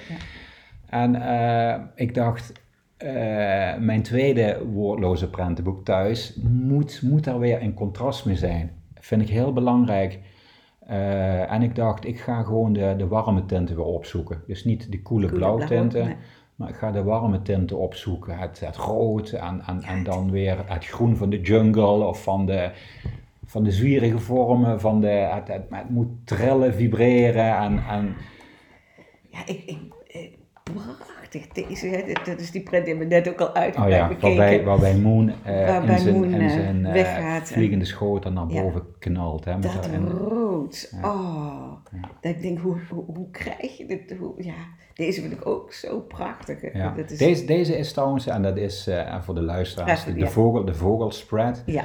En 0.87 1.15
eh, 1.15 1.81
ik 1.95 2.15
dacht, 2.15 2.53
eh, 2.97 3.11
mijn 3.79 4.03
tweede 4.03 4.59
woordloze 4.73 5.31
prentenboek 5.31 5.85
thuis 5.85 6.39
moet, 6.43 7.01
moet 7.03 7.25
daar 7.25 7.39
weer 7.39 7.63
een 7.63 7.75
contrast 7.75 8.27
mee 8.27 8.37
zijn. 8.37 8.71
Vind 8.95 9.23
ik 9.23 9.29
heel 9.29 9.53
belangrijk. 9.53 10.19
Eh, 10.93 11.53
en 11.53 11.63
ik 11.63 11.75
dacht, 11.75 12.07
ik 12.07 12.21
ga 12.21 12.43
gewoon 12.43 12.73
de, 12.73 12.95
de 12.99 13.07
warme 13.07 13.47
tinten 13.47 13.77
weer 13.77 13.85
opzoeken. 13.85 14.43
Dus 14.47 14.65
niet 14.65 14.93
de 14.93 15.03
koele, 15.03 15.27
Koele 15.27 15.39
blauwtinten, 15.39 15.89
blauw, 15.91 16.07
nee. 16.07 16.17
maar 16.57 16.69
ik 16.69 16.75
ga 16.75 16.91
de 16.91 17.03
warme 17.03 17.43
tinten 17.43 17.79
opzoeken. 17.79 18.39
Het, 18.39 18.61
het 18.61 18.77
rood 18.77 19.31
en, 19.31 19.63
en, 19.67 19.83
en 19.83 20.05
dan 20.05 20.31
weer 20.31 20.59
het 20.67 20.87
groen 20.87 21.17
van 21.17 21.31
de 21.31 21.41
jungle 21.41 22.07
of 22.07 22.23
van 22.23 22.47
de, 22.47 22.71
van 23.45 23.65
de 23.65 23.71
zwierige 23.71 24.19
vormen. 24.19 24.81
Van 24.81 25.01
de, 25.01 25.07
het, 25.07 25.49
het, 25.49 25.63
het 25.71 25.91
moet 25.91 26.09
trillen, 26.25 26.75
vibreren 26.75 27.57
en... 27.57 27.83
en 27.89 28.15
Ja, 29.29 29.47
ik, 29.47 29.63
ik, 29.67 29.79
eh, 30.07 30.33
Deze, 31.53 31.87
hè, 31.87 32.13
dat 32.25 32.41
is 32.41 32.51
die 32.51 32.63
print 32.63 32.85
die 32.85 32.95
we 32.95 33.05
net 33.05 33.29
ook 33.29 33.41
al 33.41 33.55
uit 33.55 33.77
Oh 33.77 33.89
ja, 33.89 34.09
bekeken. 34.09 34.29
waarbij, 34.37 34.65
waarbij 34.65 34.95
Moon, 34.97 35.33
Waarbij 35.45 35.95
in 35.95 36.01
zijn, 36.01 36.15
Moon, 36.15 36.25
in 36.35 36.41
eh, 36.41 36.51
zijn 36.51 36.87
eh, 36.87 36.93
weggaat 36.93 37.41
en- 37.41 37.47
vliegende 37.47 37.85
schoten 37.85 38.33
naar 38.33 38.49
Ja. 38.49 38.63
boven 38.63 38.83
knalt. 38.99 39.45
Hè, 39.45 39.53
met 39.55 39.63
Dat 39.63 39.89
rood. 40.29 40.93
Oh. 41.03 41.73
Dat 42.21 42.31
ik 42.33 42.43
denk, 42.43 42.59
hoe, 42.59 42.77
hoe, 42.91 43.05
hoe 43.15 43.31
krijg 43.31 43.77
je 43.79 43.87
dit? 43.87 44.15
Hoe, 44.19 44.33
ja, 44.37 44.55
deze 44.95 45.21
vind 45.21 45.33
ik 45.33 45.47
ook 45.47 45.73
zo 45.73 46.01
prachtig. 46.01 46.73
ja. 46.73 46.95
Dat 46.97 47.11
is, 47.11 47.19
deze, 47.19 47.45
deze 47.45 47.77
is 47.79 47.93
trouwens, 47.93 48.27
en 48.27 48.43
dat 48.43 48.57
is 48.57 48.91
voor 49.21 49.35
de 49.35 49.43
luisteraars, 49.43 50.05
de, 50.05 50.15
ja. 50.17 50.27
vogel, 50.27 50.65
de 50.65 50.75
vogelspread. 50.75 51.63
Ja, 51.67 51.85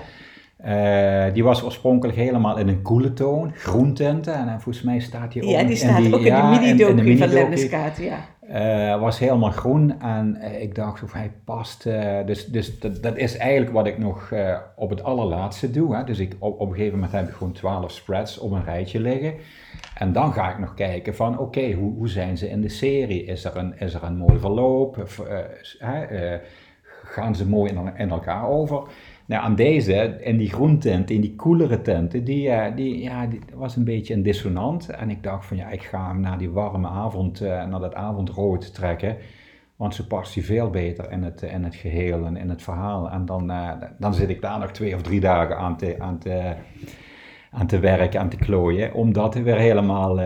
die 1.33 1.43
was 1.43 1.63
oorspronkelijk 1.63 2.17
helemaal 2.17 2.57
in 2.57 2.67
een 2.67 2.81
koele 2.81 3.13
toon, 3.13 3.51
groentinten. 3.53 4.33
En 4.33 4.61
volgens 4.61 4.83
mij 4.83 4.99
staat 4.99 5.31
die 5.31 5.43
ook, 5.43 5.49
ja, 5.49 5.61
die 5.61 5.69
in 5.69 5.77
staat 5.77 6.13
ook 6.13 6.19
in 6.19 6.25
ja, 6.25 6.51
de 6.53 6.59
mini-docu 6.59 7.17
van. 7.17 7.27
Lemniskaat. 7.29 7.97
Ja. 7.97 8.17
Uh, 8.49 8.99
was 8.99 9.19
helemaal 9.19 9.51
groen 9.51 10.01
en 10.01 10.37
uh, 10.41 10.61
ik 10.61 10.75
dacht 10.75 11.03
of 11.03 11.13
hij 11.13 11.31
past. 11.43 11.85
Uh, 11.85 12.25
dus 12.25 12.45
dus 12.45 12.79
dat, 12.79 13.17
is 13.17 13.37
eigenlijk 13.37 13.71
wat 13.71 13.87
ik 13.87 13.97
nog 13.97 14.33
op 14.75 14.89
het 14.89 15.03
allerlaatste 15.03 15.71
doe. 15.71 15.95
Hè. 15.95 16.03
Dus 16.03 16.19
ik, 16.19 16.35
op, 16.39 16.59
een 16.59 16.75
gegeven 16.75 16.93
moment 16.93 17.11
heb 17.11 17.27
ik 17.27 17.33
gewoon 17.33 17.53
12 17.53 17.91
spreads 17.91 18.37
op 18.37 18.51
een 18.51 18.63
rijtje 18.63 18.99
liggen. 18.99 19.33
En 19.95 20.13
dan 20.13 20.33
ga 20.33 20.51
ik 20.51 20.59
nog 20.59 20.73
kijken 20.73 21.15
van 21.15 21.39
oké, 21.39 21.71
hoe, 21.71 21.93
hoe 21.93 22.09
zijn 22.09 22.37
ze 22.37 22.49
in 22.49 22.61
de 22.61 22.69
serie? 22.69 23.23
Is 23.23 23.43
er 23.43 23.57
een, 23.57 23.79
is 23.79 23.93
er 23.93 24.03
een 24.03 24.17
mooi 24.17 24.39
verloop? 24.39 25.07
Gaan 27.03 27.35
ze 27.35 27.47
mooi 27.47 27.73
in 27.95 28.09
elkaar 28.09 28.47
over? 28.47 28.81
Nou, 29.27 29.43
aan 29.43 29.55
deze, 29.55 30.17
in 30.19 30.37
die 30.37 30.49
groententen, 30.49 31.15
in 31.15 31.21
die 31.21 31.35
koelere 31.35 31.81
tenten, 31.81 32.23
die, 32.23 32.47
uh, 32.47 32.65
die, 32.75 33.01
ja, 33.01 33.25
die 33.25 33.39
was 33.53 33.75
een 33.75 33.83
beetje 33.83 34.13
een 34.13 34.23
dissonant. 34.23 34.89
En 34.89 35.09
ik 35.09 35.23
dacht 35.23 35.45
van 35.45 35.57
ja, 35.57 35.69
ik 35.69 35.83
ga 35.83 36.07
hem 36.07 36.19
naar 36.19 36.37
die 36.37 36.49
warme 36.49 36.87
avond, 36.87 37.41
uh, 37.41 37.65
naar 37.65 37.79
dat 37.79 37.95
avondrood 37.95 38.73
trekken. 38.73 39.17
Want 39.75 39.95
zo 39.95 40.03
past 40.07 40.33
hij 40.33 40.43
veel 40.43 40.69
beter 40.69 41.11
in 41.11 41.23
het, 41.23 41.41
in 41.41 41.63
het 41.63 41.75
geheel 41.75 42.25
en 42.25 42.37
in 42.37 42.49
het 42.49 42.61
verhaal. 42.61 43.09
En 43.09 43.25
dan, 43.25 43.51
uh, 43.51 43.71
dan 43.99 44.13
zit 44.13 44.29
ik 44.29 44.41
daar 44.41 44.59
nog 44.59 44.71
twee 44.71 44.95
of 44.95 45.01
drie 45.01 45.19
dagen 45.19 45.57
aan 45.57 45.77
te, 45.77 45.95
aan 45.99 46.17
te, 46.17 46.53
aan 47.51 47.67
te 47.67 47.79
werken, 47.79 48.19
aan 48.19 48.29
te 48.29 48.37
klooien. 48.37 48.93
Om 48.93 49.13
dat 49.13 49.35
weer 49.35 49.57
helemaal 49.57 50.19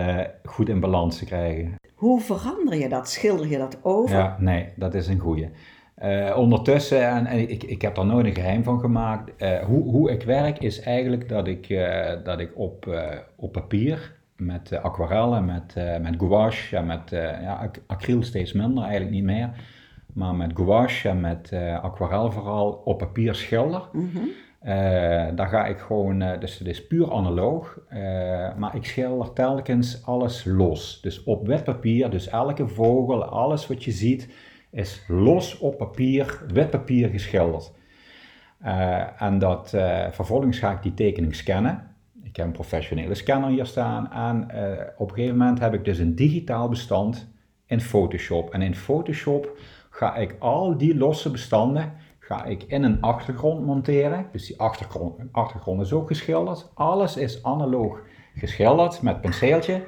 goed 0.44 0.70
in 0.70 0.80
balans 0.80 1.18
te 1.18 1.26
krijgen. 1.26 1.76
Hoe 1.96 2.22
verander 2.22 2.76
je 2.76 2.90
dat? 2.90 3.10
Schilder 3.10 3.48
je 3.48 3.58
dat 3.58 3.80
over? 3.82 4.18
Ja, 4.18 4.36
nee, 4.40 4.70
dat 4.76 4.94
is 4.94 5.08
een 5.08 5.20
goeie. 5.20 5.50
Uh, 6.04 6.38
ondertussen, 6.38 7.08
en, 7.10 7.26
en, 7.26 7.50
ik, 7.50 7.64
ik 7.64 7.82
heb 7.82 7.96
daar 7.96 8.06
nooit 8.06 8.26
een 8.26 8.36
geheim 8.36 8.64
van 8.64 8.80
gemaakt, 8.80 9.32
uh, 9.38 9.60
hoe, 9.60 9.84
hoe 9.84 10.12
ik 10.12 10.24
werk 10.24 10.60
is 10.60 10.82
eigenlijk 10.82 11.30
dat 11.30 11.48
ik, 11.48 11.70
uh, 11.70 12.10
dat 12.24 12.40
ik 12.40 12.52
op, 12.56 13.04
op 13.36 13.52
papier 13.52 14.14
met 14.36 14.82
aquarellen, 14.82 15.46
met, 15.46 15.76
met 16.02 16.16
gouache 16.18 16.78
en 16.78 16.86
met 16.86 17.10
ja, 17.42 17.72
acryl 17.88 18.24
steeds 18.24 18.54
minder, 18.54 18.84
eigenlijk 18.84 19.12
niet 19.14 19.24
meer, 19.24 19.50
maar 20.14 20.36
met 20.36 20.52
gouache 20.54 21.10
en 21.10 21.22
met 21.22 21.54
aquarel 21.82 22.32
vooral 22.32 22.82
op 22.86 22.98
papier 22.98 23.36
schilder. 23.36 23.82
Mm 23.92 24.10
-hmm. 24.14 25.36
daar 25.36 25.48
ga 25.48 25.66
ik 25.66 25.80
gewoon, 25.80 26.20
dus 26.40 26.58
het 26.58 26.68
is 26.68 26.88
puur 26.88 27.14
analoog, 27.14 27.80
maar 28.58 28.76
ik 28.76 28.86
schilder 28.86 29.34
telkens 29.34 30.06
alles 30.06 30.44
los. 30.46 31.02
Dus 31.02 31.24
op 31.24 31.48
wit 31.48 31.64
papier, 31.64 32.10
dus 32.10 32.28
elke 32.28 32.68
vogel, 32.68 33.24
alles 33.24 33.68
wat 33.68 33.84
je 33.84 33.92
ziet, 33.92 34.50
is 34.72 35.04
los 35.08 35.58
op 35.58 35.78
papier, 35.78 36.46
wit 36.48 36.70
papier 36.70 37.10
geschilderd. 37.10 37.72
Uh, 38.66 39.22
en 39.22 39.40
dat, 39.40 39.72
uh, 39.76 40.08
vervolgens 40.12 40.60
ga 40.60 40.72
ik 40.72 40.82
die 40.82 40.94
tekening 40.94 41.36
scannen. 41.36 41.96
Ik 42.24 42.36
heb 42.36 42.46
een 42.46 42.52
professionele 42.52 43.16
scanner 43.16 43.50
hier 43.50 43.66
staan. 43.66 44.12
En 44.12 44.48
uh, 44.54 44.88
op 44.98 45.10
een 45.10 45.16
gegeven 45.16 45.38
moment 45.38 45.60
heb 45.60 45.74
ik 45.74 45.86
dus 45.86 45.98
een 45.98 46.16
digitaal 46.16 46.70
bestand 46.70 47.34
in 47.66 47.82
Photoshop. 47.82 48.50
En 48.50 48.62
in 48.62 48.76
Photoshop 48.76 49.58
ga 49.90 50.16
ik 50.16 50.36
al 50.40 50.78
die 50.78 50.98
losse 50.98 51.32
bestanden 51.32 51.94
ga 52.20 52.46
ik 52.46 52.64
in 52.64 52.84
een 52.84 53.02
achtergrond 53.02 53.66
monteren. 53.66 54.26
Dus 54.32 54.48
die 54.48 54.60
achtergrond, 54.60 55.20
achtergrond 55.32 55.82
is 55.82 55.94
ook 55.94 56.08
geschilderd. 56.08 56.72
Alles 56.74 57.18
is 57.18 57.44
analoog 57.44 58.02
geschilderd 58.36 59.02
met 59.02 59.22
penseeltje 59.22 59.84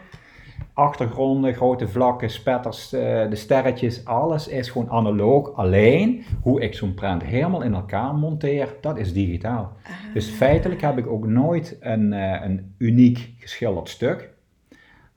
achtergronden, 0.74 1.54
grote 1.54 1.88
vlakken, 1.88 2.30
spetters, 2.30 2.94
uh, 2.94 3.02
de 3.30 3.36
sterretjes, 3.36 4.06
alles 4.06 4.48
is 4.48 4.70
gewoon 4.70 4.90
analoog. 4.90 5.54
Alleen 5.56 6.24
hoe 6.42 6.62
ik 6.62 6.74
zo'n 6.74 6.94
print 6.94 7.24
helemaal 7.24 7.62
in 7.62 7.74
elkaar 7.74 8.16
monteer, 8.16 8.76
dat 8.82 8.98
is 8.98 9.14
digitaal. 9.14 9.72
Dus 10.14 10.30
ah. 10.30 10.36
feitelijk 10.36 10.82
heb 10.82 10.98
ik 10.98 11.08
ook 11.08 11.28
nooit 11.28 11.78
een, 11.80 12.12
uh, 12.12 12.42
een 12.44 12.74
uniek 12.78 13.34
geschilderd 13.40 13.90
stuk, 13.90 14.30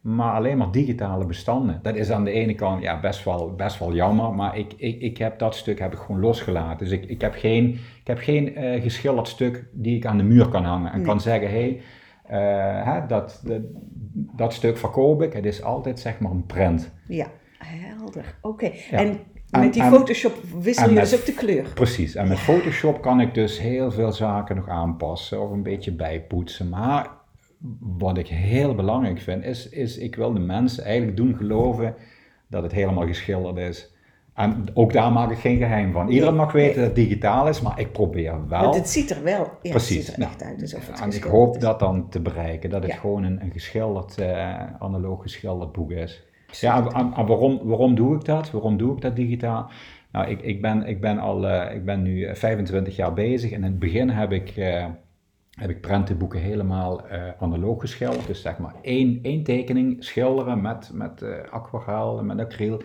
maar 0.00 0.32
alleen 0.32 0.58
maar 0.58 0.70
digitale 0.70 1.26
bestanden. 1.26 1.78
Dat 1.82 1.94
is 1.94 2.10
aan 2.10 2.24
de 2.24 2.30
ene 2.30 2.54
kant 2.54 2.82
ja, 2.82 3.00
best, 3.00 3.24
wel, 3.24 3.54
best 3.54 3.78
wel 3.78 3.94
jammer, 3.94 4.34
maar 4.34 4.58
ik, 4.58 4.72
ik, 4.76 5.00
ik 5.00 5.18
heb 5.18 5.38
dat 5.38 5.54
stuk 5.54 5.78
heb 5.78 5.92
ik 5.92 5.98
gewoon 5.98 6.20
losgelaten. 6.20 6.78
Dus 6.78 6.90
ik, 6.90 7.04
ik 7.04 7.20
heb 7.20 7.34
geen, 7.34 7.68
ik 8.00 8.06
heb 8.06 8.18
geen 8.18 8.58
uh, 8.58 8.82
geschilderd 8.82 9.28
stuk 9.28 9.64
die 9.72 9.96
ik 9.96 10.06
aan 10.06 10.16
de 10.16 10.22
muur 10.22 10.48
kan 10.48 10.64
hangen 10.64 10.92
en 10.92 11.02
kan 11.02 11.20
zeggen, 11.20 11.50
hé, 11.50 11.60
hey, 11.60 11.80
hè, 12.26 13.06
dat, 13.06 13.40
dat, 13.44 13.60
dat, 14.36 14.52
stuk 14.52 14.78
verkoop 14.78 15.22
ik. 15.22 15.32
Het 15.32 15.44
is 15.44 15.62
altijd 15.62 16.00
zeg 16.00 16.18
maar 16.18 16.30
een 16.30 16.46
print. 16.46 16.92
Ja, 17.08 17.26
helder. 17.58 18.38
Oké. 18.40 18.70
En 18.90 19.18
met 19.50 19.72
die 19.72 19.82
Photoshop 19.82 20.34
wissel 20.60 20.88
je 20.88 20.94
dus 20.94 21.14
ook 21.14 21.24
de 21.26 21.34
kleur. 21.34 21.68
Precies. 21.74 22.14
En 22.14 22.28
met 22.28 22.38
Photoshop 22.38 23.00
kan 23.02 23.20
ik 23.20 23.34
dus 23.34 23.60
heel 23.60 23.90
veel 23.90 24.12
zaken 24.12 24.56
nog 24.56 24.68
aanpassen 24.68 25.42
of 25.42 25.50
een 25.50 25.62
beetje 25.62 25.92
bijpoetsen. 25.92 26.68
Maar 26.68 27.10
wat 27.80 28.18
ik 28.18 28.28
heel 28.28 28.74
belangrijk 28.74 29.20
vind, 29.20 29.44
is, 29.44 29.68
is 29.68 29.98
ik 29.98 30.16
wil 30.16 30.32
de 30.32 30.40
mensen 30.40 30.84
eigenlijk 30.84 31.16
doen 31.16 31.36
geloven 31.36 31.94
dat 32.48 32.62
het 32.62 32.72
helemaal 32.72 33.06
geschilderd 33.06 33.56
is. 33.56 33.94
En 34.36 34.66
ook 34.74 34.92
daar 34.92 35.12
maak 35.12 35.30
ik 35.30 35.38
geen 35.38 35.58
geheim 35.58 35.92
van. 35.92 36.08
Iedereen 36.08 36.36
mag 36.36 36.52
weten 36.52 36.76
dat 36.76 36.84
het 36.84 36.94
digitaal 36.94 37.48
is, 37.48 37.60
maar 37.60 37.80
ik 37.80 37.92
probeer 37.92 38.48
wel. 38.48 38.74
het 38.74 38.88
ziet 38.88 39.10
er 39.10 39.22
wel 39.22 39.50
ja, 39.62 39.70
Precies. 39.70 39.96
Het 39.96 40.06
ziet 40.06 40.16
er 40.16 40.22
echt 40.22 40.42
uit. 40.42 40.74
Of 40.74 40.86
het 40.86 41.00
en 41.00 41.12
ik 41.12 41.22
hoop 41.22 41.60
dat 41.60 41.78
dan 41.78 42.08
te 42.08 42.20
bereiken, 42.20 42.70
dat 42.70 42.82
het 42.82 42.92
gewoon 42.92 43.24
een, 43.24 43.42
een 43.42 43.50
geschilderd, 43.50 44.20
uh, 44.20 44.54
analoog 44.78 45.22
geschilderd 45.22 45.72
boek 45.72 45.90
is. 45.90 46.22
Ja, 46.50 46.86
en, 46.90 47.26
waarom, 47.26 47.60
waarom 47.62 47.94
doe 47.94 48.14
ik 48.14 48.24
dat? 48.24 48.50
Waarom 48.50 48.76
doe 48.76 48.94
ik 48.94 49.00
dat 49.00 49.16
digitaal? 49.16 49.70
Nou, 50.12 50.28
ik, 50.28 50.40
ik, 50.42 50.62
ben, 50.62 50.86
ik, 50.86 51.00
ben, 51.00 51.18
al, 51.18 51.44
uh, 51.44 51.74
ik 51.74 51.84
ben 51.84 52.02
nu 52.02 52.36
25 52.36 52.96
jaar 52.96 53.12
bezig 53.12 53.50
en 53.50 53.56
in 53.56 53.70
het 53.70 53.78
begin 53.78 54.10
heb 54.10 54.32
ik, 54.32 54.56
uh, 54.56 54.86
heb 55.50 55.70
ik 55.70 55.80
prentenboeken 55.80 56.40
helemaal 56.40 57.02
analoog 57.38 57.80
geschilderd. 57.80 58.26
Dus 58.26 58.42
zeg 58.42 58.58
maar 58.58 58.74
één, 58.82 59.18
één 59.22 59.42
tekening 59.42 60.04
schilderen 60.04 60.60
met, 60.60 60.90
met 60.92 61.24
aquarel 61.50 62.18
en 62.18 62.26
met 62.26 62.38
acryl. 62.38 62.82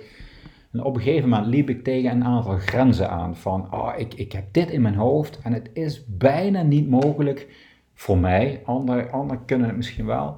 En 0.73 0.83
op 0.83 0.95
een 0.95 1.01
gegeven 1.01 1.29
moment 1.29 1.47
liep 1.47 1.69
ik 1.69 1.83
tegen 1.83 2.11
een 2.11 2.23
aantal 2.23 2.57
grenzen 2.57 3.09
aan 3.09 3.35
van, 3.35 3.73
oh, 3.73 3.93
ik, 3.97 4.13
ik 4.13 4.31
heb 4.31 4.43
dit 4.51 4.69
in 4.69 4.81
mijn 4.81 4.95
hoofd 4.95 5.39
en 5.43 5.53
het 5.53 5.69
is 5.73 6.05
bijna 6.07 6.61
niet 6.61 6.89
mogelijk 6.89 7.47
voor 7.93 8.17
mij, 8.17 8.61
anderen 8.65 9.11
ander 9.11 9.39
kunnen 9.45 9.67
het 9.67 9.77
misschien 9.77 10.05
wel, 10.05 10.37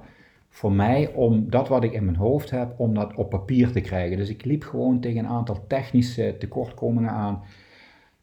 voor 0.50 0.72
mij 0.72 1.12
om 1.14 1.50
dat 1.50 1.68
wat 1.68 1.84
ik 1.84 1.94
in 1.94 2.06
mijn 2.06 2.18
hoofd 2.18 2.50
heb, 2.50 2.74
om 2.78 2.94
dat 2.94 3.14
op 3.16 3.30
papier 3.30 3.72
te 3.72 3.82
krijgen. 3.82 4.18
Dus 4.18 4.30
ik 4.30 4.46
liep 4.46 4.64
gewoon 4.64 5.00
tegen 5.00 5.20
een 5.20 5.32
aantal 5.32 5.66
technische 5.68 6.36
tekortkomingen 6.40 7.12
aan. 7.12 7.44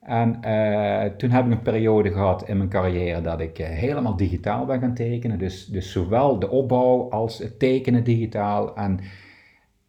En 0.00 0.38
uh, 0.44 1.04
toen 1.16 1.30
heb 1.30 1.44
ik 1.44 1.50
een 1.50 1.62
periode 1.62 2.12
gehad 2.12 2.48
in 2.48 2.56
mijn 2.56 2.68
carrière 2.68 3.20
dat 3.20 3.40
ik 3.40 3.58
uh, 3.58 3.66
helemaal 3.66 4.16
digitaal 4.16 4.66
ben 4.66 4.80
gaan 4.80 4.94
tekenen. 4.94 5.38
Dus, 5.38 5.66
dus 5.66 5.92
zowel 5.92 6.38
de 6.38 6.50
opbouw 6.50 7.10
als 7.10 7.38
het 7.38 7.58
tekenen 7.58 8.04
digitaal. 8.04 8.76
En 8.76 9.00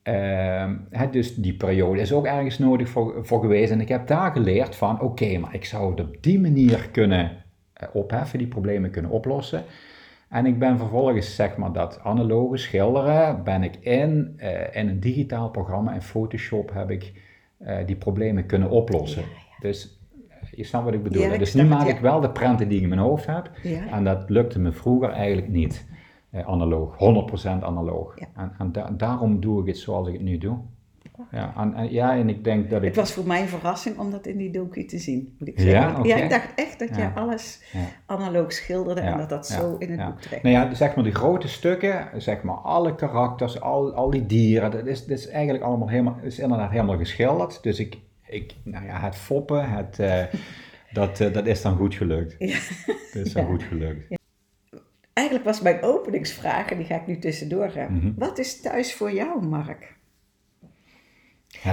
uh, 0.04 0.72
dus 1.12 1.36
die 1.36 1.54
periode 1.54 2.00
is 2.00 2.14
ook 2.14 2.26
ergens 2.26 2.58
nodig 2.58 2.90
voor, 2.90 3.26
voor 3.26 3.42
geweest. 3.42 3.72
En 3.72 3.82
ik 3.82 3.90
heb 3.90 4.08
daar 4.08 4.32
geleerd 4.32 4.76
van, 4.76 5.02
oké, 5.02 5.38
maar 5.38 5.54
ik 5.54 5.66
zou 5.66 5.92
het 5.92 6.00
op 6.00 6.16
die 6.22 6.40
manier 6.40 6.90
kunnen 6.92 7.32
uh, 7.84 7.88
opheffen, 7.94 8.40
die 8.40 8.48
problemen 8.48 8.92
kunnen 8.92 9.12
oplossen. 9.12 9.64
En 10.30 10.46
ik 10.46 10.60
ben 10.60 10.78
vervolgens, 10.78 11.36
zeg 11.36 11.58
maar, 11.58 11.72
dat 11.72 12.00
analoge 12.04 12.58
schilderen, 12.58 13.44
ben 13.44 13.64
ik 13.64 13.76
in, 13.76 14.34
uh, 14.38 14.76
in 14.76 14.88
een 14.88 15.00
digitaal 15.00 15.50
programma, 15.50 15.94
in 15.94 16.02
Photoshop, 16.02 16.74
heb 16.74 16.90
ik 16.90 17.14
eh, 17.58 17.78
die 17.86 17.96
problemen 17.96 18.46
kunnen 18.46 18.70
oplossen. 18.70 19.24
Dus 19.60 20.00
je 20.52 20.64
snapt 20.64 20.86
wat 20.86 20.94
ik 20.94 21.04
bedoel. 21.04 21.38
dus 21.38 21.54
nu 21.54 21.64
maak 21.64 21.88
ik 21.88 22.00
wel 22.00 22.20
de 22.20 22.30
prenten 22.30 22.68
die 22.68 22.78
ik 22.78 22.84
in 22.84 22.90
mijn 22.90 23.02
hoofd 23.02 23.26
heb. 23.26 23.52
En 23.92 24.04
dat 24.04 24.30
lukte 24.30 24.60
me 24.60 24.72
vroeger 24.72 25.10
eigenlijk 25.10 25.48
niet 25.48 25.86
eh, 26.32 26.48
analoog, 26.48 26.94
100% 26.94 27.64
analoog. 27.64 28.18
En, 28.18 28.54
en 28.58 28.98
daarom 28.98 29.40
doe 29.40 29.62
ik 29.62 29.68
het 29.68 29.78
zoals 29.78 30.08
ik 30.08 30.14
het 30.14 30.22
nu 30.22 30.38
doe. 30.38 30.58
Ja, 31.32 31.54
en, 31.58 31.92
ja, 31.92 32.16
en 32.16 32.30
ik 32.30 32.44
denk 32.44 32.70
dat 32.70 32.82
ik... 32.82 32.88
Het 32.88 32.96
was 32.96 33.12
voor 33.12 33.28
mij 33.28 33.42
een 33.42 33.48
verrassing 33.48 33.98
om 33.98 34.12
dat 34.12 34.26
in 34.26 34.38
die 34.38 34.52
docu 34.52 34.86
te 34.86 34.98
zien, 34.98 35.36
moet 35.40 35.48
ik 35.48 35.60
zeggen. 35.60 35.82
Ja, 35.82 36.00
okay. 36.00 36.08
ja 36.08 36.16
ik 36.16 36.30
dacht 36.30 36.54
echt 36.56 36.80
dat 36.80 36.96
je 36.96 37.12
alles 37.16 37.62
analoog 38.06 38.54
schilderde 38.54 39.02
en 39.02 39.18
dat 39.18 39.30
dat 39.30 39.48
zo 39.48 39.76
in 39.80 39.92
het 39.92 40.06
boek 40.06 40.22
trekt. 40.22 40.44
Nou 40.44 40.56
ja, 40.56 40.74
zeg 40.74 40.96
maar 40.96 41.04
die 41.04 41.14
grote 41.14 41.48
stukken, 41.48 42.08
zeg 42.18 42.42
maar 42.44 42.56
alle 42.56 42.96
karakters, 42.96 43.62
al, 43.62 43.94
al 43.94 44.10
die 44.10 44.26
dieren, 44.26 44.72
dat 44.72 44.86
is, 44.86 45.06
dat 45.06 45.18
is 45.18 45.28
eigenlijk 45.28 45.64
allemaal 45.64 45.90
helemaal, 45.90 46.18
is 46.22 46.40
inderdaad 46.40 46.72
helemaal 46.72 46.98
geschilderd. 46.98 47.64
Dus 47.64 47.80
ik, 47.80 47.98
ik 48.28 48.56
nou 48.64 48.86
ja, 48.86 49.00
het 49.00 49.16
foppen, 49.16 49.70
het, 49.70 50.00
uh, 50.00 50.24
dat, 50.94 51.20
uh, 51.20 51.34
dat 51.34 51.46
is 51.46 51.62
dan 51.62 51.76
goed 51.76 51.96
gelukt. 51.96 52.40
Dat 53.14 53.26
is 53.26 53.34
dan 53.34 53.46
goed 53.46 53.64
gelukt 53.64 54.20
eigenlijk 55.22 55.46
was 55.46 55.62
mijn 55.62 55.82
openingsvraag, 55.82 56.70
en 56.70 56.78
die 56.78 56.86
ga 56.86 56.96
ik 56.96 57.08
nu 57.08 57.20
tussendoor 57.20 57.70
gaan. 57.70 57.94
Mhm. 57.94 58.12
Wat 58.16 58.40
is 58.40 58.62
thuis 58.62 58.94
voor 58.94 59.12
jou, 59.12 59.46
Mark? 59.46 59.96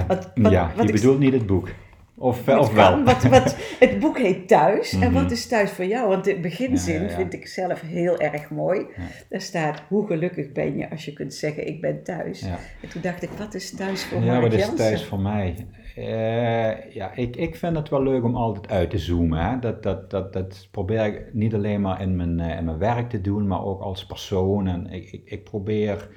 wat, 0.07 0.31
wat, 0.35 0.51
ja, 0.51 0.73
je 0.81 0.91
bedoelt 0.91 1.19
niet 1.19 1.33
het 1.33 1.45
boek. 1.45 1.69
Of, 2.15 2.47
of 2.47 2.73
wel? 2.73 3.03
Wat, 3.03 3.23
wat, 3.23 3.57
het 3.79 3.99
boek 3.99 4.17
heet 4.17 4.47
Thuis. 4.47 4.93
En 4.93 5.13
wat 5.13 5.23
mhm. 5.23 5.31
is 5.31 5.47
thuis 5.47 5.71
voor 5.71 5.85
jou? 5.85 6.07
Want 6.07 6.23
de 6.23 6.39
beginzin 6.39 7.09
vind 7.09 7.33
ik 7.33 7.47
zelf 7.47 7.81
heel 7.81 8.19
erg 8.19 8.49
mooi. 8.49 8.85
Daar 9.29 9.41
staat, 9.41 9.81
hoe 9.87 10.07
gelukkig 10.07 10.51
ben 10.51 10.77
je 10.77 10.89
als 10.89 11.05
je 11.05 11.13
kunt 11.13 11.33
zeggen, 11.33 11.67
ik 11.67 11.81
ben 11.81 12.03
thuis. 12.03 12.41
En 12.81 12.89
toen 12.89 13.01
dacht 13.01 13.23
ik, 13.23 13.29
wat 13.37 13.53
is 13.53 13.75
thuis 13.75 14.03
voor 14.03 14.23
Ja, 14.23 14.41
wat 14.41 14.53
is 14.53 14.69
thuis 14.75 15.05
voor 15.05 15.19
mij? 15.19 15.67
Uh, 15.97 16.93
ja, 16.93 17.13
ik, 17.13 17.35
ik 17.35 17.55
vind 17.55 17.75
het 17.75 17.89
wel 17.89 18.03
leuk 18.03 18.23
om 18.23 18.35
altijd 18.35 18.69
uit 18.69 18.89
te 18.89 18.97
zoomen. 18.97 19.39
Hè. 19.39 19.59
Dat, 19.59 19.83
dat, 19.83 20.09
dat, 20.09 20.33
dat 20.33 20.67
probeer 20.71 21.05
ik 21.05 21.33
niet 21.33 21.53
alleen 21.53 21.81
maar 21.81 22.01
in 22.01 22.15
mijn, 22.15 22.39
uh, 22.39 22.57
in 22.57 22.65
mijn 22.65 22.77
werk 22.77 23.09
te 23.09 23.21
doen, 23.21 23.47
maar 23.47 23.65
ook 23.65 23.81
als 23.81 24.05
persoon. 24.05 24.67
En 24.67 24.87
ik, 24.89 25.11
ik, 25.11 25.21
ik 25.25 25.43
probeer 25.43 26.09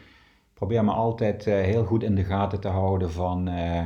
probeer 0.55 0.85
me 0.85 0.91
altijd 0.91 1.47
eh, 1.47 1.55
heel 1.55 1.85
goed 1.85 2.03
in 2.03 2.15
de 2.15 2.25
gaten 2.25 2.61
te 2.61 2.69
houden 2.69 3.11
van 3.11 3.49
eh, 3.49 3.79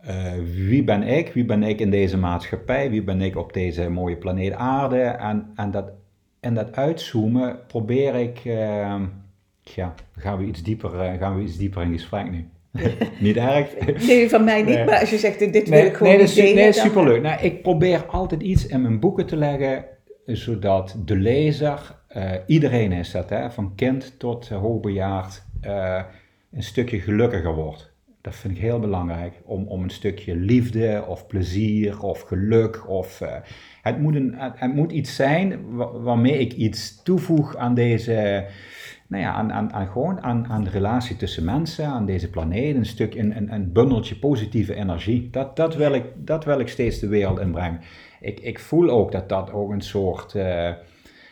eh, 0.00 0.32
wie 0.54 0.84
ben 0.84 1.02
ik, 1.02 1.32
wie 1.32 1.44
ben 1.44 1.62
ik 1.62 1.80
in 1.80 1.90
deze 1.90 2.18
maatschappij, 2.18 2.90
wie 2.90 3.02
ben 3.02 3.20
ik 3.20 3.36
op 3.36 3.52
deze 3.52 3.88
mooie 3.88 4.16
planeet 4.16 4.52
aarde. 4.52 5.02
En, 5.02 5.50
en 5.54 5.70
dat, 5.70 5.90
en 6.40 6.54
dat 6.54 6.76
uitzoomen 6.76 7.58
probeer 7.66 8.14
ik, 8.14 8.38
eh, 8.44 9.00
ja, 9.60 9.94
gaan 10.16 10.38
we, 10.38 10.44
iets 10.44 10.62
dieper, 10.62 11.00
eh, 11.00 11.18
gaan 11.18 11.36
we 11.36 11.42
iets 11.42 11.56
dieper 11.56 11.82
in 11.82 11.92
gesprek 11.92 12.30
nu. 12.30 12.48
niet 13.18 13.36
erg? 13.36 14.06
Nee, 14.06 14.28
van 14.28 14.44
mij 14.44 14.62
niet, 14.62 14.74
Nee. 14.74 14.84
maar 14.84 15.00
als 15.00 15.10
je 15.10 15.18
zegt, 15.18 15.38
dit 15.38 15.52
wil 15.68 15.78
Nee, 15.78 15.86
ik 15.86 15.94
gewoon 15.94 16.12
nee, 16.12 16.20
dat 16.20 16.28
is, 16.36 16.54
nee, 16.54 16.72
superleuk. 16.72 17.22
Nou, 17.22 17.40
ik 17.42 17.62
probeer 17.62 18.06
altijd 18.06 18.42
iets 18.42 18.66
in 18.66 18.82
mijn 18.82 19.00
boeken 19.00 19.26
te 19.26 19.36
leggen, 19.36 19.84
zodat 20.26 20.96
de 21.04 21.16
lezer, 21.16 21.98
eh, 22.08 22.32
iedereen 22.46 22.92
is 22.92 23.10
dat, 23.10 23.30
hè, 23.30 23.50
van 23.50 23.72
kind 23.76 24.14
tot 24.18 24.48
uh, 24.52 24.58
hoogbejaard, 24.58 25.42
eh, 25.60 26.02
een 26.52 26.62
stukje 26.62 27.00
gelukkiger 27.00 27.54
wordt. 27.54 27.88
Dat 28.22 28.34
vind 28.36 28.54
ik 28.56 28.60
heel 28.62 28.78
belangrijk, 28.78 29.32
om, 29.44 29.66
om 29.66 29.82
een 29.82 29.90
stukje 29.90 30.36
liefde 30.36 31.04
of 31.08 31.26
plezier 31.26 32.02
of 32.02 32.20
geluk. 32.20 32.88
Of, 32.88 33.20
eh, 33.20 33.34
het, 33.82 33.98
moet 34.00 34.14
een, 34.14 34.34
het, 34.36 34.52
het 34.56 34.74
moet 34.74 34.92
iets 34.92 35.16
zijn 35.16 35.58
wa- 35.76 35.92
waarmee 35.92 36.38
ik 36.38 36.52
iets 36.52 37.02
toevoeg 37.02 37.56
aan 37.56 37.74
deze, 37.74 38.46
nou 39.10 39.22
ja, 39.22 39.32
aan, 39.32 39.52
aan, 39.52 39.72
aan, 39.72 39.86
gewoon 39.86 40.22
aan, 40.22 40.46
aan 40.48 40.64
de 40.64 40.70
relatie 40.70 41.16
tussen 41.16 41.44
mensen, 41.44 41.86
aan 41.86 42.06
deze 42.06 42.30
planeet, 42.30 42.76
een 42.76 42.86
stuk, 42.86 43.14
een, 43.14 43.36
een, 43.36 43.52
een 43.52 43.72
bundeltje 43.72 44.18
positieve 44.18 44.74
energie. 44.74 45.30
Dat, 45.30 45.56
dat, 45.56 45.74
wil 45.74 45.92
ik, 45.92 46.04
dat 46.16 46.44
wil 46.44 46.60
ik 46.60 46.68
steeds 46.68 46.98
de 46.98 47.08
wereld 47.08 47.40
inbrengen. 47.40 47.80
Ik, 48.20 48.40
ik 48.40 48.58
voel 48.58 48.90
ook 48.90 49.12
dat 49.12 49.28
dat 49.28 49.52
ook 49.52 49.70
een 49.70 49.80
soort, 49.80 50.34
eh, 50.34 50.72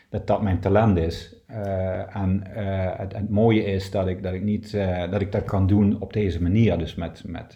dat 0.09 0.27
dat 0.27 0.41
mijn 0.41 0.59
talent 0.59 0.97
is. 0.97 1.35
Eh, 1.45 2.15
en 2.15 2.55
eh, 2.55 2.99
het, 2.99 3.13
het 3.13 3.29
mooie 3.29 3.63
is 3.63 3.91
dat 3.91 4.07
ik 4.07 4.23
dat, 4.23 4.33
ik 4.33 4.43
niet, 4.43 4.71
dat 5.11 5.21
ik 5.21 5.31
dat 5.31 5.43
kan 5.43 5.67
doen 5.67 5.99
op 5.99 6.13
deze 6.13 6.41
manier, 6.41 6.77
dus 6.77 6.95
met, 6.95 7.23
met, 7.25 7.55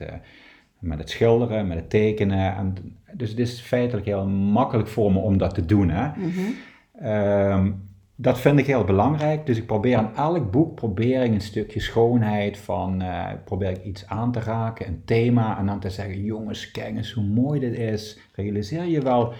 met 0.79 0.99
het 0.99 1.09
schilderen, 1.09 1.67
met 1.67 1.77
het 1.77 1.89
tekenen. 1.89 2.55
En, 2.55 2.75
dus 3.13 3.29
het 3.29 3.39
is 3.39 3.59
feitelijk 3.59 4.05
heel 4.05 4.27
makkelijk 4.27 4.87
voor 4.87 5.11
me 5.11 5.19
om 5.19 5.37
dat 5.37 5.53
te 5.53 5.65
doen. 5.65 5.89
Hè? 5.89 6.11
Ehm, 6.99 7.71
dat 8.15 8.39
vind 8.39 8.59
ik 8.59 8.67
heel 8.67 8.83
belangrijk. 8.83 9.45
Dus 9.45 9.57
ik 9.57 9.65
probeer 9.65 9.97
aan 9.97 10.15
elk 10.15 10.51
boek 10.51 10.75
probeer 10.75 11.23
ik 11.23 11.31
een 11.31 11.41
stukje 11.41 11.79
schoonheid 11.79 12.57
van, 12.57 13.01
eh, 13.01 13.27
probeer 13.45 13.69
ik 13.69 13.83
iets 13.83 14.07
aan 14.07 14.31
te 14.31 14.39
raken, 14.39 14.87
een 14.87 15.01
thema, 15.05 15.57
en 15.57 15.65
dan 15.65 15.79
te 15.79 15.89
zeggen, 15.89 16.23
jongens, 16.23 16.71
kijk 16.71 16.95
eens 16.95 17.11
hoe 17.11 17.23
mooi 17.23 17.59
dit 17.59 17.77
is. 17.77 18.19
Realiseer 18.35 18.85
je 18.85 19.01
wel 19.01 19.33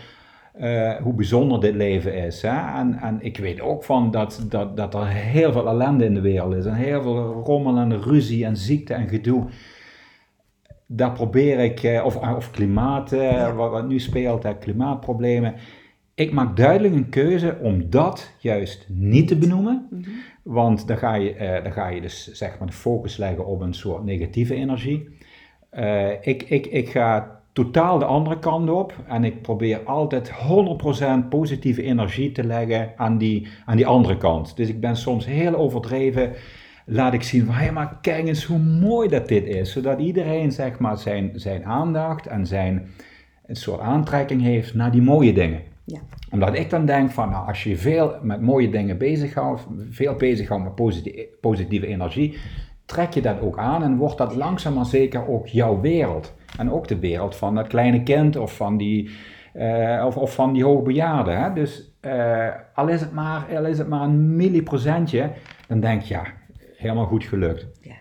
eh, 0.54 0.96
hoe 0.96 1.14
bijzonder 1.14 1.62
dit 1.62 1.76
leven 1.76 2.14
is. 2.14 2.42
Hè? 2.42 2.80
En, 2.80 3.00
en 3.00 3.18
ik 3.22 3.38
weet 3.38 3.62
ook 3.62 3.84
van 3.84 4.12
dat, 4.12 4.46
dat, 4.50 4.78
dat 4.78 4.94
er 4.94 5.08
heel 5.08 5.52
veel 5.52 5.68
ellende 5.68 6.06
in 6.06 6.14
de 6.14 6.22
wereld 6.22 6.56
is, 6.56 6.66
en 6.66 6.74
heel 6.74 7.02
veel 7.02 7.44
rommel 7.46 7.78
en 7.78 8.02
ruzie 8.02 8.46
en 8.46 8.58
ziekte 8.58 8.94
en 8.94 9.08
gedoe. 9.08 9.46
Daar 10.88 11.12
probeer 11.12 11.60
ik, 11.60 11.84
eh, 11.84 12.06
of, 12.06 12.16
of 12.16 12.52
klimaat, 12.52 13.16
wat, 13.56 13.88
nu 13.88 14.00
speelt, 14.00 14.58
klimaatproblemen. 14.60 15.56
Ik 16.16 16.32
maak 16.32 16.58
duidelijk 16.58 16.94
een 16.94 17.10
keuze 17.10 17.58
om 17.62 17.90
dat 17.90 18.32
juist 18.38 18.86
niet 18.90 19.28
te 19.28 19.38
benoemen. 19.38 19.88
Want 20.44 20.88
dan 20.88 20.98
ga, 20.98 21.14
je, 21.14 21.34
eh, 21.34 21.64
dan 21.64 21.72
ga 21.72 21.88
je 21.88 22.02
dus 22.02 22.32
zeg 22.32 22.58
maar 22.60 22.68
de 22.68 22.74
focus 22.74 23.18
leggen 23.18 23.46
op 23.46 23.62
een 23.62 23.74
soort 23.74 24.04
negatieve 24.04 24.54
energie. 24.54 25.10
Eh, 25.70 26.12
ik, 26.22 26.44
ik, 26.44 26.66
ik 26.66 26.90
ga 26.90 27.40
totaal 27.54 28.00
de 28.00 28.06
andere 28.06 28.40
kant 28.40 28.70
op 28.70 28.94
en 29.08 29.24
ik 29.24 29.42
probeer 29.42 29.84
altijd 29.84 30.32
100% 31.26 31.30
positieve 31.30 31.84
energie 31.84 32.32
te 32.32 32.44
leggen 32.44 32.94
aan 32.98 33.18
die, 33.18 33.48
aan 33.66 33.78
die 33.78 33.88
andere 33.88 34.18
kant. 34.18 34.56
Dus 34.56 34.70
ik 34.70 34.80
ben 34.80 34.96
soms 34.96 35.26
heel 35.26 35.56
overdreven. 35.56 36.32
Laat 36.86 37.14
ik 37.14 37.24
zien 37.24 37.46
van, 37.46 37.56
hé, 37.56 37.72
maar 37.72 37.98
kijk 38.02 38.28
eens 38.28 38.44
hoe 38.44 38.60
mooi 38.60 39.10
dat 39.10 39.28
dit 39.28 39.46
is. 39.46 39.72
Zodat 39.72 40.00
iedereen 40.00 40.52
zeg 40.52 40.80
maar 40.80 40.98
zijn, 40.98 41.32
zijn 41.36 41.66
aandacht 41.66 42.28
en 42.28 42.48
zijn 42.48 42.88
een 43.46 43.56
soort 43.56 43.80
aantrekking 43.80 44.42
heeft 44.42 44.74
naar 44.74 44.92
die 44.92 45.02
mooie 45.02 45.34
dingen 45.34 45.72
Ja. 45.86 46.00
omdat 46.32 46.58
ik 46.58 46.70
dan 46.70 46.86
denk 46.86 47.12
van, 47.12 47.30
nou, 47.30 47.48
als 47.48 47.64
je 47.64 47.78
veel 47.78 48.16
met 48.22 48.42
mooie 48.42 48.70
dingen 48.70 48.98
bezighoudt, 48.98 49.68
veel 49.90 50.16
bezighoudt 50.16 50.64
met 50.64 50.76
positieve, 50.76 51.28
positieve 51.42 51.88
energie, 51.88 52.38
trek 52.86 53.14
je 53.14 53.22
dat 53.22 53.40
ook 53.42 53.58
aan 53.58 53.84
en 53.84 53.98
wordt 53.98 54.18
dat 54.18 54.36
langzaam 54.36 54.74
maar 54.74 54.86
zeker 54.86 55.28
ook 55.28 55.48
jouw 55.48 55.82
wereld. 55.82 56.34
En 56.58 56.72
ook 56.72 56.88
de 56.88 57.00
wereld 57.00 57.36
van 57.36 57.56
dat 57.56 57.68
kleine 57.68 58.04
kind 58.04 58.36
of 58.36 58.56
van 58.56 58.78
die, 58.78 59.10
eh, 59.54 60.04
of, 60.06 60.18
of 60.18 60.34
van 60.34 60.54
die 60.54 60.64
hoogbejaarde. 60.64 61.32
Hè? 61.32 61.54
Dus 61.54 61.92
eh, 62.00 62.50
al, 62.74 62.88
is 62.88 63.02
het 63.02 63.12
maar, 63.12 63.58
al 63.58 63.66
is 63.66 63.78
het 63.78 63.88
maar 63.88 64.02
een 64.02 64.36
milliprocentje, 64.36 65.32
dan 65.68 65.80
denk 65.80 66.02
je, 66.02 66.14
ja, 66.14 66.24
helemaal 66.76 67.06
goed 67.06 67.24
gelukt. 67.24 67.68
Ja. 67.82 67.96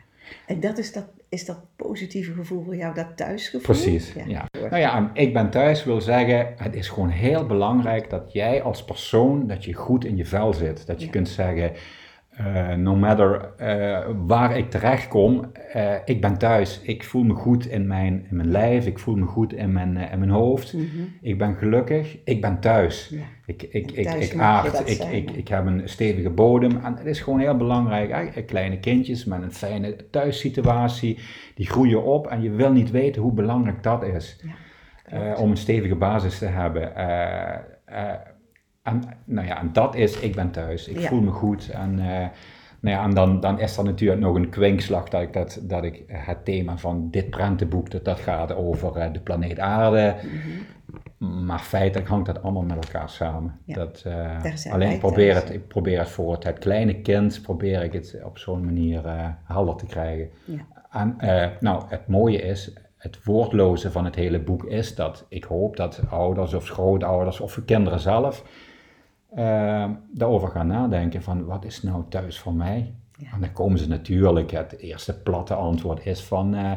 En 0.47 0.61
dat 0.61 0.79
is 0.79 0.93
dat, 0.93 1.07
is 1.33 1.45
dat 1.45 1.59
positieve 1.77 2.33
gevoel 2.33 2.63
voor 2.65 2.77
jou, 2.77 2.95
dat 2.95 3.17
thuisgevoel? 3.17 3.61
Precies, 3.61 4.13
ja. 4.27 4.45
Nou 4.53 4.77
ja, 4.77 5.11
ik 5.15 5.33
ben 5.33 5.51
thuis 5.51 5.85
wil 5.85 6.01
zeggen, 6.01 6.55
het 6.57 6.75
is 6.75 6.89
gewoon 6.89 7.09
heel 7.09 7.47
belangrijk 7.47 8.11
dat 8.11 8.33
jij 8.33 8.63
als 8.63 8.85
persoon, 8.85 9.47
dat 9.47 9.65
je 9.65 9.75
goed 9.75 10.05
in 10.05 10.17
je 10.17 10.27
vel 10.27 10.53
zit. 10.53 10.87
Dat 10.87 11.01
je 11.01 11.07
Ja. 11.07 11.13
kunt 11.13 11.29
zeggen, 11.29 11.73
eh, 12.33 12.75
no 12.75 12.97
matter 12.97 13.53
eh, 13.57 13.99
waar 14.27 14.57
ik 14.57 14.71
terecht 14.71 15.09
kom, 15.09 15.51
eh, 15.73 15.95
ik 16.05 16.21
ben 16.21 16.39
thuis. 16.39 16.81
Ik 16.83 17.05
voel 17.05 17.23
me 17.23 17.35
goed 17.35 17.67
in 17.67 17.87
mijn, 17.87 18.27
in 18.31 18.37
mijn 18.37 18.51
lijf, 18.51 18.87
ik 18.87 18.99
voel 18.99 19.15
me 19.15 19.27
goed 19.27 19.53
in 19.53 19.73
mijn, 19.73 19.97
in 19.97 20.19
mijn 20.19 20.31
hoofd. 20.31 20.77
Ik 21.21 21.39
ben 21.39 21.55
gelukkig, 21.55 22.19
ik 22.25 22.41
ben 22.41 22.61
thuis. 22.61 23.09
Mhm. 23.11 23.21
Ja. 23.21 23.27
Ik, 23.47 23.63
ik, 23.63 23.91
ik, 23.91 24.05
thuis 24.05 24.33
ik 24.33 24.41
aard, 24.41 24.89
ik, 24.89 24.97
zijn, 24.97 25.15
ik, 25.15 25.31
ik 25.31 25.49
heb 25.49 25.67
een 25.67 25.89
stevige 25.89 26.31
bodem. 26.31 26.77
En 26.85 26.97
het 26.97 27.07
is 27.07 27.21
gewoon 27.21 27.41
heel 27.41 27.57
belangrijk. 27.57 28.47
Kleine 28.47 28.79
kindjes 28.79 29.25
met 29.25 29.43
een 29.43 29.53
fijne 29.53 29.97
thuissituatie, 30.11 31.19
die 31.55 31.67
groeien 31.67 32.05
op. 32.05 32.27
En 32.27 32.43
je 32.43 32.51
wil 32.51 32.73
niet 32.73 32.91
weten 32.91 33.23
hoe 33.23 33.33
belangrijk 33.33 33.83
dat 33.83 34.05
is. 34.05 34.41
Ja, 35.11 35.35
om 35.35 35.51
een 35.51 35.57
stevige 35.57 35.97
basis 35.97 36.39
te 36.39 36.47
hebben. 36.47 36.95
En, 38.83 39.03
nou 39.25 39.47
ja, 39.47 39.61
en 39.61 39.73
dat 39.73 39.95
is, 39.95 40.21
ik 40.21 40.35
ben 40.35 40.51
thuis. 40.51 40.89
Ik 40.89 40.99
Ja. 40.99 41.09
voel 41.09 41.21
me 41.21 41.31
goed. 41.31 41.69
En, 41.71 41.99
eh, 41.99 42.27
nou 42.81 42.97
ja, 42.97 43.05
en 43.05 43.15
dan, 43.15 43.41
dan 43.41 43.61
is 43.61 43.77
er 43.77 43.85
natuurlijk 43.85 44.21
nog 44.21 44.35
een 44.35 44.49
kwinkslag 44.49 45.09
dat 45.09 45.23
ik, 45.23 45.33
dat, 45.33 45.59
dat 45.63 45.85
ik 45.85 46.03
het 46.07 46.45
thema 46.45 46.77
van 46.79 47.09
dit 47.11 47.31
prentenboek, 47.31 47.91
dat, 47.91 48.05
dat 48.05 48.21
gaat 48.21 48.55
over 48.55 48.97
eh, 48.97 49.13
de 49.13 49.21
planeet 49.21 49.59
aarde. 49.59 50.15
Maar 51.19 51.59
feitelijk 51.59 52.09
hangt 52.09 52.27
dat 52.27 52.43
allemaal 52.43 52.63
met 52.63 52.85
elkaar 52.85 53.09
samen. 53.09 53.59
Ja. 53.65 53.75
Dat, 53.75 54.03
eh, 54.07 54.73
alleen 54.73 54.91
ik 54.91 54.99
probeer, 54.99 55.33
thuis. 55.33 55.45
het, 55.45 55.55
ik 55.55 55.69
probeer 55.69 55.99
het 55.99 56.09
voor 56.09 56.33
het, 56.33 56.45
het 56.45 56.59
kleine 56.59 57.01
kind, 57.01 57.43
probeer 57.43 57.83
ik 57.83 57.93
het 57.93 58.21
op 58.25 58.39
zo'n 58.39 58.65
manier 58.65 59.03
helder 59.45 59.77
te 59.77 59.87
krijgen. 59.87 60.29
Ja. 60.45 60.67
En 60.91 61.17
nou, 61.61 61.83
het 61.89 62.09
mooie 62.09 62.43
is, 62.43 62.73
het 62.97 63.25
woordloze 63.25 63.91
van 63.91 64.05
het 64.05 64.15
hele 64.15 64.41
boek 64.41 64.65
is 64.65 64.95
dat 64.95 65.27
ik 65.29 65.45
hoop 65.45 65.77
dat 65.77 66.01
ouders 66.11 66.55
of 66.55 66.69
grootouders 66.69 67.41
of 67.41 67.61
kinderen 67.65 68.01
zelf 68.01 68.45
eh, 69.35 69.91
daarover 70.13 70.49
gaan 70.49 70.67
nadenken 70.67 71.23
van 71.23 71.45
wat 71.45 71.65
is 71.65 71.83
nou 71.83 72.05
thuis 72.09 72.39
voor 72.39 72.55
mij? 72.55 72.95
Ja. 73.19 73.33
En 73.33 73.41
dan 73.41 73.53
komen 73.53 73.79
ze 73.79 73.89
natuurlijk, 73.89 74.51
het 74.51 74.79
eerste 74.79 75.23
platte 75.23 75.55
antwoord 75.55 76.07
is 76.07 76.25
van 76.25 76.55
eh, 76.55 76.73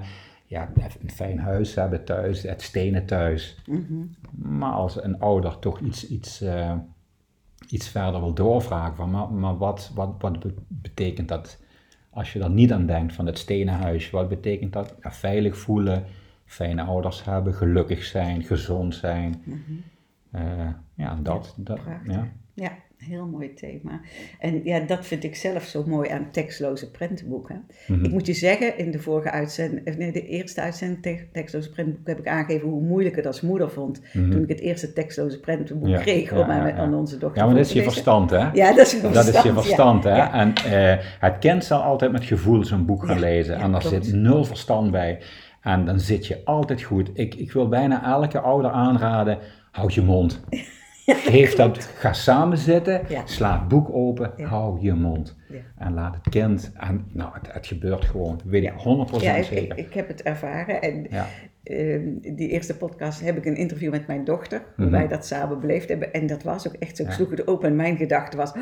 ja, 0.45 0.69
een 1.01 1.09
fijn 1.09 1.39
huis 1.39 1.75
hebben 1.75 2.05
thuis, 2.05 2.41
het 2.43 2.61
stenen 2.61 3.05
thuis. 3.05 3.57
Mhm. 3.65 3.93
Maar 4.31 4.71
als 4.71 5.03
een 5.03 5.19
ouder 5.19 5.59
toch 5.59 5.79
iets, 5.79 6.07
iets, 6.07 6.41
eh, 6.41 6.73
iets 7.69 7.87
verder 7.87 8.19
wil 8.19 8.33
doorvragen 8.33 8.95
van 8.95 9.11
maar, 9.11 9.31
maar 9.33 9.57
wat, 9.57 9.91
wat, 9.95 10.15
wat 10.19 10.39
be- 10.39 10.53
betekent 10.67 11.27
dat 11.27 11.63
als 12.09 12.33
je 12.33 12.39
er 12.43 12.49
niet 12.49 12.73
aan 12.73 12.85
denkt 12.85 13.13
van 13.13 13.25
het 13.25 13.37
stenen 13.37 13.73
huis, 13.73 14.09
wat 14.09 14.29
betekent 14.29 14.73
dat? 14.73 14.95
Ja, 15.01 15.11
veilig 15.11 15.57
voelen, 15.57 16.03
fijne 16.45 16.83
ouders 16.83 17.23
hebben, 17.23 17.53
gelukkig 17.53 18.03
zijn, 18.03 18.43
gezond 18.43 18.95
zijn. 18.95 19.43
Eh, 20.31 20.67
ja, 20.93 21.15
dat. 21.15 21.53
dat 21.57 21.83
prachtig. 21.83 22.13
ja. 22.13 22.27
Ja, 22.57 22.71
heel 22.97 23.25
mooi 23.25 23.53
thema. 23.53 24.01
En 24.39 24.61
ja, 24.63 24.79
dat 24.79 25.05
vind 25.05 25.23
ik 25.23 25.35
zelf 25.35 25.63
zo 25.63 25.83
mooi 25.87 26.09
aan 26.09 26.27
tekstloze 26.31 26.91
prentenboeken. 26.91 27.65
Mhm. 27.87 28.03
Ik 28.05 28.11
moet 28.11 28.25
je 28.25 28.33
zeggen, 28.33 28.77
in 28.77 28.91
de 28.91 28.99
vorige 28.99 29.31
uitzending, 29.31 29.87
of 29.87 29.97
nee, 29.97 30.11
de 30.11 30.27
eerste 30.27 30.61
uitzending 30.61 31.01
te- 31.01 31.25
tekstloze 31.31 31.69
prentenboek 31.69 32.07
heb 32.07 32.19
ik 32.19 32.27
aangegeven 32.27 32.67
hoe 32.69 32.81
moeilijk 32.81 33.15
het 33.15 33.25
als 33.25 33.41
moeder 33.41 33.69
vond. 33.69 34.01
Toen 34.11 34.41
ik 34.43 34.49
het 34.49 34.59
eerste 34.59 34.93
tekstloze 34.93 35.39
prentenboek 35.39 35.87
Mhm. 35.87 35.95
Ja, 35.95 36.01
kreeg 36.01 36.29
ja, 36.29 36.37
om 36.39 36.49
aan, 36.49 36.57
ja, 36.61 36.67
ja. 36.67 36.75
aan 36.75 36.93
onze 36.93 37.17
dochter 37.17 37.39
ja, 37.41 37.45
maar 37.47 37.55
dat 37.55 37.65
is 37.65 37.71
je 37.73 37.83
verstand, 37.83 38.29
hè? 38.29 38.51
Ja, 38.51 38.73
dat 38.73 38.85
is 38.85 38.91
je 38.91 39.01
Dat 39.01 39.11
verstand. 39.13 39.35
is 39.37 39.43
je 39.43 39.53
verstand, 39.53 40.03
hè? 40.03 40.19
En 40.21 40.53
eh, 40.53 41.03
het 41.19 41.37
kind 41.39 41.63
zal 41.63 41.81
altijd 41.81 42.11
met 42.11 42.23
gevoel 42.23 42.63
zo'n 42.65 42.85
boek 42.85 43.05
gaan 43.05 43.19
lezen. 43.19 43.55
en 43.55 43.71
daar 43.71 43.81
klopt. 43.81 44.05
zit 44.05 44.13
nul 44.15 44.43
verstand 44.45 44.91
bij. 44.91 45.19
En 45.61 45.85
dan 45.85 45.99
zit 45.99 46.27
je 46.27 46.41
altijd 46.45 46.81
goed. 46.81 47.09
Ik, 47.13 47.35
ik 47.35 47.51
wil 47.51 47.67
bijna 47.67 48.03
elke 48.05 48.39
ouder 48.39 48.71
aanraden, 48.71 49.37
houd 49.71 49.93
je 49.93 50.01
mond. 50.01 50.39
Geef 51.31 51.55
dat, 51.55 51.77
ga 51.97 52.13
samen 52.13 52.57
zitten, 52.57 53.01
Ja. 53.09 53.21
sla 53.25 53.59
het 53.59 53.67
boek 53.67 53.89
open, 53.93 54.31
Ja. 54.37 54.47
hou 54.47 54.81
je 54.81 54.93
mond. 54.93 55.35
Ja. 55.49 55.57
En 55.77 55.93
laat 55.93 56.15
het 56.15 56.29
kind, 56.29 56.71
en 56.77 57.05
nou, 57.11 57.29
het, 57.33 57.53
het 57.53 57.67
gebeurt 57.67 58.05
gewoon, 58.05 58.39
weet 58.45 58.63
ik 58.63 58.71
100% 58.71 58.75
Ja, 59.23 59.33
ik, 59.35 59.43
zeker. 59.43 59.77
ik, 59.77 59.85
ik 59.85 59.93
heb 59.93 60.07
het 60.07 60.21
ervaren 60.21 60.81
en 60.81 61.07
die 62.35 62.49
eerste 62.49 62.77
podcast 62.77 63.21
heb 63.21 63.37
ik 63.37 63.45
een 63.45 63.55
interview 63.55 63.91
met 63.91 64.07
mijn 64.07 64.23
dochter, 64.23 64.61
hoe 64.75 64.85
Mhm. 64.85 64.93
wij 64.93 65.07
dat 65.07 65.25
samen 65.25 65.59
beleefd 65.59 65.89
hebben. 65.89 66.13
En 66.13 66.27
dat 66.27 66.43
was 66.43 66.67
ook 66.67 66.73
echt 66.79 66.97
zo, 66.97 67.03
ik 67.03 67.11
sloeg 67.11 67.29
het 67.29 67.47
open 67.47 67.69
en 67.69 67.75
mijn 67.75 67.97
gedachte 67.97 68.37
was, 68.37 68.51
Ja. 68.53 68.61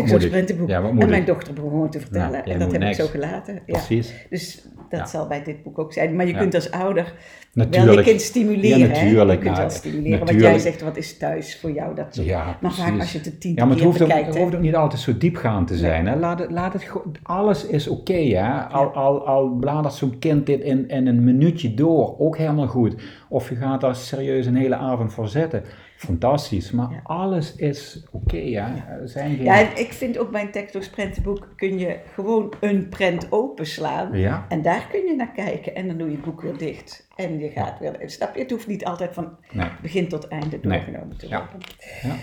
oh, 0.00 0.10
Wat 0.10 0.28
prentenboek. 0.28 0.68
Ja, 0.68 0.82
en 0.98 1.08
mijn 1.08 1.24
dochter 1.24 1.54
begon 1.54 1.90
te 1.90 2.00
vertellen 2.00 2.42
Ja, 2.44 2.52
en 2.52 2.58
dat 2.58 2.72
heb 2.72 2.82
ik 2.82 2.94
zo 2.94 3.06
gelaten. 3.06 3.54
Ja. 3.54 3.60
Precies. 3.66 4.26
Dus 4.30 4.68
dat 4.88 5.10
zal 5.10 5.26
bij 5.26 5.42
dit 5.44 5.62
boek 5.62 5.78
ook 5.78 5.92
zijn. 5.92 6.16
Maar 6.16 6.26
je 6.26 6.34
kunt 6.34 6.54
als 6.54 6.70
ouder 6.70 7.14
wel 7.52 7.92
je 7.92 8.02
kind 8.02 8.20
stimuleren. 8.20 8.78
Ja, 8.78 8.86
natuurlijk. 8.86 9.38
Je 9.38 9.44
kunt 9.46 9.58
wel 9.58 9.70
stimuleren. 9.70 10.18
Wat 10.18 10.30
jij 10.40 10.58
zegt, 10.58 10.80
wat 10.82 10.96
is 10.96 11.16
thuis 11.18 11.60
voor 11.60 11.72
jou? 11.72 11.94
Dat 11.94 12.14
soort. 12.14 12.26
Ja, 12.26 12.58
maar 12.60 12.72
vaak 12.72 12.98
als 13.00 13.12
je 13.12 13.18
het 13.18 13.26
de 13.26 13.38
tien 13.38 13.54
Ja, 13.54 13.64
maar 13.64 13.74
het 13.74 13.84
hoeft, 13.84 14.00
ook, 14.02 14.06
bekijkt. 14.08 14.26
het 14.26 14.36
hè. 14.36 14.42
hoeft 14.42 14.54
ook 14.54 14.60
niet 14.60 14.74
altijd 14.74 15.00
zo 15.00 15.18
diepgaand 15.18 15.66
te 15.66 15.76
zijn. 15.76 16.06
Hè? 16.06 16.16
Laat 16.16 16.38
het, 16.38 16.50
laat 16.50 16.72
het, 16.72 16.90
alles 17.22 17.66
is 17.66 17.88
oké. 17.88 18.12
hè? 18.14 18.62
al, 18.62 18.86
al, 18.94 19.26
al 19.26 19.48
bladert 19.48 19.94
zo'n 19.94 20.18
kind 20.18 20.46
dit 20.46 20.60
in, 20.60 20.88
in 20.88 21.06
een 21.06 21.24
minuutje 21.24 21.74
door, 21.74 22.18
ook 22.18 22.33
helemaal 22.36 22.66
goed. 22.66 23.02
Of 23.28 23.48
je 23.48 23.54
gaat 23.56 23.80
daar 23.80 23.96
serieus 23.96 24.46
een 24.46 24.56
hele 24.56 24.74
avond 24.76 25.12
voor 25.12 25.28
zitten. 25.28 25.62
Fantastisch, 25.96 26.70
maar 26.70 26.90
Ja. 26.90 27.00
alles 27.02 27.56
is 27.56 28.04
oké. 28.12 28.36
Er 28.36 29.08
zijn 29.08 29.34
geen... 29.36 29.44
Ja, 29.44 29.58
en 29.60 29.80
ik 29.80 29.92
vind 29.92 30.18
ook 30.18 30.30
bij 30.30 30.48
een 30.52 30.90
prentenboek 30.90 31.48
kun 31.56 31.78
je 31.78 31.98
gewoon 32.14 32.52
een 32.60 32.88
prent 32.88 33.32
openslaan. 33.32 34.18
Ja. 34.18 34.44
En 34.48 34.62
daar 34.62 34.86
kun 34.90 35.04
je 35.06 35.14
naar 35.16 35.32
kijken 35.32 35.74
en 35.74 35.86
dan 35.86 35.98
doe 35.98 36.08
je 36.10 36.14
het 36.16 36.24
boek 36.24 36.40
weer 36.42 36.56
dicht. 36.56 37.08
En 37.16 37.38
je 37.38 37.48
gaat 37.50 37.78
weer, 37.78 37.94
snap 38.06 38.34
je? 38.34 38.40
Het 38.40 38.50
hoeft 38.50 38.66
niet 38.66 38.84
altijd 38.84 39.14
van 39.14 39.36
Nee. 39.52 39.68
begin 39.82 40.08
tot 40.08 40.28
einde 40.28 40.58
Nee. 40.62 40.78
doorgenomen 40.78 41.16
te 41.16 41.28
Ja. 41.28 41.48
worden. 41.50 41.68
Ja. 42.02 42.14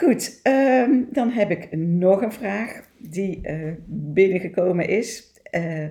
Goed, 0.00 0.40
ehm, 0.42 0.90
dan 1.12 1.30
heb 1.30 1.50
ik 1.50 1.68
nog 1.76 2.22
een 2.22 2.32
vraag 2.32 2.80
die 2.98 3.40
eh, 3.42 3.72
binnengekomen 3.86 4.88
is. 4.88 5.32
Eh, 5.42 5.84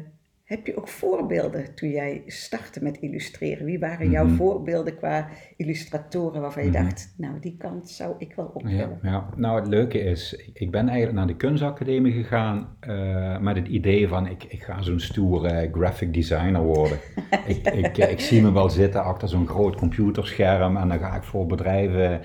heb 0.53 0.65
je 0.65 0.77
ook 0.77 0.87
voorbeelden 0.87 1.75
toen 1.75 1.89
jij 1.89 2.23
startte 2.27 2.83
met 2.83 2.97
illustreren? 2.97 3.65
Wie 3.65 3.79
waren 3.79 4.09
jouw 4.09 4.25
Mhm. 4.25 4.35
voorbeelden 4.35 4.97
qua 4.97 5.27
illustratoren 5.57 6.41
waarvan 6.41 6.63
je 6.63 6.69
Mhm. 6.69 6.83
dacht, 6.83 7.13
nou 7.17 7.39
die 7.39 7.55
kant 7.57 7.89
zou 7.89 8.13
ik 8.17 8.33
wel 8.35 8.51
op 8.53 8.61
Ja, 8.61 8.67
willen? 8.69 8.99
ja, 9.01 9.29
nou 9.35 9.59
het 9.59 9.67
leuke 9.67 9.99
is, 9.99 10.51
ik 10.53 10.71
ben 10.71 10.87
eigenlijk 10.87 11.17
naar 11.17 11.27
de 11.27 11.35
kunstacademie 11.35 12.11
gegaan 12.13 12.75
eh, 12.79 13.39
met 13.39 13.55
het 13.55 13.67
idee 13.67 14.07
van 14.07 14.27
ik, 14.27 14.43
ik 14.43 14.63
ga 14.63 14.81
zo'n 14.81 14.99
stoere 14.99 15.69
graphic 15.71 16.13
designer 16.13 16.61
worden. 16.61 16.97
ik, 17.47 17.67
ik, 17.67 17.97
ik 17.97 18.19
zie 18.19 18.41
me 18.41 18.51
wel 18.51 18.69
zitten 18.69 19.03
achter 19.03 19.29
zo'n 19.29 19.47
groot 19.47 19.75
computerscherm 19.75 20.77
en 20.77 20.87
dan 20.87 20.99
ga 20.99 21.15
ik 21.15 21.23
voor 21.23 21.45
bedrijven 21.45 22.21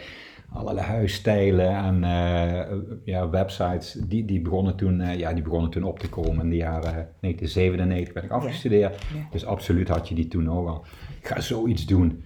allerlei 0.52 0.86
huisstijlen 0.86 1.76
en 1.76 2.04
eh, 2.04 2.76
ja, 3.04 3.28
websites, 3.30 3.92
die, 3.92 4.24
die, 4.24 4.40
begonnen 4.40 4.76
toen, 4.76 5.00
eh, 5.00 5.18
ja, 5.18 5.32
die 5.32 5.42
begonnen 5.42 5.70
toen 5.70 5.82
op 5.84 5.98
te 5.98 6.08
komen. 6.08 6.40
In 6.44 6.50
de 6.50 6.56
jaren 6.56 7.08
1997 7.20 8.12
ben 8.14 8.24
ik 8.24 8.30
afgestudeerd, 8.30 8.94
Ja. 9.14 9.28
dus 9.30 9.46
absoluut 9.46 9.88
had 9.88 10.08
je 10.08 10.14
die 10.14 10.28
toen 10.28 10.50
ook 10.50 10.68
al. 10.68 10.84
Ik 11.20 11.26
ga 11.26 11.40
zoiets 11.40 11.86
doen. 11.86 12.22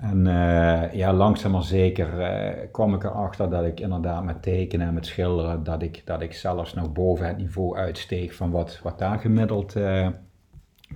En 0.00 0.26
eh, 0.26 0.92
ja, 0.92 1.12
langzaam 1.12 1.52
maar 1.52 1.62
zeker 1.62 2.20
eh, 2.20 2.66
kwam 2.72 2.94
ik 2.94 3.04
erachter 3.04 3.50
dat 3.50 3.64
ik 3.64 3.80
inderdaad 3.80 4.24
met 4.24 4.42
tekenen 4.42 4.86
en 4.86 4.94
met 4.94 5.06
schilderen, 5.06 5.64
dat 5.64 5.82
ik, 5.82 6.02
dat 6.04 6.20
ik 6.22 6.32
zelfs 6.32 6.74
nog 6.74 6.92
boven 6.92 7.26
het 7.26 7.36
niveau 7.36 7.76
uitsteeg 7.76 8.34
van 8.34 8.50
wat, 8.50 8.80
wat 8.82 8.98
daar 8.98 9.18
gemiddeld, 9.18 9.76
eh, 9.76 10.08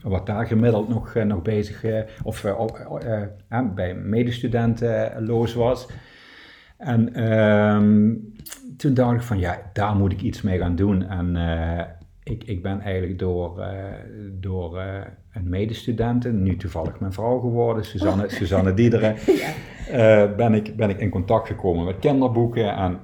wat 0.03 0.27
daar 0.27 0.47
gemiddeld 0.47 0.89
nog, 0.89 1.15
eh, 1.15 1.25
nog 1.25 1.43
bezig, 1.43 1.85
eh, 1.85 2.01
of 2.23 2.45
eh, 2.45 2.61
eh, 3.01 3.23
eh, 3.49 3.67
bij 3.75 3.95
medestudenten 3.95 5.15
eh, 5.15 5.27
loos 5.27 5.55
was. 5.55 5.89
En 6.81 7.15
ehm, 7.15 8.15
toen 8.77 8.95
dacht 8.95 9.15
ik 9.15 9.23
van 9.23 9.39
ja, 9.39 9.71
daar 9.73 9.97
moet 9.97 10.13
ik 10.13 10.21
iets 10.23 10.43
mee 10.43 10.59
gaan 10.59 10.77
doen. 10.77 11.09
En 11.09 11.37
eh, 11.37 11.85
ik, 12.23 12.45
ik 12.45 12.63
ben 12.63 12.81
eigenlijk 12.81 13.19
door, 13.19 13.61
eh, 13.61 13.69
door 14.33 14.79
eh, 14.79 15.01
een 15.33 15.49
medestudente, 15.49 16.33
nu 16.33 16.57
toevallig 16.57 17.01
mijn 17.01 17.13
vrouw 17.13 17.39
geworden, 17.39 17.85
Suzanne, 17.85 18.29
Suzanne 18.39 18.75
Diederen, 18.75 19.17
Ja. 19.91 20.29
ben, 20.37 20.55
ik, 20.55 20.77
ben 20.77 20.91
ik 20.91 20.99
in 20.99 21.11
contact 21.11 21.47
gekomen 21.47 21.85
met 21.85 21.99
kinderboeken. 21.99 22.75
En 22.77 22.99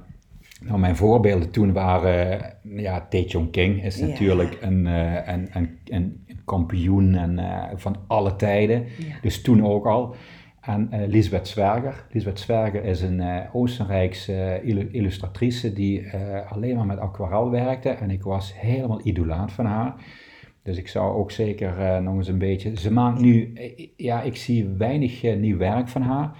nou, 0.60 0.78
mijn 0.78 0.96
voorbeelden 0.96 1.50
toen 1.50 1.72
waren, 1.72 2.40
ja, 2.62 3.06
Tae 3.10 3.48
King 3.50 3.84
is 3.84 3.98
Ja. 3.98 4.06
natuurlijk 4.06 4.58
een, 4.60 4.84
een, 4.84 5.48
een, 5.52 5.78
een 5.84 6.26
kampioen 6.44 7.14
en, 7.14 7.40
van 7.74 7.96
alle 8.06 8.36
tijden. 8.36 8.84
Ja. 8.98 9.14
Dus 9.22 9.42
toen 9.42 9.66
ook 9.66 9.86
al. 9.86 10.14
En 10.66 10.88
eh 10.90 11.08
Lisbeth 11.08 11.48
Zwerger. 11.48 12.04
Lisbeth 12.10 12.40
Zwerger 12.40 12.84
is 12.84 13.02
een 13.02 13.20
eh, 13.20 13.54
Oostenrijkse 13.54 14.32
eh, 14.32 14.68
illu- 14.68 14.88
illustratrice 14.90 15.72
die 15.72 16.06
alleen 16.48 16.76
maar 16.76 16.86
met 16.86 16.98
aquarel 16.98 17.50
werkte. 17.50 17.88
En 17.88 18.10
ik 18.10 18.22
was 18.22 18.60
helemaal 18.60 19.00
idolaat 19.04 19.52
van 19.52 19.66
haar. 19.66 19.94
Dus 20.62 20.78
ik 20.78 20.88
zou 20.88 21.16
ook 21.16 21.30
zeker 21.30 22.02
nog 22.02 22.14
eens 22.16 22.28
een 22.28 22.38
beetje... 22.38 22.80
Ze 22.80 22.92
maakt 22.92 23.20
nu... 23.20 23.52
ja, 23.96 24.22
ik 24.22 24.36
zie 24.36 24.68
weinig 24.68 25.22
nieuw 25.22 25.56
werk 25.56 25.88
van 25.88 26.02
haar. 26.02 26.38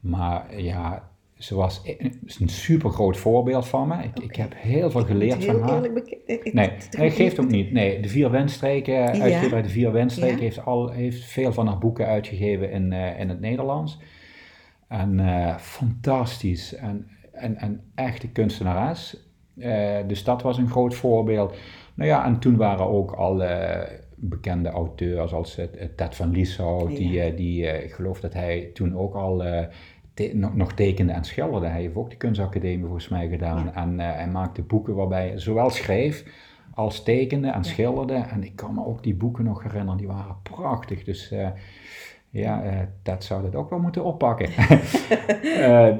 Maar 0.00 0.60
ja, 0.60 1.10
ze 1.42 1.54
was 1.54 1.80
e- 1.84 1.96
een 2.40 2.48
super 2.48 2.90
groot 2.90 3.16
voorbeeld 3.16 3.68
van 3.68 3.88
me. 3.88 4.02
Ik, 4.02 4.18
ik 4.22 4.36
heb 4.36 4.52
heel 4.56 4.90
veel 4.90 5.04
geleerd 5.04 5.44
van 5.44 5.60
haar. 5.60 5.84
ik- 5.84 6.52
Nee, 6.52 6.70
hij 6.90 7.10
geeft 7.10 7.40
ook 7.40 7.48
niet. 7.50 7.72
Nee, 7.72 8.00
de 8.00 8.08
Vier 8.08 8.30
Windstreken, 8.30 8.94
Ja. 8.94 9.06
uitgeverij 9.20 9.62
De 9.62 9.68
Vier 9.68 9.92
Windstreken, 9.92 10.36
Ja. 10.36 10.42
heeft, 10.42 10.64
al, 10.64 10.90
heeft 10.90 11.24
veel 11.24 11.52
van 11.52 11.66
haar 11.66 11.78
boeken 11.78 12.06
uitgegeven 12.06 12.70
in, 12.70 12.92
eh, 12.92 13.20
in 13.20 13.28
het 13.28 13.40
Nederlands. 13.40 13.98
En 14.88 15.20
eh, 15.20 15.56
fantastisch. 15.56 16.74
En, 16.74 17.06
en, 17.32 17.56
en 17.56 17.80
echte 17.94 18.28
kunstenares. 18.28 19.16
Eh, 19.58 19.96
dus 20.06 20.24
dat 20.24 20.42
was 20.42 20.58
een 20.58 20.68
groot 20.70 20.94
voorbeeld. 20.94 21.56
Nou 21.94 22.08
ja, 22.10 22.24
en 22.26 22.38
toen 22.38 22.56
waren 22.56 22.86
ook 22.88 23.12
al 23.12 23.42
eh, 23.44 23.88
bekende 24.16 24.68
auteurs 24.68 25.32
als 25.32 25.58
eh, 25.58 25.66
Ted 25.96 26.14
van 26.14 26.30
Lieshout, 26.30 26.96
die, 26.96 27.10
Ja. 27.12 27.24
eh, 27.24 27.36
die 27.36 27.66
eh, 27.66 27.84
ik 27.84 27.92
geloof 27.92 28.20
dat 28.20 28.32
hij 28.32 28.70
toen 28.74 28.96
ook 28.96 29.14
al 29.14 29.44
eh, 29.44 29.66
te- 30.14 30.30
nog, 30.34 30.54
nog 30.54 30.72
tekende 30.72 31.12
en 31.12 31.24
schilderde. 31.24 31.66
Hij 31.66 31.80
heeft 31.80 31.94
ook 31.96 32.10
de 32.10 32.16
kunstacademie 32.16 32.84
volgens 32.84 33.08
mij 33.08 33.28
gedaan. 33.28 33.74
En 33.74 34.00
eh, 34.00 34.14
hij 34.14 34.28
maakte 34.28 34.62
boeken 34.62 34.94
waarbij 34.94 35.28
hij 35.28 35.38
zowel 35.38 35.70
schreef 35.70 36.24
als 36.74 37.02
tekende 37.02 37.48
en 37.48 37.64
schilderde. 37.64 38.14
En 38.14 38.44
ik 38.44 38.56
kan 38.56 38.74
me 38.74 38.84
ook 38.86 39.02
die 39.02 39.14
boeken 39.14 39.44
nog 39.44 39.62
herinneren, 39.62 39.96
die 39.98 40.06
waren 40.06 40.36
prachtig. 40.42 41.04
Dus 41.04 41.30
eh, 41.30 41.48
ja, 42.30 42.62
eh, 42.62 42.78
dat 43.02 43.24
zou 43.24 43.42
dat 43.42 43.54
ook 43.54 43.70
wel 43.70 43.78
moeten 43.78 44.04
oppakken. 44.04 44.48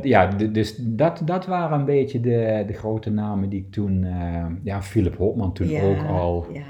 Ja, 0.03 0.27
dus 0.27 0.77
dat, 0.77 1.23
dat 1.25 1.47
waren 1.47 1.79
een 1.79 1.85
beetje 1.85 2.21
de, 2.21 2.65
de 2.67 2.73
grote 2.73 3.11
namen 3.11 3.49
die 3.49 3.61
ik 3.61 3.73
toen... 3.73 4.05
eh, 4.05 4.47
ja, 4.63 4.83
Philip 4.83 5.17
Hopman 5.17 5.53
toen 5.53 5.69
Ja, 5.69 5.83
ook 5.83 6.07
al. 6.07 6.47
Ja, 6.53 6.63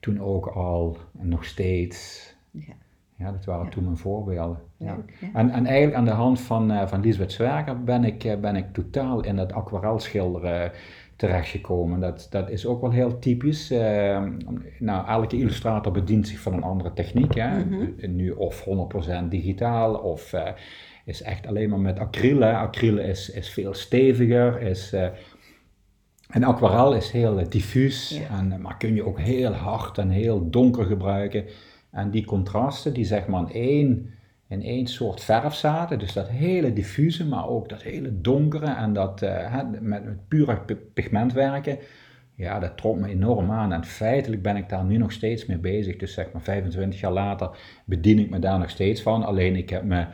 Toen 0.00 0.20
ook 0.20 0.46
al, 0.46 0.96
en 1.20 1.28
nog 1.28 1.44
steeds. 1.44 2.28
Ja. 3.20 3.30
Dat 3.32 3.44
waren 3.44 3.70
toen 3.70 3.84
mijn 3.84 3.96
voorbeelden. 3.96 4.58
Ja. 4.76 4.96
En, 5.34 5.50
en 5.50 5.66
eigenlijk 5.66 5.96
aan 5.96 6.04
de 6.04 6.10
hand 6.10 6.40
van, 6.40 6.70
eh 6.70 6.86
van 6.86 7.00
Lisbeth 7.00 7.32
Zwerger 7.32 7.84
ben 7.84 8.04
ik, 8.04 8.24
eh, 8.24 8.36
ben 8.40 8.56
ik 8.56 8.72
totaal 8.72 9.24
in 9.24 9.38
het 9.38 9.52
aquarelschilderen 9.52 10.72
terechtgekomen. 11.16 12.00
Dat, 12.00 12.26
dat 12.30 12.50
is 12.50 12.66
ook 12.66 12.80
wel 12.80 12.90
heel 12.90 13.18
typisch. 13.18 13.70
Eh, 13.70 14.22
nou, 14.78 15.06
elke 15.08 15.36
illustrator 15.36 15.92
bedient 15.92 16.28
zich 16.28 16.38
van 16.38 16.52
een 16.52 16.62
andere 16.62 16.92
techniek. 16.92 17.34
Hè? 17.34 17.64
Mhm. 17.64 17.86
Nu 18.14 18.30
of 18.30 18.64
100% 18.64 19.28
digitaal 19.28 19.94
of 19.94 20.32
eh, 20.32 20.48
is 21.04 21.22
echt 21.22 21.46
alleen 21.46 21.68
maar 21.70 21.80
met 21.80 21.98
acryl. 21.98 22.40
hè. 22.40 22.52
Acryl 22.56 22.98
is, 22.98 23.30
is 23.30 23.48
veel 23.50 23.74
steviger, 23.74 24.60
is... 24.62 24.92
eh, 24.92 25.06
en 26.30 26.44
aquarel 26.44 26.94
is 26.94 27.10
heel 27.10 27.38
eh, 27.38 27.48
diffuus, 27.48 28.18
Ja. 28.28 28.38
en, 28.38 28.52
eh, 28.52 28.58
maar 28.58 28.76
kun 28.76 28.94
je 28.94 29.06
ook 29.06 29.18
heel 29.20 29.52
hard 29.52 29.98
en 29.98 30.08
heel 30.10 30.50
donker 30.50 30.84
gebruiken. 30.84 31.44
En 31.90 32.10
die 32.10 32.24
contrasten 32.24 32.92
die 32.92 33.04
zeg 33.04 33.26
maar 33.26 33.54
in 33.54 34.10
één, 34.48 34.62
één 34.62 34.86
soort 34.86 35.20
verf 35.20 35.54
zaten, 35.54 35.98
dus 35.98 36.12
dat 36.12 36.28
hele 36.28 36.72
diffuse, 36.72 37.26
maar 37.26 37.48
ook 37.48 37.68
dat 37.68 37.82
hele 37.82 38.20
donkere 38.20 38.74
en 38.74 38.92
dat 38.92 39.22
eh, 39.22 39.62
met, 39.80 40.04
met 40.04 40.28
pure 40.28 40.60
pi- 40.60 40.74
pigment 40.74 41.32
werken, 41.32 41.78
ja, 42.40 42.58
dat 42.58 42.76
trok 42.76 42.98
me 42.98 43.08
enorm 43.08 43.50
aan. 43.50 43.72
En 43.72 43.84
feitelijk 43.84 44.42
ben 44.42 44.56
ik 44.56 44.68
daar 44.68 44.84
nu 44.84 44.96
nog 44.96 45.12
steeds 45.12 45.46
mee 45.46 45.58
bezig. 45.58 45.96
Dus 45.96 46.12
zeg 46.12 46.32
maar 46.32 46.42
25 46.42 47.00
jaar 47.00 47.12
later 47.12 47.50
bedien 47.84 48.18
ik 48.18 48.30
me 48.30 48.38
daar 48.38 48.58
nog 48.58 48.70
steeds 48.70 49.02
van. 49.02 49.24
Alleen 49.24 49.56
ik 49.56 49.70
heb 49.70 49.82
me 49.82 50.06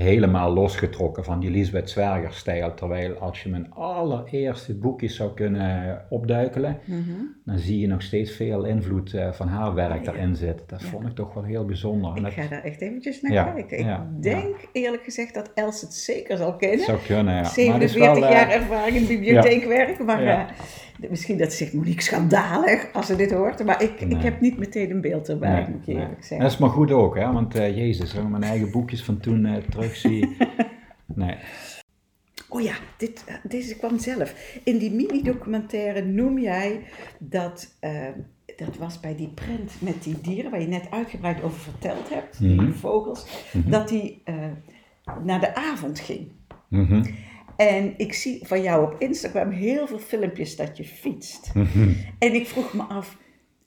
helemaal 0.00 0.52
losgetrokken 0.52 1.24
van 1.24 1.40
die 1.40 1.50
Lisbeth 1.50 1.90
Zwerger 1.90 2.32
stijl. 2.32 2.74
Terwijl 2.74 3.14
als 3.14 3.42
je 3.42 3.48
mijn 3.48 3.72
allereerste 3.72 4.74
boekjes 4.74 5.16
zou 5.16 5.34
kunnen 5.34 6.00
opduikelen, 6.08 6.78
Mhm. 6.84 7.00
dan 7.44 7.58
zie 7.58 7.78
je 7.80 7.86
nog 7.86 8.02
steeds 8.02 8.30
veel 8.32 8.64
invloed 8.64 9.14
eh, 9.14 9.32
van 9.32 9.48
haar 9.48 9.74
werk 9.74 10.04
Ja. 10.04 10.12
erin 10.12 10.36
zitten. 10.36 10.66
Dat 10.68 10.80
Ja. 10.82 10.88
vond 10.88 11.06
ik 11.06 11.14
toch 11.14 11.34
wel 11.34 11.42
heel 11.44 11.64
bijzonder. 11.64 12.16
Ik 12.16 12.22
dat 12.22 12.32
ga 12.32 12.46
daar 12.48 12.62
echt 12.62 12.80
eventjes 12.80 13.20
naar 13.22 13.32
Ja, 13.32 13.44
kijken. 13.44 13.78
Ik 13.78 13.84
ja, 13.84 14.10
denk 14.20 14.54
eerlijk 14.72 15.02
gezegd 15.02 15.34
dat 15.34 15.50
Els 15.54 15.80
het 15.80 15.94
zeker 15.94 16.36
zal 16.36 16.56
kennen. 16.56 16.84
zou 16.84 16.98
kunnen, 17.06 17.34
ja. 17.34 17.40
Maar 17.40 17.42
het 17.42 17.82
is 17.82 17.92
47 17.92 18.18
wel, 18.20 18.24
eh, 18.24 18.30
jaar 18.32 18.50
ervaring 18.50 18.96
in 18.96 19.06
bibliotheekwerk. 19.06 20.04
Maar 20.04 20.22
Ja. 20.22 20.48
eh, 20.48 20.54
misschien 21.10 21.38
dat 21.38 21.52
zegt 21.52 21.72
Monique 21.72 22.02
schandalig 22.02 22.92
als 22.92 23.06
ze 23.06 23.16
dit 23.16 23.32
hoort. 23.32 23.64
Maar 23.64 23.82
ik, 23.82 24.00
ik 24.00 24.22
heb 24.22 24.40
niet 24.40 24.58
meteen 24.58 24.90
een 24.90 25.00
beeld 25.00 25.28
erbij, 25.28 25.52
Nee, 25.52 25.68
moet 25.68 25.80
ik 25.80 25.86
nee. 25.86 25.96
eerlijk 25.96 26.16
En 26.18 26.22
zeggen. 26.24 26.38
dat 26.40 26.50
is 26.50 26.58
maar 26.58 26.70
goed 26.70 26.90
ook, 26.90 27.16
hè? 27.16 27.32
want 27.32 27.54
eh, 27.54 27.76
jezus, 27.76 28.14
als 28.14 28.24
ik 28.24 28.28
mijn 28.30 28.42
eigen 28.42 28.70
boekjes 28.70 29.02
van 29.04 29.18
toen 29.20 29.44
eh, 29.46 29.56
terugzie. 29.70 30.28
Nee. 31.14 31.36
Oh 32.48 32.60
ja, 32.60 32.74
dit, 32.96 33.24
eh, 33.26 33.34
deze 33.42 33.76
kwam 33.76 33.98
zelf. 33.98 34.58
In 34.64 34.78
die 34.78 34.90
mini-documentaire 34.92 36.04
noem 36.04 36.38
jij 36.38 36.80
dat 37.18 37.74
dat 38.56 38.76
was 38.78 39.00
bij 39.00 39.16
die 39.16 39.28
print 39.28 39.72
met 39.78 40.02
die 40.02 40.20
dieren, 40.20 40.50
waar 40.50 40.60
je 40.60 40.66
net 40.66 40.90
uitgebreid 40.90 41.42
over 41.42 41.58
verteld 41.60 42.08
hebt, 42.10 42.40
Mhm. 42.40 42.58
die 42.64 42.74
vogels, 42.74 43.26
dat 43.66 43.88
die 43.88 44.22
naar 45.24 45.40
de 45.40 45.54
avond 45.54 46.00
ging. 46.00 46.28
Mhm. 46.68 47.04
En 47.60 47.94
ik 47.96 48.12
zie 48.12 48.40
van 48.42 48.62
jou 48.62 48.84
op 48.84 49.00
Instagram 49.00 49.50
heel 49.50 49.86
veel 49.86 49.98
filmpjes 49.98 50.56
dat 50.56 50.76
je 50.76 50.84
fietst. 50.84 51.54
Mhm. 51.54 51.92
En 52.18 52.34
ik 52.34 52.46
vroeg 52.46 52.72
me 52.72 52.82
af, 52.82 53.16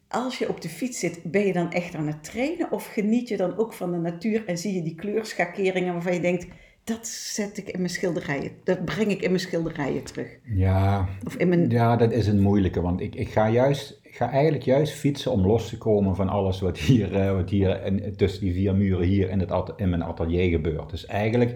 als 0.08 0.38
je 0.38 0.50
op 0.50 0.62
de 0.62 0.70
fiets 0.70 1.00
zit, 1.00 1.20
ben 1.24 1.46
je 1.46 1.54
dan 1.54 1.72
echt 1.72 1.96
aan 1.96 2.08
het 2.08 2.24
trainen? 2.24 2.72
Of 2.72 2.86
geniet 2.86 3.28
je 3.28 3.38
dan 3.38 3.58
ook 3.58 3.74
van 3.74 3.92
de 3.92 3.98
natuur 3.98 4.44
en 4.46 4.58
zie 4.58 4.74
je 4.74 4.82
die 4.82 4.96
kleurschakeringen 4.96 5.94
waarvan 5.94 6.14
je 6.14 6.20
denkt, 6.20 6.48
dat 6.84 7.08
zet 7.08 7.58
ik 7.58 7.70
in 7.70 7.80
mijn 7.80 7.92
schilderijen, 7.92 8.52
dat 8.64 8.86
breng 8.86 9.12
ik 9.12 9.22
in 9.22 9.30
mijn 9.30 9.42
schilderijen 9.42 10.04
terug. 10.04 10.40
Ja, 10.44 11.08
Of 11.26 11.36
in 11.36 11.50
mijn... 11.50 11.70
Ja, 11.70 11.96
dat 11.96 12.12
is 12.12 12.28
een 12.28 12.42
moeilijke, 12.42 12.82
want 12.82 13.02
ik, 13.02 13.16
ik, 13.16 13.30
ga 13.30 13.50
juist, 13.50 14.00
ik 14.04 14.16
ga 14.16 14.32
eigenlijk 14.32 14.64
juist 14.64 14.94
fietsen 14.94 15.32
om 15.32 15.46
los 15.46 15.70
te 15.70 15.78
komen 15.78 16.16
van 16.16 16.30
alles 16.30 16.60
wat 16.60 16.78
hier, 16.78 17.16
eh, 17.16 17.36
wat 17.36 17.50
hier 17.50 17.86
in, 17.86 18.14
tussen 18.16 18.42
die 18.42 18.54
vier 18.54 18.76
muren 18.76 19.08
hier 19.08 19.30
in, 19.30 19.40
het, 19.40 19.74
in 19.76 19.90
mijn 19.90 20.04
atelier 20.04 20.50
gebeurt. 20.50 20.90
Dus 20.90 21.06
eigenlijk, 21.06 21.56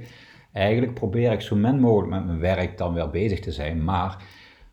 eigenlijk 0.51 0.93
probeer 0.93 1.31
ik 1.31 1.41
zo 1.41 1.55
min 1.55 1.79
mogelijk 1.79 2.11
met 2.11 2.25
mijn 2.25 2.39
werk 2.39 2.77
dan 2.77 2.93
wel 2.93 3.09
bezig 3.09 3.39
te 3.39 3.51
zijn. 3.51 3.83
Maar 3.83 4.23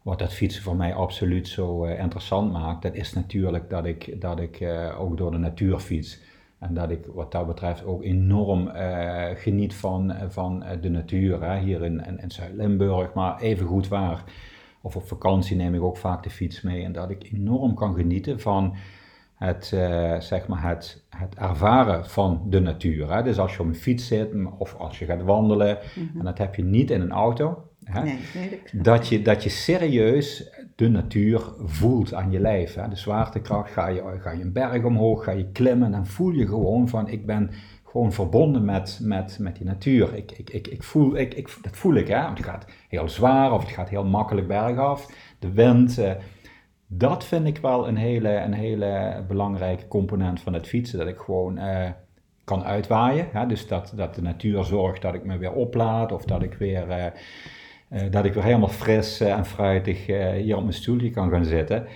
wat 0.02 0.18
dat 0.18 0.32
fietsen 0.32 0.62
voor 0.62 0.76
mij 0.76 0.94
absoluut 0.94 1.48
zo 1.48 1.84
eh, 1.84 1.98
interessant 1.98 2.52
maakt, 2.52 2.82
dat 2.82 2.94
is 2.94 3.12
natuurlijk 3.12 3.70
dat 3.70 3.84
ik, 3.84 4.20
dat 4.20 4.40
ik 4.40 4.60
eh, 4.60 5.00
ook 5.00 5.16
door 5.16 5.30
de 5.30 5.38
natuur 5.38 5.78
fiets. 5.78 6.20
En 6.58 6.74
dat 6.74 6.90
ik 6.90 7.06
wat 7.06 7.32
dat 7.32 7.46
betreft 7.46 7.84
ook 7.84 8.02
enorm 8.02 8.68
eh, 8.68 9.30
geniet 9.34 9.74
van, 9.74 10.14
van 10.28 10.64
de 10.80 10.88
natuur. 10.88 11.52
Hier 11.52 11.84
in, 11.84 12.04
in, 12.06 12.18
in 12.18 12.30
Zuid-Limburg, 12.30 13.12
maar 13.12 13.40
even 13.40 13.66
goed 13.66 13.88
waar. 13.88 14.24
Of 14.80 14.96
op 14.96 15.06
vakantie 15.06 15.56
neem 15.56 15.74
ik 15.74 15.82
ook 15.82 15.96
vaak 15.96 16.22
de 16.22 16.30
fiets 16.30 16.62
mee. 16.62 16.84
En 16.84 16.92
dat 16.92 17.10
ik 17.10 17.32
enorm 17.32 17.74
kan 17.74 17.94
genieten 17.94 18.40
van 18.40 18.76
het, 19.44 19.70
eh, 19.74 20.20
zeg 20.20 20.46
maar 20.46 20.68
het, 20.68 21.04
het 21.08 21.34
ervaren 21.34 22.06
van 22.06 22.42
de 22.46 22.60
natuur. 22.60 23.12
Hè? 23.12 23.22
Dus 23.22 23.38
als 23.38 23.54
je 23.54 23.60
op 23.60 23.66
een 23.66 23.74
fiets 23.74 24.06
zit 24.06 24.28
of 24.58 24.74
als 24.74 24.98
je 24.98 25.04
gaat 25.04 25.22
wandelen, 25.22 25.78
en 26.18 26.24
dat 26.24 26.38
heb 26.38 26.54
je 26.54 26.64
niet 26.64 26.90
in 26.90 27.00
een 27.00 27.12
auto. 27.12 27.68
Hè? 27.84 28.02
Nee, 28.02 28.18
nee, 28.34 28.60
dat. 28.72 28.84
Dat 28.84 29.08
je, 29.08 29.22
dat 29.22 29.42
je 29.42 29.50
serieus 29.50 30.50
de 30.76 30.88
natuur 30.88 31.42
voelt 31.64 32.14
aan 32.14 32.30
je 32.30 32.40
lijf. 32.40 32.74
Hè? 32.74 32.88
De 32.88 32.96
zwaartekracht, 32.96 33.72
ga 33.72 33.88
je, 33.88 34.18
ga 34.20 34.30
je 34.30 34.42
een 34.42 34.52
berg 34.52 34.84
omhoog, 34.84 35.24
ga 35.24 35.30
je 35.30 35.50
klimmen, 35.52 35.90
dan 35.90 36.06
voel 36.06 36.30
je 36.30 36.46
gewoon 36.46 36.88
van 36.88 37.08
ik 37.08 37.26
ben 37.26 37.50
gewoon 37.94 38.12
verbonden 38.12 38.64
met, 38.64 38.98
met, 39.02 39.38
met 39.40 39.56
die 39.56 39.66
natuur. 39.66 40.14
Ik, 40.14 40.32
ik, 40.32 40.50
ik, 40.50 40.66
ik 40.66 40.82
voel, 40.82 41.16
ik, 41.16 41.34
ik, 41.34 41.58
dat 41.62 41.76
voel 41.76 41.94
ik, 41.94 42.08
hè? 42.08 42.22
want 42.22 42.38
het 42.38 42.46
gaat 42.46 42.66
heel 42.88 43.08
zwaar 43.08 43.52
of 43.52 43.62
het 43.62 43.72
gaat 43.72 43.88
heel 43.88 44.04
makkelijk 44.04 44.48
bergaf. 44.48 45.10
De 45.38 45.52
wind, 45.52 45.98
eh, 45.98 46.12
dat 46.96 47.24
vind 47.24 47.46
ik 47.46 47.58
wel 47.58 47.88
een 47.88 47.96
hele, 47.96 48.36
een 48.36 48.52
hele 48.52 49.24
belangrijke 49.28 49.88
component 49.88 50.40
van 50.40 50.52
het 50.52 50.66
fietsen. 50.66 50.98
Dat 50.98 51.08
ik 51.08 51.18
gewoon 51.18 51.58
eh, 51.58 51.90
kan 52.44 52.64
uitwaaien. 52.64 53.28
Hè? 53.32 53.46
Dus 53.46 53.66
dat, 53.66 53.92
dat 53.96 54.14
de 54.14 54.22
natuur 54.22 54.64
zorgt 54.64 55.02
dat 55.02 55.14
ik 55.14 55.24
me 55.24 55.38
weer 55.38 55.52
oplaad 55.52 56.12
of 56.12 56.24
dat 56.24 56.42
ik 56.42 56.54
weer... 56.54 56.90
eh, 56.90 57.06
eh, 57.88 58.10
dat 58.10 58.24
ik 58.24 58.34
weer 58.34 58.42
helemaal 58.42 58.68
fris 58.68 59.20
en 59.20 59.44
fruitig 59.44 60.06
hier 60.06 60.56
op 60.56 60.62
mijn 60.62 60.74
stoeltje 60.74 61.10
kan 61.10 61.30
gaan 61.30 61.44
zitten. 61.44 61.86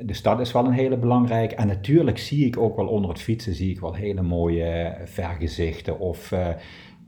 Dus 0.00 0.22
dat 0.22 0.40
is 0.40 0.52
wel 0.52 0.64
een 0.64 0.72
hele 0.72 0.96
belangrijke. 0.96 1.54
En 1.54 1.66
natuurlijk 1.66 2.18
zie 2.18 2.46
ik 2.46 2.58
ook 2.58 2.76
wel 2.76 2.86
onder 2.86 3.10
het 3.10 3.20
fietsen 3.20 3.54
zie 3.54 3.70
ik 3.70 3.80
wel 3.80 3.94
hele 3.94 4.22
mooie 4.22 4.96
vergezichten. 5.04 5.98
Of 5.98 6.32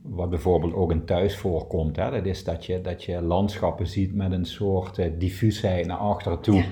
wat 0.03 0.31
bijvoorbeeld 0.31 0.75
ook 0.75 0.91
in 0.91 1.05
thuis 1.05 1.37
voorkomt. 1.37 1.97
Hè? 1.97 2.11
Dat 2.11 2.27
is 2.27 2.45
dat 2.45 2.67
je, 2.67 2.81
dat 2.81 3.05
je 3.05 3.23
landschappen 3.23 3.87
ziet 3.87 4.15
met 4.15 4.33
een 4.33 4.45
soort 4.45 5.01
diffuusheid 5.19 5.87
naar 5.87 5.97
achteren 5.97 6.41
toe. 6.41 6.65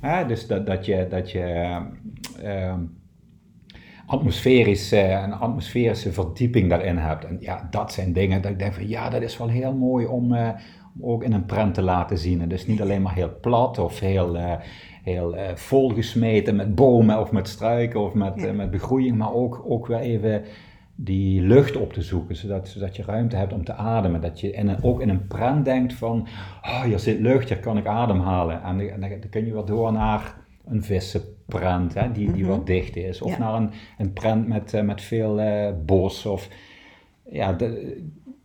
Hè? 0.00 0.26
Dus 0.26 0.46
dat, 0.46 0.66
dat 0.66 0.86
je, 0.86 1.06
dat 1.10 1.30
je 1.30 1.40
eh, 1.40 1.82
ehm, 2.42 2.80
atmosferisch, 4.06 4.92
eh, 4.92 5.10
een 5.22 5.32
atmosferische 5.32 6.12
verdieping 6.12 6.68
daarin 6.70 6.96
hebt. 6.96 7.24
En 7.24 7.36
ja, 7.40 7.66
dat 7.70 7.92
zijn 7.92 8.12
dingen 8.12 8.42
dat 8.42 8.50
ik 8.50 8.58
denk 8.58 8.74
van 8.74 8.88
ja, 8.88 9.10
dat 9.10 9.22
is 9.22 9.36
wel 9.38 9.48
heel 9.48 9.72
mooi 9.74 10.06
om, 10.06 10.34
eh, 10.34 10.48
om 11.00 11.10
ook 11.10 11.22
in 11.22 11.32
een 11.32 11.46
prent 11.46 11.74
te 11.74 11.82
laten 11.82 12.18
zien. 12.18 12.40
En 12.40 12.48
dus 12.48 12.66
niet 12.66 12.80
alleen 12.80 13.02
maar 13.02 13.14
heel 13.14 13.40
plat 13.40 13.78
of 13.78 14.00
heel, 14.00 14.36
eh, 14.36 14.52
heel 15.02 15.36
eh, 15.36 15.54
volgesmeten 15.54 16.56
met 16.56 16.74
bomen 16.74 17.20
of 17.20 17.32
met 17.32 17.48
struiken 17.48 18.00
of 18.00 18.14
met, 18.14 18.40
Ja. 18.40 18.52
met 18.52 18.70
begroeiing, 18.70 19.16
maar 19.16 19.32
ook, 19.34 19.64
ook 19.68 19.86
weer 19.86 19.98
even 19.98 20.42
die 20.98 21.40
lucht 21.42 21.76
op 21.76 21.92
te 21.92 22.02
zoeken, 22.02 22.36
zodat, 22.36 22.68
zodat 22.68 22.96
je 22.96 23.02
ruimte 23.02 23.36
hebt 23.36 23.52
om 23.52 23.64
te 23.64 23.72
ademen. 23.74 24.20
Dat 24.20 24.40
je 24.40 24.58
een, 24.58 24.82
ook 24.82 25.00
in 25.00 25.08
een 25.08 25.26
prent 25.26 25.64
denkt 25.64 25.92
van, 25.94 26.26
oh, 26.62 26.82
hier 26.82 26.98
zit 26.98 27.20
lucht, 27.20 27.48
hier 27.48 27.58
kan 27.58 27.76
ik 27.78 27.86
ademhalen. 27.86 28.62
En, 28.62 28.78
dan- 28.78 28.88
en 28.88 29.00
dan, 29.00 29.10
kun 29.30 29.46
je 29.46 29.52
weer 29.52 29.64
door 29.64 29.92
naar 29.92 30.34
een 30.64 30.82
vissenprent, 30.82 31.94
hè, 31.94 32.12
die, 32.12 32.32
die 32.32 32.42
Mhm. 32.42 32.50
wat 32.50 32.66
dicht 32.66 32.96
is. 32.96 33.22
Of 33.22 33.30
Ja. 33.32 33.38
naar 33.38 33.54
een, 33.54 33.70
een 33.98 34.12
prent 34.12 34.48
met, 34.48 34.74
eh, 34.74 34.82
met 34.82 35.00
veel 35.02 35.40
eh, 35.40 35.72
bos. 35.84 36.26
Of, 36.26 36.48
ja, 37.30 37.52
de- 37.52 38.04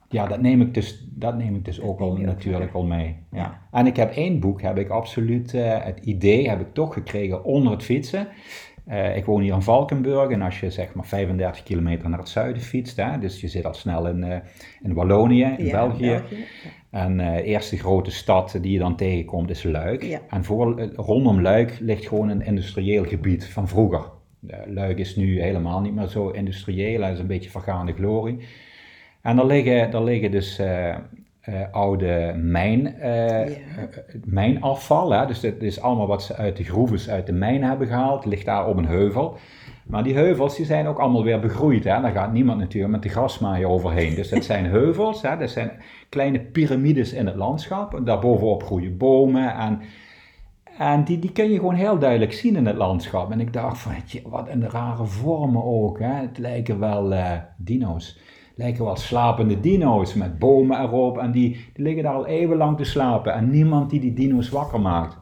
ja, 0.10 0.28
dat 0.28 0.42
neem 0.42 0.62
ik 0.62 0.74
dus, 0.74 1.08
dat 1.10 1.38
neem 1.38 1.56
ik 1.56 1.66
dus 1.66 1.82
ook 1.82 2.00
al 2.00 2.16
natuurlijk 2.18 2.74
al 2.74 2.84
mee. 2.84 3.16
Ja. 3.32 3.38
Ja. 3.38 3.62
En 3.72 3.86
ik 3.88 3.96
heb 3.96 4.12
één 4.12 4.40
boek, 4.40 4.62
heb 4.62 4.78
ik 4.78 4.90
absoluut, 4.90 5.54
eh, 5.54 5.84
het 5.84 6.00
idee 6.00 6.50
heb 6.50 6.60
ik 6.60 6.74
toch 6.74 6.94
gekregen 6.94 7.44
onder 7.44 7.72
het 7.72 7.84
fietsen. 7.84 8.28
Eh, 8.86 9.18
ik 9.18 9.26
woon 9.26 9.42
hier 9.42 9.54
in 9.54 9.62
Valkenburg 9.62 10.30
en 10.32 10.42
als 10.42 10.60
je 10.60 10.70
zeg 10.70 10.94
maar 10.94 11.06
35 11.06 11.64
kilometer 11.64 12.10
naar 12.10 12.20
het 12.20 12.30
zuiden 12.30 12.62
fietst, 12.62 12.98
hè, 12.98 13.20
dus 13.20 13.42
je 13.42 13.48
zit 13.48 13.66
al 13.66 13.74
snel 13.74 14.08
in, 14.08 14.24
eh, 14.24 14.38
in 14.82 14.94
Wallonië, 14.94 15.56
in 15.58 15.66
Ja, 15.66 15.72
België. 15.72 16.22
En 16.92 17.20
eh, 17.20 17.36
de 17.36 17.44
eerste 17.44 17.78
grote 17.78 18.12
stad 18.12 18.58
die 18.62 18.72
je 18.72 18.80
dan 18.80 18.96
tegenkomt 18.96 19.50
is 19.50 19.64
Luik. 19.64 20.04
Ja. 20.04 20.22
En 20.30 20.44
voor, 20.44 20.80
eh, 20.80 20.88
rondom 20.96 21.42
Luik 21.42 21.78
ligt 21.80 22.08
gewoon 22.08 22.30
een 22.30 22.46
industrieel 22.46 23.06
gebied 23.06 23.46
van 23.46 23.68
vroeger. 23.68 24.04
Eh, 24.48 24.60
Luik 24.66 24.98
is 24.98 25.16
nu 25.16 25.42
helemaal 25.42 25.82
niet 25.82 25.94
meer 25.94 26.08
zo 26.08 26.30
industrieel, 26.30 27.02
hij 27.02 27.12
is 27.12 27.20
een 27.20 27.28
beetje 27.28 27.50
vergaande 27.50 27.94
glorie. 27.94 28.38
En 29.22 29.38
er 29.38 29.46
liggen, 29.46 29.94
er 29.94 30.04
liggen 30.04 30.32
dus 30.32 30.62
eh, 31.42 31.62
oude 31.72 32.34
mijn, 32.36 33.00
eh, 33.00 33.42
eh, 33.42 33.54
mijnafval. 34.26 35.12
Hè? 35.12 35.26
Dus 35.26 35.40
dit 35.40 35.64
is 35.64 35.82
allemaal 35.82 36.08
wat 36.08 36.24
ze 36.24 36.36
uit 36.36 36.58
de 36.58 36.64
groeves 36.64 37.10
uit 37.10 37.26
de 37.26 37.34
mijn 37.34 37.64
hebben 37.64 37.88
gehaald, 37.88 38.26
ligt 38.26 38.46
daar 38.46 38.68
op 38.68 38.78
een 38.78 38.86
heuvel. 38.86 39.38
Maar 39.86 40.04
die 40.04 40.14
heuvels 40.14 40.56
die 40.56 40.66
zijn 40.66 40.88
ook 40.88 41.00
allemaal 41.00 41.24
weer 41.24 41.40
begroeid. 41.40 41.84
Hè? 41.84 42.02
Daar 42.02 42.12
gaat 42.12 42.34
niemand 42.34 42.60
natuurlijk 42.60 42.94
met 42.94 43.04
de 43.04 43.10
grasmaaier 43.10 43.68
overheen. 43.68 44.16
Dus 44.16 44.30
dat 44.30 44.44
zijn 44.44 44.66
heuvels, 44.66 45.22
hè? 45.22 45.38
dat 45.38 45.50
zijn 45.50 45.72
kleine 46.10 46.40
piramides 46.40 47.14
in 47.14 47.26
het 47.26 47.36
landschap. 47.36 47.96
En 47.96 48.04
daarbovenop 48.04 48.64
groeien 48.64 48.98
bomen 48.98 49.56
en... 49.56 49.82
En 50.78 51.04
die, 51.04 51.20
die 51.20 51.32
kun 51.32 51.52
je 51.52 51.56
gewoon 51.56 51.76
heel 51.76 52.00
duidelijk 52.00 52.34
zien 52.34 52.56
in 52.56 52.66
het 52.66 52.76
landschap. 52.76 53.32
En 53.32 53.40
ik 53.40 53.54
dacht 53.54 53.78
van, 53.78 54.04
"Tje, 54.06 54.22
wat 54.26 54.50
een 54.50 54.70
rare 54.70 55.06
vormen 55.06 55.64
ook. 55.64 56.00
Hè? 56.00 56.14
Het 56.14 56.38
lijken 56.38 56.80
wel 56.80 57.14
dino's. 57.58 58.20
Lijken 58.62 58.86
wel 58.86 58.96
slapende 58.96 59.60
dino's 59.60 60.14
met 60.14 60.40
bomen 60.40 60.82
erop. 60.82 61.18
En 61.18 61.32
die, 61.32 61.50
die 61.74 61.84
liggen 61.84 62.04
daar 62.04 62.14
al 62.14 62.28
eeuwenlang 62.28 62.78
te 62.78 62.84
slapen. 62.84 63.34
En 63.34 63.50
niemand 63.50 63.90
die 63.90 64.00
die 64.00 64.14
dino's 64.14 64.50
wakker 64.50 64.82
maakt. 64.82 65.18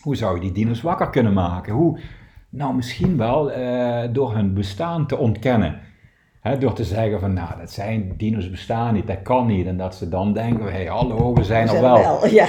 Hoe 0.00 0.16
zou 0.16 0.34
je 0.34 0.40
die 0.40 0.52
dino's 0.52 0.80
wakker 0.80 1.10
kunnen 1.10 1.32
maken? 1.32 1.74
Hoe? 1.74 1.98
Nou, 2.48 2.74
misschien 2.74 3.16
wel 3.16 3.52
eh, 3.52 4.08
door 4.12 4.34
hun 4.34 4.54
bestaan 4.54 5.06
te 5.06 5.16
ontkennen. 5.16 5.80
Door 6.58 6.72
te 6.72 6.84
zeggen 6.84 7.20
van, 7.20 7.32
nou, 7.32 7.58
dat 7.58 7.70
zijn 7.70 8.14
dino's 8.16 8.50
bestaan 8.50 8.94
niet, 8.94 9.06
dat 9.06 9.22
kan 9.22 9.46
niet. 9.46 9.66
En 9.66 9.76
dat 9.76 9.94
ze 9.94 10.08
dan 10.08 10.32
denken, 10.32 10.64
hé, 10.64 10.70
hey, 10.70 10.86
hallo, 10.86 11.34
we 11.34 11.44
zijn 11.44 11.62
er 11.62 11.68
Zijn 11.68 11.82
wel. 11.82 12.26
Ja. 12.26 12.46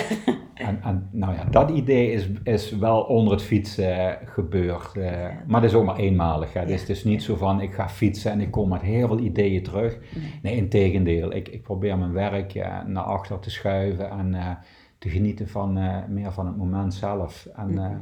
En, 0.60 0.82
en 0.84 1.10
nou 1.12 1.34
ja, 1.36 1.44
dat 1.44 1.70
idee 1.70 2.12
is, 2.12 2.30
is 2.44 2.72
wel 2.72 3.02
onder 3.02 3.34
het 3.34 3.42
fietsen 3.42 4.20
eh, 4.20 4.28
gebeurd. 4.30 4.98
eh, 4.98 5.28
maar 5.48 5.62
dat 5.62 5.70
is 5.70 5.76
ook 5.76 5.86
maar 5.86 5.96
eenmalig. 5.98 6.54
Hè. 6.54 6.66
Dus 6.66 6.80
het 6.80 6.90
is 6.90 7.04
niet 7.04 7.24
zo 7.24 7.36
van 7.36 7.62
ik 7.62 7.74
ga 7.74 7.90
fietsen 7.90 8.32
en 8.32 8.42
ik 8.42 8.52
kom 8.52 8.70
met 8.70 8.82
heel 8.82 9.08
veel 9.08 9.20
ideeën 9.20 9.64
terug. 9.64 9.98
Nee, 10.42 10.56
in 10.56 10.70
tegendeel. 10.70 11.34
Ik, 11.34 11.48
ik 11.48 11.62
probeer 11.64 11.98
mijn 11.98 12.14
werk 12.14 12.54
naar 12.86 13.04
achter 13.04 13.40
te 13.40 13.50
schuiven 13.50 14.10
en 14.10 14.34
eh, 14.34 14.50
te 14.98 15.10
genieten 15.10 15.48
van 15.50 15.74
meer 16.14 16.32
van 16.32 16.46
het 16.46 16.58
moment 16.58 16.94
zelf. 16.94 17.46
En 17.56 17.78
eh, 17.78 17.96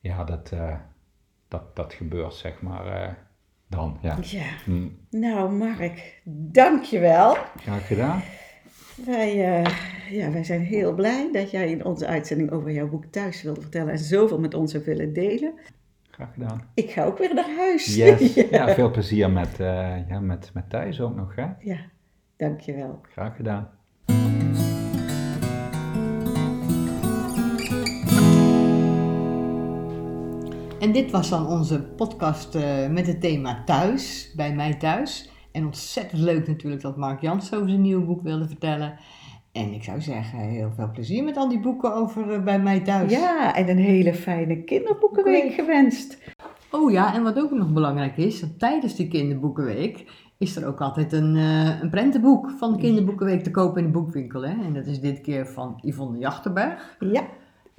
ja, 0.00 0.24
dat, 0.24 0.52
dat, 1.48 1.76
dat 1.76 1.92
gebeurt 1.92 2.34
zeg 2.34 2.62
maar 2.62 3.16
dan. 3.68 3.98
Ja. 4.00 4.16
ja. 4.22 4.44
Hm, 4.64 4.86
Nou, 5.10 5.52
Mark, 5.52 6.20
dankjewel. 6.24 7.36
graag 7.56 7.86
gedaan. 7.86 8.22
Wij, 9.04 9.62
eh, 9.62 9.72
ja, 10.10 10.30
wij 10.30 10.44
zijn 10.44 10.60
heel 10.60 10.94
blij 10.94 11.28
dat 11.32 11.50
jij 11.50 11.70
in 11.70 11.84
onze 11.84 12.06
uitzending 12.06 12.50
over 12.50 12.70
jouw 12.70 12.88
boek 12.88 13.04
thuis 13.04 13.42
wilde 13.42 13.60
vertellen 13.60 13.92
en 13.92 13.98
zoveel 13.98 14.40
met 14.40 14.54
ons 14.54 14.72
hebt 14.72 14.84
willen 14.84 15.12
delen. 15.12 15.52
Graag 16.10 16.32
gedaan. 16.32 16.62
Ik 16.74 16.90
ga 16.90 17.04
ook 17.04 17.18
weer 17.18 17.34
naar 17.34 17.56
huis. 17.56 17.94
Yes. 17.94 18.34
ja. 18.34 18.44
Ja, 18.50 18.74
veel 18.74 18.90
plezier 18.90 19.30
met, 19.30 19.60
eh, 19.60 20.08
ja, 20.08 20.20
met, 20.20 20.50
met 20.54 20.70
thuis 20.70 21.00
ook 21.00 21.16
nog. 21.16 21.34
Hè? 21.34 21.46
ja, 21.60 21.78
dankjewel. 22.36 23.00
Graag 23.02 23.36
gedaan. 23.36 23.70
En 30.80 30.92
dit 30.92 31.10
was 31.10 31.28
dan 31.28 31.46
onze 31.46 31.82
podcast 31.82 32.54
eh, 32.54 32.88
met 32.88 33.06
het 33.06 33.20
thema 33.20 33.62
thuis, 33.64 34.32
bij 34.36 34.54
mij 34.54 34.74
thuis. 34.74 35.30
En 35.56 35.64
ontzettend 35.64 36.20
leuk 36.20 36.46
natuurlijk 36.46 36.82
dat 36.82 36.96
Mark 36.96 37.20
Jans 37.20 37.54
over 37.54 37.68
zijn 37.68 37.80
nieuwe 37.80 38.04
boek 38.04 38.22
wilde 38.22 38.46
vertellen. 38.46 38.98
En 39.52 39.72
ik 39.72 39.82
zou 39.82 40.00
zeggen, 40.00 40.38
heel 40.38 40.72
veel 40.76 40.90
plezier 40.92 41.24
met 41.24 41.36
al 41.36 41.48
die 41.48 41.60
boeken 41.60 41.94
over 41.94 42.32
eh, 42.32 42.42
bij 42.42 42.60
mij 42.60 42.80
thuis. 42.80 43.12
Ja, 43.12 43.54
en 43.54 43.68
een 43.68 43.78
hele 43.78 44.14
fijne 44.14 44.64
kinderboekenweek 44.64 45.42
Boekenweek. 45.42 45.52
gewenst. 45.52 46.18
Oh 46.70 46.90
ja, 46.90 47.14
en 47.14 47.22
wat 47.22 47.38
ook 47.38 47.50
nog 47.50 47.72
belangrijk 47.72 48.16
is, 48.16 48.40
dat 48.40 48.58
tijdens 48.58 48.96
die 48.96 49.08
kinderboekenweek 49.08 50.04
is 50.38 50.56
er 50.56 50.66
ook 50.66 50.80
altijd 50.80 51.12
een, 51.12 51.36
eh, 51.36 51.80
een 51.80 51.90
prentenboek 51.90 52.50
van 52.50 52.72
de 52.72 52.78
kinderboekenweek 52.78 53.42
te 53.42 53.50
kopen 53.50 53.78
in 53.80 53.86
de 53.86 53.98
boekwinkel. 53.98 54.42
Hè? 54.42 54.64
En 54.64 54.72
dat 54.74 54.86
is 54.86 55.00
dit 55.00 55.20
keer 55.20 55.46
van 55.46 55.78
Yvonne 55.82 56.18
Jachterberg. 56.18 56.96
Ja, 56.98 57.26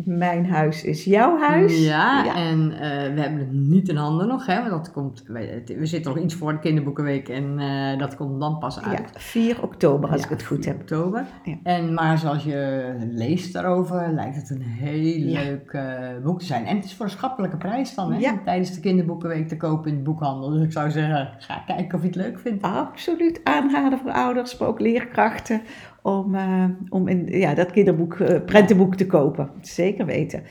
mijn 0.05 0.45
huis 0.49 0.83
is 0.83 1.03
jouw 1.03 1.37
huis. 1.39 1.83
Ja, 1.85 2.23
Ja. 2.23 2.35
en 2.35 2.71
eh, 2.71 3.13
we 3.13 3.21
hebben 3.21 3.39
het 3.39 3.51
niet 3.51 3.89
in 3.89 3.95
handen 3.95 4.27
nog, 4.27 4.45
hè, 4.45 4.55
want 4.69 4.69
dat 4.85 4.91
komt, 4.91 5.23
we, 5.27 5.63
we 5.77 5.85
zitten 5.85 6.13
nog 6.15 6.23
iets 6.23 6.33
voor 6.35 6.51
de 6.51 6.59
kinderboekenweek 6.59 7.29
en 7.29 7.59
eh, 7.59 7.99
dat 7.99 8.15
komt 8.15 8.39
dan 8.39 8.57
pas 8.57 8.81
uit. 8.81 8.97
Ja, 9.13 9.19
4 9.19 9.63
oktober 9.63 10.09
als 10.09 10.19
Ja, 10.19 10.25
ik 10.25 10.31
het 10.31 10.43
goed 10.43 10.63
4 10.63 10.71
heb. 10.73 10.81
oktober. 10.81 11.25
En, 11.63 11.93
maar 11.93 12.17
zoals 12.17 12.43
je 12.43 12.93
leest 13.11 13.53
daarover, 13.53 14.11
lijkt 14.13 14.35
het 14.35 14.49
een 14.49 14.61
heel 14.61 15.19
leuk 15.19 15.71
eh, 15.71 15.83
boek 16.23 16.39
te 16.39 16.45
zijn. 16.45 16.65
En 16.65 16.75
het 16.75 16.85
is 16.85 16.95
voor 16.95 17.05
een 17.05 17.11
schappelijke 17.11 17.57
prijs 17.57 17.95
dan, 17.95 18.13
hè, 18.13 18.31
tijdens 18.45 18.73
de 18.73 18.79
kinderboekenweek 18.79 19.47
te 19.47 19.57
kopen 19.57 19.89
in 19.91 19.97
de 19.97 20.03
boekhandel. 20.03 20.49
Dus 20.49 20.63
ik 20.63 20.71
zou 20.71 20.91
zeggen, 20.91 21.29
ga 21.37 21.63
kijken 21.65 21.95
of 21.97 22.01
je 22.01 22.07
het 22.07 22.17
leuk 22.17 22.39
vindt. 22.39 22.63
Absoluut 22.63 23.41
aanraden 23.43 23.99
voor 23.99 24.11
ouders, 24.11 24.57
maar 24.57 24.67
ook 24.67 24.79
leerkrachten 24.79 25.61
om, 26.07 26.35
eh, 26.35 26.63
om 26.89 27.07
in, 27.07 27.25
ja, 27.27 27.53
dat 27.53 27.71
kinderboek, 27.71 28.19
eh, 28.19 28.43
prentenboek 28.45 28.95
te 28.95 29.05
kopen. 29.05 29.51
Zeker 29.61 30.05
weten. 30.05 30.43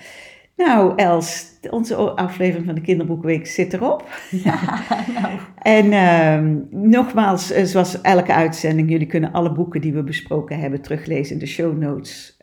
Nou, 0.57 0.93
Els, 0.97 1.59
onze 1.71 1.97
aflevering 1.97 2.67
van 2.67 2.75
de 2.75 2.81
Kinderboekenweek 2.81 3.47
zit 3.47 3.73
erop. 3.73 4.05
nou, 4.45 5.39
En 5.59 5.93
ehm, 5.93 6.59
nogmaals, 6.71 7.51
eh, 7.51 7.65
zoals 7.65 8.01
elke 8.01 8.35
uitzending, 8.35 8.91
jullie 8.91 9.07
kunnen 9.07 9.33
alle 9.33 9.53
boeken 9.53 9.81
die 9.81 9.93
we 9.93 10.03
besproken 10.03 10.59
hebben 10.59 10.83
teruglezen 10.83 11.33
in 11.33 11.39
de 11.39 11.47
show 11.47 11.79
notes 11.79 12.35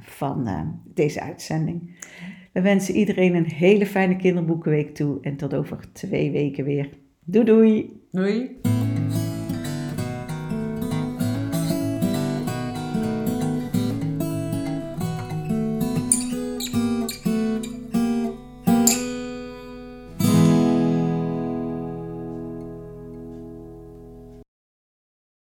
van 0.00 0.48
deze 0.94 1.20
uitzending. 1.20 1.96
We 2.52 2.60
wensen 2.60 2.94
iedereen 2.94 3.34
een 3.34 3.50
hele 3.54 3.86
fijne 3.86 4.16
Kinderboekenweek 4.16 4.94
toe 4.94 5.18
en 5.20 5.36
tot 5.36 5.54
over 5.54 5.78
twee 5.92 6.30
weken 6.30 6.64
weer. 6.64 6.88
Doei 7.24 7.44
doei! 7.44 8.00
doei. 8.10 8.60